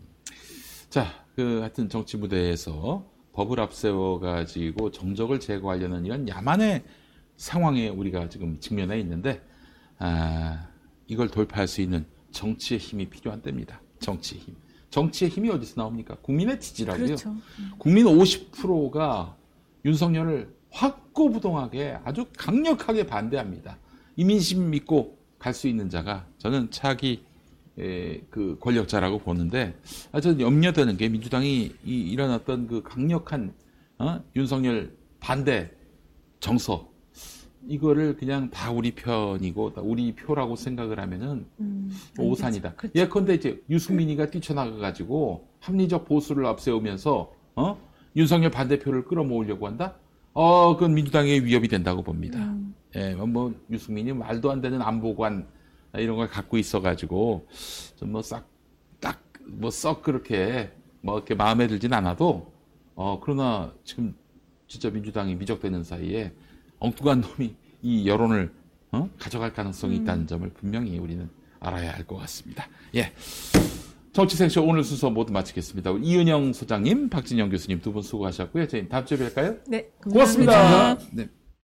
[0.89, 6.84] 자, 그 하여튼 정치 무대에서 법을 앞세워 가지고 정적을 제거하려는 이런 야만의
[7.36, 9.41] 상황에 우리가 지금 직면해 있는데
[10.06, 10.68] 아,
[11.08, 13.80] 이걸 돌파할 수 있는 정치의 힘이 필요한 때입니다.
[13.99, 14.56] 정치의 힘.
[14.89, 16.16] 정치의 힘이 어디서 나옵니까?
[16.22, 17.06] 국민의 지지라고요.
[17.06, 17.36] 그렇죠.
[17.78, 19.36] 국민 50%가
[19.86, 23.78] 윤석열을 확고부동하게 아주 강력하게 반대합니다.
[24.18, 27.24] 이 민심 믿고 갈 수 있는 자가 저는 차기
[27.80, 29.74] 에, 그 권력자라고 보는데
[30.12, 33.54] 아, 저는 염려되는 게 민주당이 이, 이런 어떤 그 강력한
[33.99, 34.22] 어?
[34.36, 35.72] 윤석열 반대
[36.39, 36.93] 정서
[37.68, 41.89] 이거를 그냥 다 우리 편이고 다 우리 표라고 생각을 하면은 음.
[42.18, 42.74] 오산이다.
[42.76, 42.99] 그렇죠.
[42.99, 47.78] 예컨대 이제 유승민이가 뛰쳐나가 가지고 합리적 보수를 앞세우면서 어
[48.16, 49.95] 윤석열 반대표를 끌어모으려고 한다.
[50.34, 52.39] 어 그건 민주당의 위협이 된다고 봅니다.
[52.39, 52.76] 음.
[52.95, 55.47] 예, 뭐 유승민이 말도 안 되는 안보관
[55.95, 57.47] 이런 걸 갖고 있어 가지고
[57.97, 58.43] 좀 뭐 싹
[58.99, 62.51] 딱 뭐 썩 그렇게 뭐 이렇게 마음에 들진 않아도
[62.95, 64.16] 어 그러나 지금
[64.68, 66.34] 진짜 민주당이 미적되는 사이에
[66.84, 68.52] 엉뚱한 놈이 이 여론을
[68.92, 69.10] 어?
[69.18, 71.30] 가져갈 가능성이 있다는 점을 분명히 우리는
[71.60, 72.68] 알아야 할 것 같습니다.
[72.96, 73.12] 예.
[74.12, 75.92] 정치생쇼 오늘 순서 모두 마치겠습니다.
[76.02, 78.68] 이은영 소장님, 박진영 교수님 두 분 수고하셨고요.
[78.68, 79.60] 저희 다음 주에 뵐까요?
[79.68, 80.52] 네, 고맙습니다.
[80.52, 81.10] 감사합니다.
[81.14, 81.30] 네.